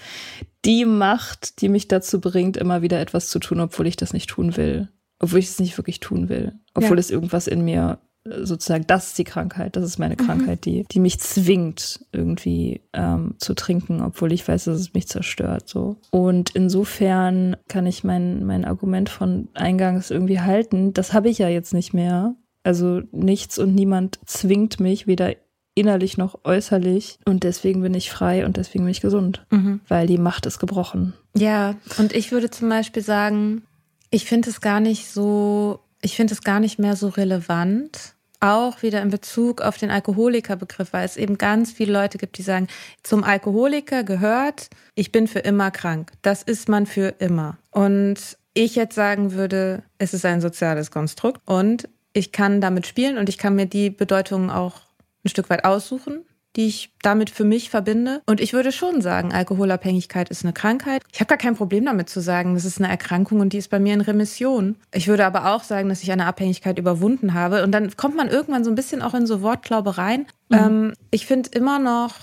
die 0.65 0.85
Macht, 0.85 1.61
die 1.61 1.69
mich 1.69 1.89
dazu 1.89 2.21
bringt, 2.21 2.57
immer 2.57 2.83
wieder 2.83 3.01
etwas 3.01 3.29
zu 3.29 3.39
tun, 3.39 3.61
obwohl 3.61 3.87
ich 3.87 3.97
das 3.97 4.13
nicht 4.13 4.31
tun 4.31 4.57
will. 4.57 4.89
Obwohl 5.19 5.39
ich 5.39 5.47
es 5.47 5.61
nicht 5.61 5.77
wirklich 5.79 6.01
tun 6.01 6.29
will. 6.29 6.53
Obwohl 6.75 6.97
ja. 6.97 7.01
es 7.01 7.11
irgendwas 7.11 7.47
in 7.47 7.65
mir 7.65 7.99
sozusagen, 8.25 8.87
das 8.87 9.09
ist 9.09 9.19
die 9.19 9.25
Krankheit, 9.25 9.77
das 9.77 9.85
ist 9.85 9.99
meine 9.99 10.15
mhm. 10.15 10.27
Krankheit, 10.27 10.65
die, 10.65 10.85
die 10.85 11.01
mich 11.01 11.19
zwingt, 11.19 12.05
irgendwie 12.13 12.83
ähm, 12.93 13.35
zu 13.39 13.55
trinken, 13.55 14.01
obwohl 14.01 14.33
ich 14.33 14.47
weiß, 14.47 14.65
dass 14.65 14.79
es 14.79 14.95
mich 14.95 15.09
zerstört. 15.09 15.69
So. 15.69 15.97
Und 16.11 16.51
insofern 16.51 17.57
kann 17.69 17.87
ich 17.87 18.05
mein, 18.05 18.45
mein 18.45 18.65
Argument 18.65 19.09
von 19.09 19.49
eingangs 19.55 20.11
irgendwie 20.11 20.41
halten. 20.41 20.93
Das 20.95 21.13
habe 21.13 21.29
ich 21.29 21.39
ja 21.39 21.49
jetzt 21.49 21.75
nicht 21.75 21.95
mehr. 21.95 22.37
Also 22.65 23.03
nichts 23.11 23.59
und 23.59 23.75
niemand 23.75 24.21
zwingt 24.25 24.79
mich, 24.79 25.09
weder 25.09 25.35
innerlich 25.75 26.19
noch 26.19 26.41
äußerlich. 26.45 27.19
Und 27.25 27.45
deswegen 27.45 27.83
bin 27.83 27.95
ich 27.95 28.11
frei 28.11 28.45
und 28.45 28.57
deswegen 28.57 28.85
bin 28.85 28.91
ich 28.91 29.01
gesund. 29.01 29.45
Mhm. 29.51 29.81
Weil 29.89 30.07
die 30.07 30.19
Macht 30.19 30.47
ist 30.47 30.59
gebrochen. 30.59 31.15
Ja, 31.35 31.77
und 31.99 32.15
ich 32.15 32.33
würde 32.33 32.51
zum 32.51 32.69
Beispiel 32.69 33.03
sagen, 33.03 33.63
ich 34.11 34.27
finde 34.27 34.51
es 34.51 34.61
gar 34.61 34.81
nicht 34.81 35.11
so 35.11 35.81
ich 36.03 36.17
finde 36.17 36.35
es 36.35 36.43
gar 36.43 36.61
nicht 36.61 36.79
mehr 36.79 36.97
so 36.97 37.09
relevant. 37.09 38.15
Auch 38.41 38.83
wieder 38.83 39.01
in 39.01 39.11
Bezug 39.11 39.61
auf 39.61 39.79
den 39.79 39.91
Alkoholikerbegriff, 39.91 40.93
weil 40.93 41.05
es 41.05 41.17
eben 41.17 41.39
ganz 41.39 41.71
viele 41.71 41.93
Leute 41.93 42.19
gibt, 42.19 42.37
die 42.39 42.43
sagen, 42.43 42.67
zum 43.05 43.23
Alkoholiker 43.23 44.03
gehört, 44.03 44.69
ich 44.97 45.13
bin 45.13 45.29
für 45.29 45.39
immer 45.39 45.71
krank. 45.71 46.11
Das 46.23 46.43
ist 46.43 46.69
man 46.69 46.87
für 46.87 47.15
immer. 47.21 47.57
Und 47.71 48.17
ich 48.53 48.75
jetzt 48.75 48.97
sagen 48.97 49.33
würde, 49.33 49.85
es 49.99 50.13
ist 50.13 50.27
ein 50.27 50.41
soziales 50.41 50.91
Konstrukt 50.91 51.41
und 51.45 51.89
ich 52.13 52.33
kann 52.33 52.61
damit 52.61 52.87
spielen 52.87 53.17
und 53.17 53.29
ich 53.29 53.39
kann 53.39 53.55
mir 53.55 53.67
die 53.67 53.91
Bedeutungen 53.91 54.51
auch 54.51 54.81
ein 55.25 55.29
Stück 55.29 55.51
weit 55.51 55.65
aussuchen 55.65 56.25
die 56.57 56.67
ich 56.67 56.93
damit 57.03 57.31
für 57.31 57.45
mich 57.45 57.71
verbinde. 57.71 58.21
Und 58.27 58.41
ich 58.41 58.53
würde 58.53 58.73
schon 58.73 59.01
sagen, 59.01 59.33
Alkoholabhängigkeit 59.33 60.29
ist 60.29 60.45
eine 60.45 60.53
Krankheit. 60.53 61.03
Ich 61.13 61.21
habe 61.21 61.29
gar 61.29 61.39
kein 61.39 61.57
Problem 61.57 61.87
damit 61.87 62.09
zu 62.09 62.21
sagen, 62.21 62.55
das 62.55 62.65
ist 62.65 62.79
eine 62.79 62.91
Erkrankung 62.91 63.41
und 63.41 63.53
die 63.53 63.59
ist 63.59 63.71
bei 63.71 63.79
mir 63.79 63.95
in 63.95 64.01
Remission. 64.01 64.77
Ich 64.93 65.09
würde 65.09 65.25
aber 65.25 65.55
auch 65.55 65.63
sagen, 65.63 65.89
dass 65.89 66.03
ich 66.03 66.13
eine 66.13 66.27
Abhängigkeit 66.27 66.79
überwunden 66.79 67.35
habe. 67.35 67.63
Und 67.63 67.73
dann 67.73 67.97
kommt 67.97 68.17
man 68.17 68.29
irgendwann 68.29 68.65
so 68.65 68.71
ein 68.71 68.75
bisschen 68.75 69.03
auch 69.03 69.15
in 69.15 69.27
so 69.27 69.43
Wortglaubereien. 69.43 70.27
Mhm. 70.49 70.59
Ähm, 70.59 70.93
ich 71.11 71.27
finde 71.27 71.51
immer 71.53 71.79
noch 71.79 72.15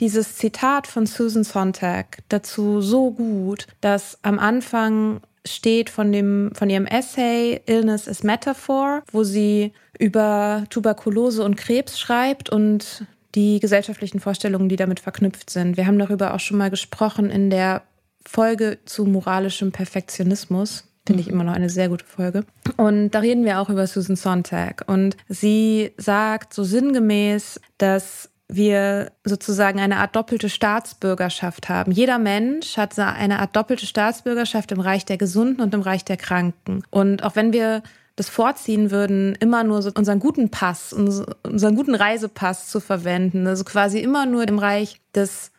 dieses 0.00 0.36
Zitat 0.36 0.86
von 0.86 1.06
Susan 1.06 1.44
Sontag 1.44 2.18
dazu 2.28 2.80
so 2.80 3.10
gut, 3.10 3.66
dass 3.80 4.18
am 4.22 4.38
Anfang 4.38 5.20
steht 5.46 5.88
von 5.88 6.12
dem, 6.12 6.52
von 6.54 6.68
ihrem 6.68 6.86
Essay 6.86 7.62
Illness 7.66 8.06
is 8.06 8.22
Metaphor, 8.22 9.02
wo 9.10 9.24
sie 9.24 9.72
über 9.98 10.64
Tuberkulose 10.70 11.42
und 11.42 11.56
Krebs 11.56 11.98
schreibt 11.98 12.50
und 12.50 13.04
die 13.34 13.60
gesellschaftlichen 13.60 14.20
Vorstellungen, 14.20 14.68
die 14.68 14.76
damit 14.76 15.00
verknüpft 15.00 15.50
sind. 15.50 15.76
Wir 15.76 15.86
haben 15.86 15.98
darüber 15.98 16.34
auch 16.34 16.40
schon 16.40 16.58
mal 16.58 16.70
gesprochen 16.70 17.30
in 17.30 17.50
der 17.50 17.82
Folge 18.24 18.78
zu 18.84 19.04
moralischem 19.04 19.72
Perfektionismus. 19.72 20.84
Finde 21.06 21.22
ich 21.22 21.28
mhm. 21.28 21.34
immer 21.34 21.44
noch 21.44 21.54
eine 21.54 21.70
sehr 21.70 21.88
gute 21.88 22.04
Folge. 22.04 22.44
Und 22.76 23.10
da 23.10 23.20
reden 23.20 23.44
wir 23.44 23.60
auch 23.60 23.70
über 23.70 23.86
Susan 23.86 24.16
Sontag. 24.16 24.84
Und 24.86 25.16
sie 25.28 25.92
sagt 25.96 26.54
so 26.54 26.64
sinngemäß, 26.64 27.60
dass 27.78 28.30
wir 28.48 29.12
sozusagen 29.24 29.78
eine 29.78 29.98
Art 29.98 30.16
doppelte 30.16 30.48
Staatsbürgerschaft 30.48 31.68
haben. 31.68 31.92
Jeder 31.92 32.18
Mensch 32.18 32.78
hat 32.78 32.98
eine 32.98 33.40
Art 33.40 33.54
doppelte 33.54 33.86
Staatsbürgerschaft 33.86 34.72
im 34.72 34.80
Reich 34.80 35.04
der 35.04 35.18
Gesunden 35.18 35.60
und 35.60 35.74
im 35.74 35.82
Reich 35.82 36.04
der 36.04 36.16
Kranken. 36.16 36.82
Und 36.90 37.22
auch 37.24 37.36
wenn 37.36 37.52
wir 37.52 37.82
das 38.18 38.28
vorziehen 38.28 38.90
würden, 38.90 39.36
immer 39.36 39.62
nur 39.62 39.80
so 39.80 39.90
unseren 39.94 40.18
guten 40.18 40.50
Pass, 40.50 40.92
unseren 40.92 41.76
guten 41.76 41.94
Reisepass 41.94 42.68
zu 42.68 42.80
verwenden, 42.80 43.46
also 43.46 43.62
quasi 43.62 44.00
immer 44.00 44.26
nur 44.26 44.46
im 44.48 44.58
Reich 44.58 45.00
des 45.14 45.52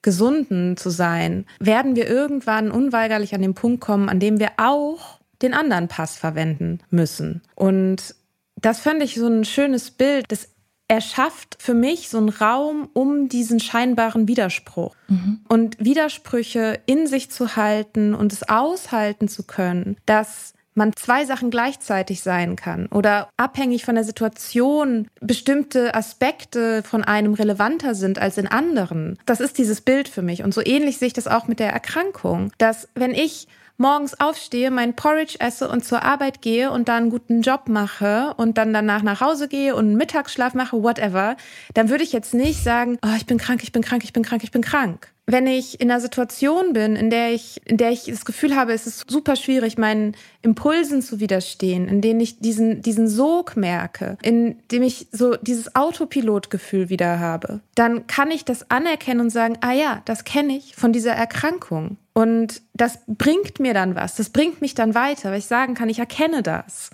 Gesunden 0.00 0.78
zu 0.78 0.88
sein, 0.88 1.44
werden 1.58 1.96
wir 1.96 2.08
irgendwann 2.08 2.70
unweigerlich 2.70 3.34
an 3.34 3.42
den 3.42 3.54
Punkt 3.54 3.80
kommen, 3.80 4.08
an 4.08 4.20
dem 4.20 4.38
wir 4.38 4.52
auch 4.56 5.20
den 5.42 5.52
anderen 5.52 5.88
Pass 5.88 6.16
verwenden 6.16 6.80
müssen. 6.88 7.42
Und 7.54 8.14
das 8.56 8.80
fand 8.80 9.02
ich 9.02 9.16
so 9.16 9.26
ein 9.26 9.44
schönes 9.44 9.90
Bild. 9.90 10.24
Das 10.28 10.48
erschafft 10.88 11.58
für 11.60 11.74
mich 11.74 12.08
so 12.08 12.16
einen 12.16 12.30
Raum 12.30 12.88
um 12.94 13.28
diesen 13.28 13.60
scheinbaren 13.60 14.26
Widerspruch. 14.28 14.94
Mhm. 15.08 15.40
Und 15.46 15.76
Widersprüche 15.78 16.80
in 16.86 17.06
sich 17.06 17.30
zu 17.30 17.56
halten 17.56 18.14
und 18.14 18.32
es 18.32 18.48
aushalten 18.48 19.28
zu 19.28 19.42
können, 19.42 19.98
dass 20.06 20.54
man 20.78 20.94
zwei 20.96 21.26
Sachen 21.26 21.50
gleichzeitig 21.50 22.22
sein 22.22 22.56
kann 22.56 22.86
oder 22.86 23.28
abhängig 23.36 23.84
von 23.84 23.96
der 23.96 24.04
Situation 24.04 25.08
bestimmte 25.20 25.94
Aspekte 25.94 26.82
von 26.82 27.04
einem 27.04 27.34
relevanter 27.34 27.94
sind 27.94 28.18
als 28.18 28.38
in 28.38 28.46
anderen. 28.46 29.18
Das 29.26 29.40
ist 29.40 29.58
dieses 29.58 29.82
Bild 29.82 30.08
für 30.08 30.22
mich. 30.22 30.42
Und 30.42 30.54
so 30.54 30.62
ähnlich 30.64 30.96
sehe 30.96 31.08
ich 31.08 31.12
das 31.12 31.28
auch 31.28 31.46
mit 31.46 31.60
der 31.60 31.70
Erkrankung, 31.70 32.52
dass 32.56 32.88
wenn 32.94 33.12
ich 33.12 33.48
morgens 33.78 34.20
aufstehe, 34.20 34.70
mein 34.70 34.94
Porridge 34.94 35.36
esse 35.38 35.68
und 35.68 35.84
zur 35.84 36.02
Arbeit 36.02 36.42
gehe 36.42 36.70
und 36.70 36.88
dann 36.88 37.04
einen 37.04 37.10
guten 37.10 37.42
Job 37.42 37.68
mache 37.68 38.34
und 38.36 38.58
dann 38.58 38.74
danach 38.74 39.02
nach 39.02 39.20
Hause 39.20 39.48
gehe 39.48 39.74
und 39.74 39.86
einen 39.86 39.96
Mittagsschlaf 39.96 40.54
mache, 40.54 40.82
whatever, 40.82 41.36
dann 41.74 41.88
würde 41.88 42.04
ich 42.04 42.12
jetzt 42.12 42.34
nicht 42.34 42.62
sagen, 42.62 42.98
oh, 43.04 43.14
ich 43.16 43.26
bin 43.26 43.38
krank, 43.38 43.62
ich 43.62 43.72
bin 43.72 43.82
krank, 43.82 44.04
ich 44.04 44.12
bin 44.12 44.22
krank, 44.22 44.44
ich 44.44 44.50
bin 44.50 44.62
krank 44.62 45.12
wenn 45.30 45.46
ich 45.46 45.78
in 45.78 45.90
einer 45.90 46.00
Situation 46.00 46.72
bin, 46.72 46.96
in 46.96 47.10
der 47.10 47.34
ich, 47.34 47.60
in 47.66 47.76
der 47.76 47.90
ich 47.90 48.04
das 48.06 48.24
Gefühl 48.24 48.56
habe, 48.56 48.72
es 48.72 48.86
ist 48.86 49.10
super 49.10 49.36
schwierig, 49.36 49.76
meinen 49.76 50.16
Impulsen 50.40 51.02
zu 51.02 51.20
widerstehen, 51.20 51.86
in 51.86 52.00
denen 52.00 52.18
ich 52.18 52.38
diesen, 52.40 52.80
diesen 52.80 53.08
Sog 53.08 53.54
merke, 53.54 54.16
in 54.22 54.56
dem 54.72 54.82
ich 54.82 55.08
so 55.12 55.36
dieses 55.36 55.76
Autopilotgefühl 55.76 56.88
wieder 56.88 57.20
habe, 57.20 57.60
dann 57.74 58.06
kann 58.06 58.30
ich 58.30 58.46
das 58.46 58.70
anerkennen 58.70 59.20
und 59.20 59.30
sagen, 59.30 59.58
ah 59.60 59.72
ja, 59.72 60.00
das 60.06 60.24
kenne 60.24 60.56
ich 60.56 60.74
von 60.74 60.94
dieser 60.94 61.12
Erkrankung. 61.12 61.98
Und 62.18 62.62
das 62.74 62.98
bringt 63.06 63.60
mir 63.60 63.74
dann 63.74 63.94
was. 63.94 64.16
Das 64.16 64.30
bringt 64.30 64.60
mich 64.60 64.74
dann 64.74 64.96
weiter, 64.96 65.30
weil 65.30 65.38
ich 65.38 65.46
sagen 65.46 65.74
kann, 65.74 65.88
ich 65.88 66.00
erkenne 66.00 66.42
das. 66.42 66.90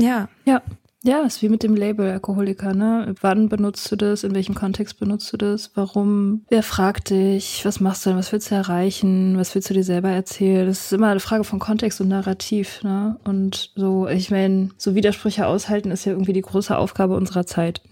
Ja. 0.00 0.30
Ja. 0.46 0.62
Ja, 1.04 1.22
ist 1.24 1.42
wie 1.42 1.50
mit 1.50 1.62
dem 1.62 1.76
Label 1.76 2.10
Alkoholiker, 2.10 2.72
ne? 2.72 3.14
Wann 3.20 3.50
benutzt 3.50 3.92
du 3.92 3.96
das? 3.96 4.24
In 4.24 4.34
welchem 4.34 4.54
Kontext 4.54 4.98
benutzt 4.98 5.30
du 5.30 5.36
das? 5.36 5.72
Warum? 5.74 6.46
Wer 6.48 6.62
fragt 6.62 7.10
dich? 7.10 7.66
Was 7.66 7.80
machst 7.80 8.06
du 8.06 8.10
denn? 8.10 8.18
Was 8.18 8.32
willst 8.32 8.50
du 8.50 8.54
erreichen? 8.54 9.36
Was 9.36 9.54
willst 9.54 9.68
du 9.68 9.74
dir 9.74 9.84
selber 9.84 10.08
erzählen? 10.08 10.66
Das 10.66 10.86
ist 10.86 10.92
immer 10.94 11.08
eine 11.08 11.20
Frage 11.20 11.44
von 11.44 11.58
Kontext 11.58 12.00
und 12.00 12.08
Narrativ, 12.08 12.82
ne? 12.82 13.18
Und 13.24 13.72
so, 13.76 14.08
ich 14.08 14.30
meine, 14.30 14.70
so 14.78 14.94
Widersprüche 14.94 15.46
aushalten 15.46 15.90
ist 15.90 16.06
ja 16.06 16.12
irgendwie 16.12 16.32
die 16.32 16.40
große 16.40 16.78
Aufgabe 16.78 17.14
unserer 17.14 17.44
Zeit. 17.44 17.82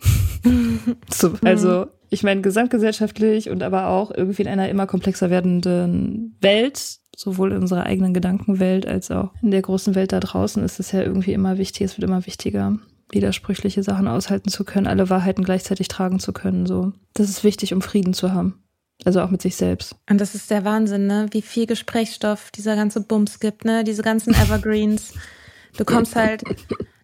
so, 1.10 1.34
also, 1.44 1.88
Ich 2.10 2.24
meine, 2.24 2.40
gesamtgesellschaftlich 2.40 3.50
und 3.50 3.62
aber 3.62 3.86
auch 3.86 4.10
irgendwie 4.14 4.42
in 4.42 4.48
einer 4.48 4.68
immer 4.68 4.86
komplexer 4.86 5.30
werdenden 5.30 6.36
Welt, 6.40 6.98
sowohl 7.16 7.52
in 7.52 7.58
unserer 7.58 7.86
eigenen 7.86 8.12
Gedankenwelt 8.12 8.84
als 8.84 9.10
auch 9.10 9.30
in 9.42 9.52
der 9.52 9.62
großen 9.62 9.94
Welt 9.94 10.12
da 10.12 10.18
draußen, 10.18 10.62
ist 10.64 10.80
es 10.80 10.90
ja 10.90 11.02
irgendwie 11.02 11.32
immer 11.32 11.56
wichtig, 11.56 11.82
es 11.82 11.96
wird 11.96 12.08
immer 12.08 12.26
wichtiger, 12.26 12.78
widersprüchliche 13.12 13.84
Sachen 13.84 14.08
aushalten 14.08 14.48
zu 14.48 14.64
können, 14.64 14.88
alle 14.88 15.08
Wahrheiten 15.08 15.44
gleichzeitig 15.44 15.88
tragen 15.88 16.18
zu 16.18 16.32
können. 16.32 16.66
So, 16.66 16.92
das 17.14 17.28
ist 17.28 17.44
wichtig, 17.44 17.72
um 17.72 17.80
Frieden 17.80 18.12
zu 18.12 18.32
haben. 18.32 18.62
Also 19.04 19.22
auch 19.22 19.30
mit 19.30 19.40
sich 19.40 19.56
selbst. 19.56 19.94
Und 20.10 20.20
das 20.20 20.34
ist 20.34 20.50
der 20.50 20.64
Wahnsinn, 20.64 21.06
ne? 21.06 21.26
Wie 21.30 21.40
viel 21.40 21.66
Gesprächsstoff 21.66 22.50
dieser 22.50 22.76
ganze 22.76 23.00
Bums 23.00 23.40
gibt, 23.40 23.64
ne? 23.64 23.82
Diese 23.82 24.02
ganzen 24.02 24.34
Evergreens. 24.34 25.14
Du 25.78 25.84
kommst 25.84 26.16
halt 26.16 26.42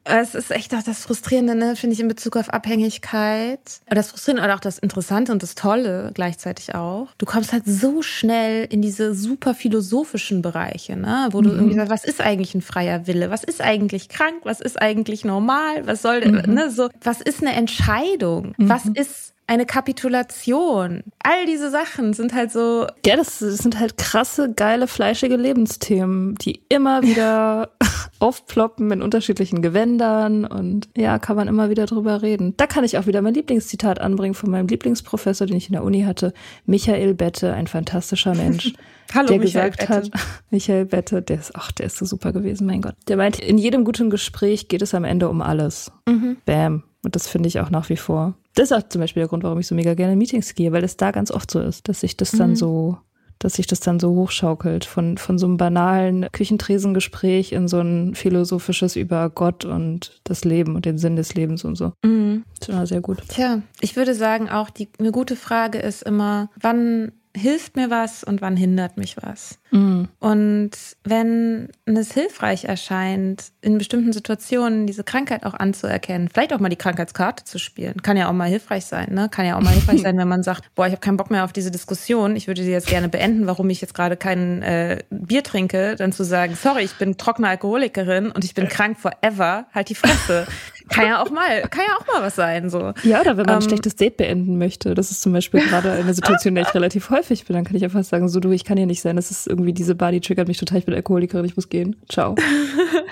es 0.07 0.34
ist 0.34 0.50
echt 0.50 0.74
auch 0.74 0.82
das 0.82 1.02
Frustrierende, 1.02 1.54
ne, 1.54 1.76
finde 1.76 1.94
ich, 1.94 2.00
in 2.00 2.09
Bezug 2.09 2.36
auf 2.36 2.50
Abhängigkeit. 2.50 3.61
Das 3.88 4.11
Frustrierende 4.11 4.44
oder 4.44 4.54
auch 4.54 4.61
das 4.61 4.78
Interessante 4.78 5.32
und 5.32 5.42
das 5.42 5.54
Tolle 5.54 6.11
gleichzeitig 6.14 6.74
auch. 6.74 7.09
Du 7.18 7.26
kommst 7.26 7.52
halt 7.52 7.64
so 7.66 8.02
schnell 8.02 8.66
in 8.70 8.82
diese 8.82 9.14
super 9.14 9.54
philosophischen 9.54 10.42
Bereiche, 10.42 10.96
ne, 10.96 11.28
wo 11.32 11.42
du 11.42 11.50
mhm. 11.50 11.57
irgendwie 11.57 11.74
sagst, 11.76 11.90
was 11.90 12.04
ist 12.04 12.20
eigentlich 12.20 12.54
ein 12.54 12.62
freier 12.62 13.07
Wille? 13.07 13.30
Was 13.30 13.44
ist 13.44 13.61
eigentlich 13.61 14.09
krank? 14.09 14.40
Was 14.44 14.61
ist 14.61 14.80
eigentlich 14.80 15.24
normal? 15.24 15.86
Was 15.86 16.02
soll, 16.02 16.24
mhm. 16.24 16.54
ne, 16.54 16.70
so, 16.70 16.88
was 17.02 17.20
ist 17.20 17.42
eine 17.42 17.54
Entscheidung? 17.54 18.54
Mhm. 18.57 18.68
Was 18.68 18.86
ist 18.86 19.34
eine 19.47 19.66
Kapitulation. 19.66 21.05
All 21.22 21.47
diese 21.47 21.70
Sachen 21.70 22.12
sind 22.12 22.34
halt 22.34 22.51
so. 22.51 22.86
Ja, 23.05 23.16
das, 23.16 23.38
sind 23.38 23.78
halt 23.78 23.97
krasse, 23.97 24.53
geile, 24.53 24.88
fleischige 24.88 25.36
Lebensthemen, 25.36 26.34
die 26.36 26.62
immer 26.68 27.03
wieder 27.03 27.70
aufploppen 28.18 28.90
in 28.90 29.03
unterschiedlichen 29.03 29.62
Gewändern 29.62 30.44
und 30.44 30.88
ja, 30.97 31.18
kann 31.18 31.36
man 31.36 31.49
immer 31.49 31.70
wieder 31.70 31.86
drüber 31.86 32.22
reden. 32.22 32.55
Da 32.57 32.66
kann 32.66 32.84
ich 32.84 32.99
auch 32.99 33.07
wieder 33.07 33.22
mein 33.22 33.34
Lieblingszitat 33.34 34.01
anbringen 34.01 34.34
von 34.34 34.51
meinem 34.51 34.68
Lieblingsprofessor, 34.68 35.47
den 35.47 35.57
ich 35.57 35.68
in 35.68 35.74
der 35.74 35.84
Uni 35.84 36.03
hatte, 36.03 36.32
Michael 36.64 37.14
Bette, 37.14 37.53
ein 37.53 37.66
fantastischer 37.66 38.34
Mensch. 38.34 38.72
Hallo, 39.14 39.28
der 39.28 39.38
Michael 39.38 39.70
gesagt 39.70 39.78
Bette. 39.78 39.92
hat, 39.92 40.11
Michael 40.51 40.86
Bette, 40.86 41.22
der 41.22 41.38
ist, 41.38 41.53
ach, 41.55 41.70
der 41.72 41.86
ist 41.86 41.99
so 41.99 42.07
super 42.07 42.32
gewesen, 42.32 42.66
mein 42.66 42.82
Gott. 42.82 42.94
Der 43.07 43.16
meint, 43.16 43.38
in 43.38 43.59
jedem 43.59 43.84
guten 43.84 44.11
Gespräch 44.11 44.68
geht 44.68 44.82
es 44.82 44.94
am 44.94 45.05
Ende 45.05 45.28
um 45.28 45.42
alles. 45.42 45.92
Mhm. 46.09 46.38
Bam. 46.44 46.82
Und 47.05 47.14
das 47.14 47.28
finde 47.28 47.49
ich 47.49 47.61
auch 47.61 47.70
nach 47.70 47.88
wie 47.88 47.97
vor. 47.97 48.34
Das 48.57 48.70
ist 48.70 48.76
auch 48.76 48.88
zum 48.88 49.02
Beispiel 49.02 49.20
der 49.20 49.28
Grund, 49.28 49.44
warum 49.44 49.61
ich 49.61 49.66
so 49.66 49.74
mega 49.74 49.94
gerne 49.94 50.14
in 50.14 50.18
Meetings 50.18 50.54
gehe, 50.54 50.72
weil 50.72 50.82
es 50.82 50.96
da 50.96 51.11
ganz 51.11 51.30
oft 51.30 51.50
so 51.50 51.61
ist, 51.61 51.88
dass 51.88 52.00
sich 52.00 52.16
das 52.16 52.30
dann 52.32 52.50
mhm. 52.50 52.57
so, 52.57 52.98
dass 53.38 53.52
sich 53.52 53.66
das 53.66 53.80
dann 53.80 54.00
so 54.00 54.14
hochschaukelt 54.14 54.86
von, 54.86 55.18
von 55.18 55.38
so 55.38 55.46
einem 55.46 55.59
banalen 55.59 56.26
Küchentresengespräch 56.32 57.52
in 57.52 57.68
so 57.68 57.80
ein 57.80 58.14
philosophisches 58.14 58.96
über 58.96 59.28
Gott 59.28 59.66
und 59.66 60.22
das 60.24 60.44
Leben 60.46 60.74
und 60.74 60.86
den 60.86 60.96
Sinn 60.96 61.16
des 61.16 61.34
Lebens 61.34 61.64
und 61.64 61.76
so. 61.76 61.92
Mhm. 62.02 62.44
Das 62.59 62.68
ist 62.68 62.74
immer 62.74 62.86
sehr 62.86 63.00
gut. 63.02 63.22
Tja, 63.28 63.61
ich 63.80 63.94
würde 63.94 64.14
sagen 64.14 64.48
auch, 64.48 64.70
die, 64.70 64.88
eine 64.98 65.12
gute 65.12 65.36
Frage 65.36 65.78
ist 65.78 66.02
immer, 66.02 66.48
wann 66.59 67.12
hilft 67.37 67.76
mir 67.76 67.91
was 67.91 68.24
und 68.24 68.41
wann 68.41 68.57
hindert 68.57 68.97
mich 68.97 69.16
was. 69.20 69.59
Mhm. 69.70 70.09
Und 70.18 70.70
wenn 71.05 71.68
es 71.84 72.12
hilfreich 72.12 72.64
erscheint, 72.64 73.53
in 73.61 73.78
bestimmten 73.78 74.12
Situationen 74.12 74.87
diese 74.87 75.05
Krankheit 75.05 75.45
auch 75.45 75.55
anzuerkennen, 75.55 76.28
vielleicht 76.32 76.53
auch 76.53 76.61
mal 76.61 76.68
die 76.68 76.76
Krankheitskarte 76.76 77.45
zu 77.45 77.59
spielen, 77.59 78.03
kann 78.03 78.16
ja 78.16 78.28
auch 78.28 78.32
mal 78.32 78.49
hilfreich 78.49 78.87
sein. 78.87 79.12
Ne? 79.12 79.28
Kann 79.28 79.47
ja 79.47 79.57
auch 79.57 79.62
mal 79.62 79.72
hilfreich 79.72 80.03
sein, 80.03 80.16
wenn 80.16 80.28
man 80.28 80.43
sagt, 80.43 80.74
boah, 80.74 80.87
ich 80.87 80.93
habe 80.93 81.01
keinen 81.01 81.16
Bock 81.16 81.30
mehr 81.30 81.45
auf 81.45 81.53
diese 81.53 81.70
Diskussion, 81.70 82.37
ich 82.37 82.47
würde 82.47 82.62
sie 82.62 82.70
jetzt 82.70 82.89
gerne 82.89 83.09
beenden, 83.09 83.47
warum 83.47 83.68
ich 83.70 83.80
jetzt 83.80 83.95
gerade 83.95 84.16
kein 84.16 84.62
äh, 84.62 85.03
Bier 85.11 85.43
trinke, 85.43 85.97
dann 85.97 86.12
zu 86.12 86.24
sagen, 86.24 86.57
sorry, 86.57 86.82
ich 86.82 86.95
bin 86.95 87.16
trockene 87.16 87.49
Alkoholikerin 87.49 88.30
und 88.30 88.45
ich 88.45 88.55
bin 88.55 88.68
krank 88.68 88.99
forever, 88.99 89.66
halt 89.74 89.89
die 89.89 89.95
Fresse. 89.95 90.47
kann 90.89 91.07
ja 91.07 91.22
auch 91.22 91.30
mal, 91.30 91.62
kann 91.62 91.84
ja 91.87 91.97
auch 91.97 92.07
mal 92.07 92.22
was 92.22 92.37
sein. 92.37 92.70
So. 92.70 92.93
Ja, 93.03 93.20
oder 93.20 93.37
wenn 93.37 93.47
man 93.47 93.57
ähm, 93.57 93.57
ein 93.57 93.62
schlechtes 93.62 93.97
Date 93.97 94.16
beenden 94.16 94.59
möchte. 94.59 94.95
Das 94.95 95.11
ist 95.11 95.22
zum 95.22 95.32
Beispiel 95.32 95.61
gerade 95.61 95.93
eine 95.93 96.14
Situation, 96.14 96.51
in 96.51 96.55
der 96.57 96.64
ich 96.64 96.74
relativ 96.74 97.11
häufig 97.11 97.45
bin. 97.45 97.55
Dann 97.55 97.64
kann 97.64 97.76
ich 97.76 97.84
einfach 97.84 98.05
sagen, 98.05 98.28
so 98.28 98.41
du, 98.41 98.51
ich 98.51 98.64
kann 98.64 98.76
hier 98.76 98.87
nicht 98.87 99.01
sein. 99.01 99.16
Das 99.16 99.30
ist 99.30 99.47
irgendwie, 99.47 99.72
diese 99.72 99.95
Body 99.95 100.20
triggert 100.20 100.49
mich 100.49 100.59
total. 100.59 100.78
Ich 100.78 100.87
bin 100.87 100.95
Alkoholikerin, 100.95 101.45
ich 101.45 101.57
muss 101.57 101.68
gehen. 101.68 101.97
Ciao. 102.09 102.34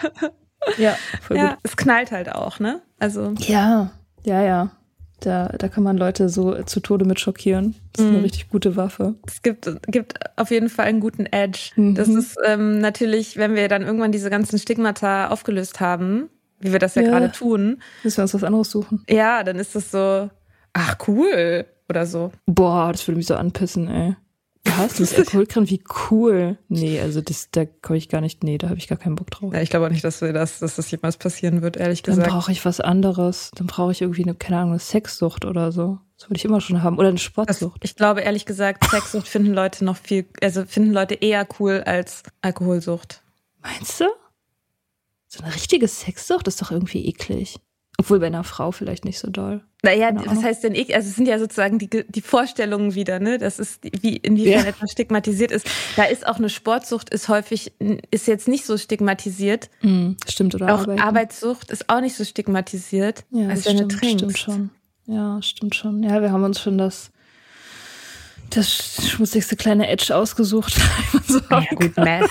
ja, 0.78 0.96
voll 1.22 1.36
ja, 1.36 1.48
gut. 1.50 1.58
es 1.62 1.76
knallt 1.76 2.12
halt 2.12 2.32
auch, 2.32 2.60
ne? 2.60 2.82
Also. 2.98 3.34
Ja, 3.38 3.90
ja, 4.24 4.42
ja. 4.42 4.70
Da, 5.20 5.48
da 5.58 5.68
kann 5.68 5.84
man 5.84 5.96
Leute 5.96 6.28
so 6.28 6.62
zu 6.64 6.80
Tode 6.80 7.04
mit 7.04 7.18
schockieren. 7.18 7.74
Das 7.92 8.04
ist 8.04 8.08
eine 8.08 8.18
mhm. 8.18 8.24
richtig 8.24 8.50
gute 8.50 8.76
Waffe. 8.76 9.14
Es 9.26 9.42
gibt, 9.42 9.70
gibt 9.86 10.14
auf 10.36 10.50
jeden 10.50 10.68
Fall 10.68 10.86
einen 10.86 11.00
guten 11.00 11.24
Edge. 11.26 11.70
Mhm. 11.76 11.94
Das 11.94 12.08
ist 12.08 12.36
ähm, 12.44 12.78
natürlich, 12.78 13.36
wenn 13.36 13.54
wir 13.54 13.68
dann 13.68 13.82
irgendwann 13.82 14.12
diese 14.12 14.28
ganzen 14.28 14.58
Stigmata 14.58 15.28
aufgelöst 15.28 15.80
haben, 15.80 16.28
wie 16.64 16.72
wir 16.72 16.78
das 16.78 16.94
ja, 16.94 17.02
ja 17.02 17.10
gerade 17.10 17.30
tun. 17.30 17.82
Müssen 18.02 18.16
wir 18.16 18.22
uns 18.22 18.34
was 18.34 18.42
anderes 18.42 18.70
suchen. 18.70 19.04
Ja, 19.08 19.44
dann 19.44 19.56
ist 19.56 19.74
das 19.74 19.90
so, 19.90 20.30
ach 20.72 20.96
cool 21.06 21.66
oder 21.88 22.06
so. 22.06 22.32
Boah, 22.46 22.90
das 22.90 23.06
würde 23.06 23.18
mich 23.18 23.26
so 23.26 23.36
anpissen, 23.36 23.88
ey. 23.88 24.16
Was? 24.64 24.94
Du 24.96 25.02
bist 25.02 25.18
Alkoholikerin? 25.18 25.68
Wie 25.68 25.84
cool. 26.10 26.56
Nee, 26.68 26.98
also 27.00 27.20
das, 27.20 27.50
da 27.50 27.66
komme 27.66 27.98
ich 27.98 28.08
gar 28.08 28.22
nicht, 28.22 28.42
nee, 28.42 28.56
da 28.56 28.70
habe 28.70 28.78
ich 28.78 28.88
gar 28.88 28.96
keinen 28.96 29.14
Bock 29.14 29.30
drauf. 29.30 29.52
Ja, 29.52 29.60
ich 29.60 29.68
glaube 29.68 29.86
auch 29.86 29.90
nicht, 29.90 30.04
dass, 30.04 30.22
wir 30.22 30.32
das, 30.32 30.58
dass 30.58 30.76
das 30.76 30.90
jemals 30.90 31.18
passieren 31.18 31.60
wird, 31.60 31.76
ehrlich 31.76 32.02
gesagt. 32.02 32.26
Dann 32.26 32.34
brauche 32.34 32.50
ich 32.50 32.64
was 32.64 32.80
anderes. 32.80 33.50
Dann 33.56 33.66
brauche 33.66 33.92
ich 33.92 34.00
irgendwie 34.00 34.22
eine, 34.22 34.34
keine 34.34 34.58
Ahnung, 34.58 34.70
eine 34.70 34.80
Sexsucht 34.80 35.44
oder 35.44 35.70
so. 35.70 35.98
Das 36.16 36.30
würde 36.30 36.38
ich 36.38 36.44
immer 36.46 36.62
schon 36.62 36.82
haben. 36.82 36.98
Oder 36.98 37.08
eine 37.08 37.18
Sportsucht. 37.18 37.80
ich 37.84 37.94
glaube, 37.94 38.22
ehrlich 38.22 38.46
gesagt, 38.46 38.84
Sexsucht 38.90 39.28
finden 39.28 39.52
Leute 39.52 39.84
noch 39.84 39.96
viel, 39.96 40.24
also 40.42 40.64
finden 40.64 40.94
Leute 40.94 41.14
eher 41.14 41.46
cool 41.60 41.82
als 41.84 42.22
Alkoholsucht. 42.40 43.22
Meinst 43.62 44.00
du? 44.00 44.06
So 45.34 45.42
eine 45.42 45.52
richtige 45.52 45.88
Sexsucht 45.88 46.46
ist 46.46 46.62
doch 46.62 46.70
irgendwie 46.70 47.06
eklig. 47.06 47.58
Obwohl 47.98 48.20
bei 48.20 48.26
einer 48.26 48.44
Frau 48.44 48.70
vielleicht 48.70 49.04
nicht 49.04 49.18
so 49.18 49.30
doll. 49.30 49.62
Naja, 49.82 50.10
was 50.26 50.42
heißt 50.42 50.62
denn 50.62 50.74
eklig? 50.74 50.94
Also 50.94 51.08
es 51.08 51.16
sind 51.16 51.26
ja 51.26 51.38
sozusagen 51.38 51.78
die, 51.78 51.88
die 51.88 52.20
Vorstellungen 52.20 52.94
wieder, 52.94 53.18
ne? 53.18 53.38
Das 53.38 53.58
ist, 53.58 53.80
wie, 53.82 54.16
inwiefern 54.16 54.64
ja. 54.64 54.70
etwas 54.70 54.92
stigmatisiert 54.92 55.50
ist. 55.50 55.66
Da 55.96 56.04
ist 56.04 56.26
auch 56.26 56.36
eine 56.36 56.48
Sportsucht, 56.48 57.10
ist 57.10 57.28
häufig, 57.28 57.72
ist 58.10 58.26
jetzt 58.28 58.46
nicht 58.46 58.64
so 58.64 58.78
stigmatisiert. 58.78 59.70
Mm, 59.82 60.12
stimmt, 60.28 60.54
oder? 60.54 60.74
Auch 60.74 60.80
Arbeiten. 60.82 61.00
Arbeitssucht 61.00 61.70
ist 61.70 61.88
auch 61.88 62.00
nicht 62.00 62.16
so 62.16 62.24
stigmatisiert, 62.24 63.24
ja, 63.30 63.48
als 63.48 63.66
wenn 63.66 63.76
du 63.78 63.88
trinkst. 63.88 64.18
Stimmt 64.18 64.38
schon. 64.38 64.70
Ja, 65.06 65.42
stimmt 65.42 65.74
schon. 65.74 66.02
Ja, 66.02 66.22
wir 66.22 66.30
haben 66.30 66.44
uns 66.44 66.60
schon 66.60 66.78
das, 66.78 67.10
das 68.50 69.08
schmutzigste 69.08 69.56
kleine 69.56 69.88
Edge 69.88 70.14
ausgesucht. 70.14 70.74
so 71.28 71.40
ja, 71.50 71.64
gut, 71.74 71.96
Meth. 71.96 72.30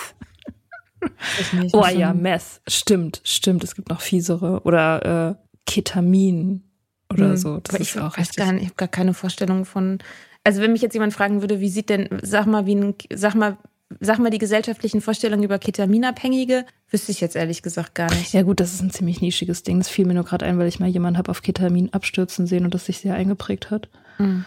Nicht, 1.54 1.74
oh 1.74 1.86
ja, 1.86 2.14
Meth. 2.14 2.62
Stimmt, 2.68 3.22
stimmt. 3.24 3.64
Es 3.64 3.76
gibt 3.76 3.90
noch 3.90 4.02
fiesere. 4.02 4.62
Oder 4.64 5.38
äh, 5.40 5.44
Ketamin 5.66 6.64
oder 7.12 7.30
hm. 7.30 7.38
so. 7.38 7.60
Das 7.60 7.74
Aber 7.74 7.82
ist 7.82 7.96
ich 7.96 8.02
auch 8.02 8.18
weiß 8.18 8.36
gar 8.36 8.52
nicht, 8.52 8.64
ich 8.64 8.68
habe 8.70 8.76
gar 8.76 8.88
keine 8.88 9.14
Vorstellung 9.14 9.66
von. 9.66 10.00
Also 10.44 10.62
wenn 10.62 10.74
mich 10.74 10.82
jetzt 10.82 10.94
jemand 10.94 11.14
fragen 11.14 11.42
würde, 11.42 11.62
wie 11.62 11.70
sieht 11.70 11.90
denn, 11.90 12.10
sag 12.22 12.48
mal, 12.48 12.66
wie 12.66 12.76
ein, 12.76 12.96
sag 13.14 13.34
mal, 13.34 13.58
sag 14.02 14.20
mal 14.20 14.30
die 14.30 14.40
gesellschaftlichen 14.40 15.00
Vorstellungen 15.00 15.44
über 15.44 15.58
Ketaminabhängige, 15.58 16.66
wüsste 16.90 17.12
ich 17.12 17.22
jetzt 17.22 17.36
ehrlich 17.36 17.62
gesagt 17.62 17.96
gar 17.96 18.14
nicht. 18.14 18.34
Ja 18.34 18.42
gut, 18.42 18.60
das 18.60 18.74
ist 18.74 18.82
ein 18.82 18.92
ziemlich 18.92 19.22
nischiges 19.22 19.64
Ding. 19.64 19.78
Das 19.78 19.88
fiel 19.88 20.06
mir 20.06 20.16
nur 20.16 20.26
gerade 20.26 20.46
ein, 20.46 20.58
weil 20.58 20.68
ich 20.68 20.80
mal 20.80 20.90
jemanden 20.90 21.18
habe 21.18 21.32
auf 21.32 21.42
Ketamin 21.42 21.94
abstürzen 21.94 22.46
sehen 22.46 22.66
und 22.66 22.74
das 22.74 22.86
sich 22.86 22.98
sehr 22.98 23.16
eingeprägt 23.16 23.72
hat. 23.72 23.88
Mhm. 24.18 24.46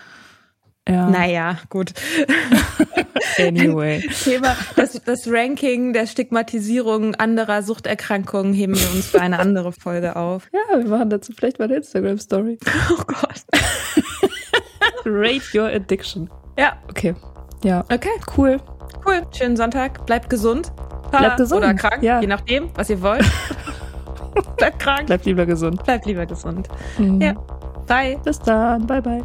Ja. 0.89 1.11
Naja, 1.11 1.59
gut. 1.69 1.93
anyway. 3.39 4.01
Thema, 4.23 4.57
das, 4.77 4.93
das 5.05 5.27
Ranking 5.27 5.93
der 5.93 6.07
Stigmatisierung 6.07 7.17
anderer 7.17 7.63
Suchterkrankungen 7.63 8.55
heben 8.55 8.77
wir 8.77 8.91
uns 8.93 9.07
für 9.07 9.21
eine 9.21 9.41
andere 9.41 9.73
Folge 9.73 10.15
auf. 10.15 10.49
Ja, 10.53 10.79
wir 10.79 10.89
machen 10.89 11.11
dazu 11.11 11.33
vielleicht 11.33 11.59
mal 11.59 11.65
eine 11.65 11.77
Instagram-Story. 11.77 12.59
Oh 12.91 13.03
Gott. 13.07 13.45
Rate 15.05 15.59
your 15.59 15.67
addiction. 15.67 16.31
Ja. 16.57 16.77
Okay. 16.89 17.15
Ja. 17.65 17.85
Okay. 17.93 18.09
Cool. 18.37 18.61
Cool. 19.05 19.23
Schönen 19.37 19.57
Sonntag. 19.57 20.07
Bleibt 20.07 20.31
gesund. 20.31 20.73
Bleibt 21.11 21.37
gesund. 21.37 21.63
Oder 21.63 21.75
krank, 21.75 22.03
ja. 22.03 22.21
je 22.21 22.27
nachdem, 22.27 22.71
was 22.75 22.91
ihr 22.91 23.01
wollt. 23.03 23.25
Bleibt 24.57 24.79
krank. 24.79 25.07
Bleibt 25.07 25.25
lieber 25.25 25.47
gesund. 25.47 25.83
Bleibt 25.85 26.07
lieber 26.07 26.27
gesund. 26.27 26.69
Mhm. 26.99 27.21
Ja. 27.21 27.33
Bye. 27.87 28.19
Bis 28.25 28.39
dann. 28.41 28.87
Bye, 28.87 29.03
bye. 29.03 29.25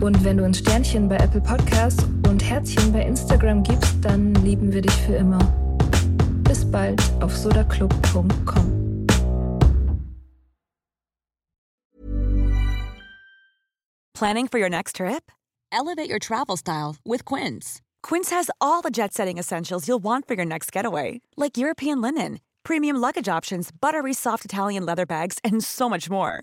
Und 0.00 0.22
wenn 0.24 0.36
du 0.36 0.44
ein 0.44 0.54
Sternchen 0.54 1.08
bei 1.08 1.16
Apple 1.16 1.40
Podcasts 1.40 2.04
und 2.28 2.42
Herzchen 2.42 2.92
bei 2.92 3.02
Instagram 3.02 3.62
gibst, 3.62 3.94
dann 4.02 4.34
lieben 4.34 4.72
wir 4.72 4.82
dich 4.82 4.92
für 4.92 5.14
immer. 5.14 5.38
Bis 6.44 6.70
bald 6.70 7.02
auf 7.20 7.34
sodaclub.com. 7.34 8.72
Planning 14.14 14.48
for 14.48 14.58
your 14.58 14.70
next 14.70 14.96
trip? 14.96 15.30
Elevate 15.70 16.08
your 16.08 16.18
travel 16.18 16.56
style 16.56 16.96
with 17.04 17.24
Quince. 17.24 17.82
Quince 18.02 18.30
has 18.30 18.50
all 18.60 18.80
the 18.80 18.90
jet 18.90 19.12
setting 19.12 19.36
essentials 19.36 19.86
you'll 19.86 20.02
want 20.02 20.26
for 20.26 20.34
your 20.34 20.46
next 20.46 20.72
getaway, 20.72 21.20
like 21.36 21.58
European 21.58 22.00
linen, 22.00 22.40
premium 22.62 22.96
luggage 22.96 23.28
options, 23.28 23.70
buttery 23.78 24.14
soft 24.14 24.44
Italian 24.44 24.86
leather 24.86 25.04
bags, 25.04 25.38
and 25.44 25.62
so 25.62 25.88
much 25.88 26.08
more. 26.08 26.42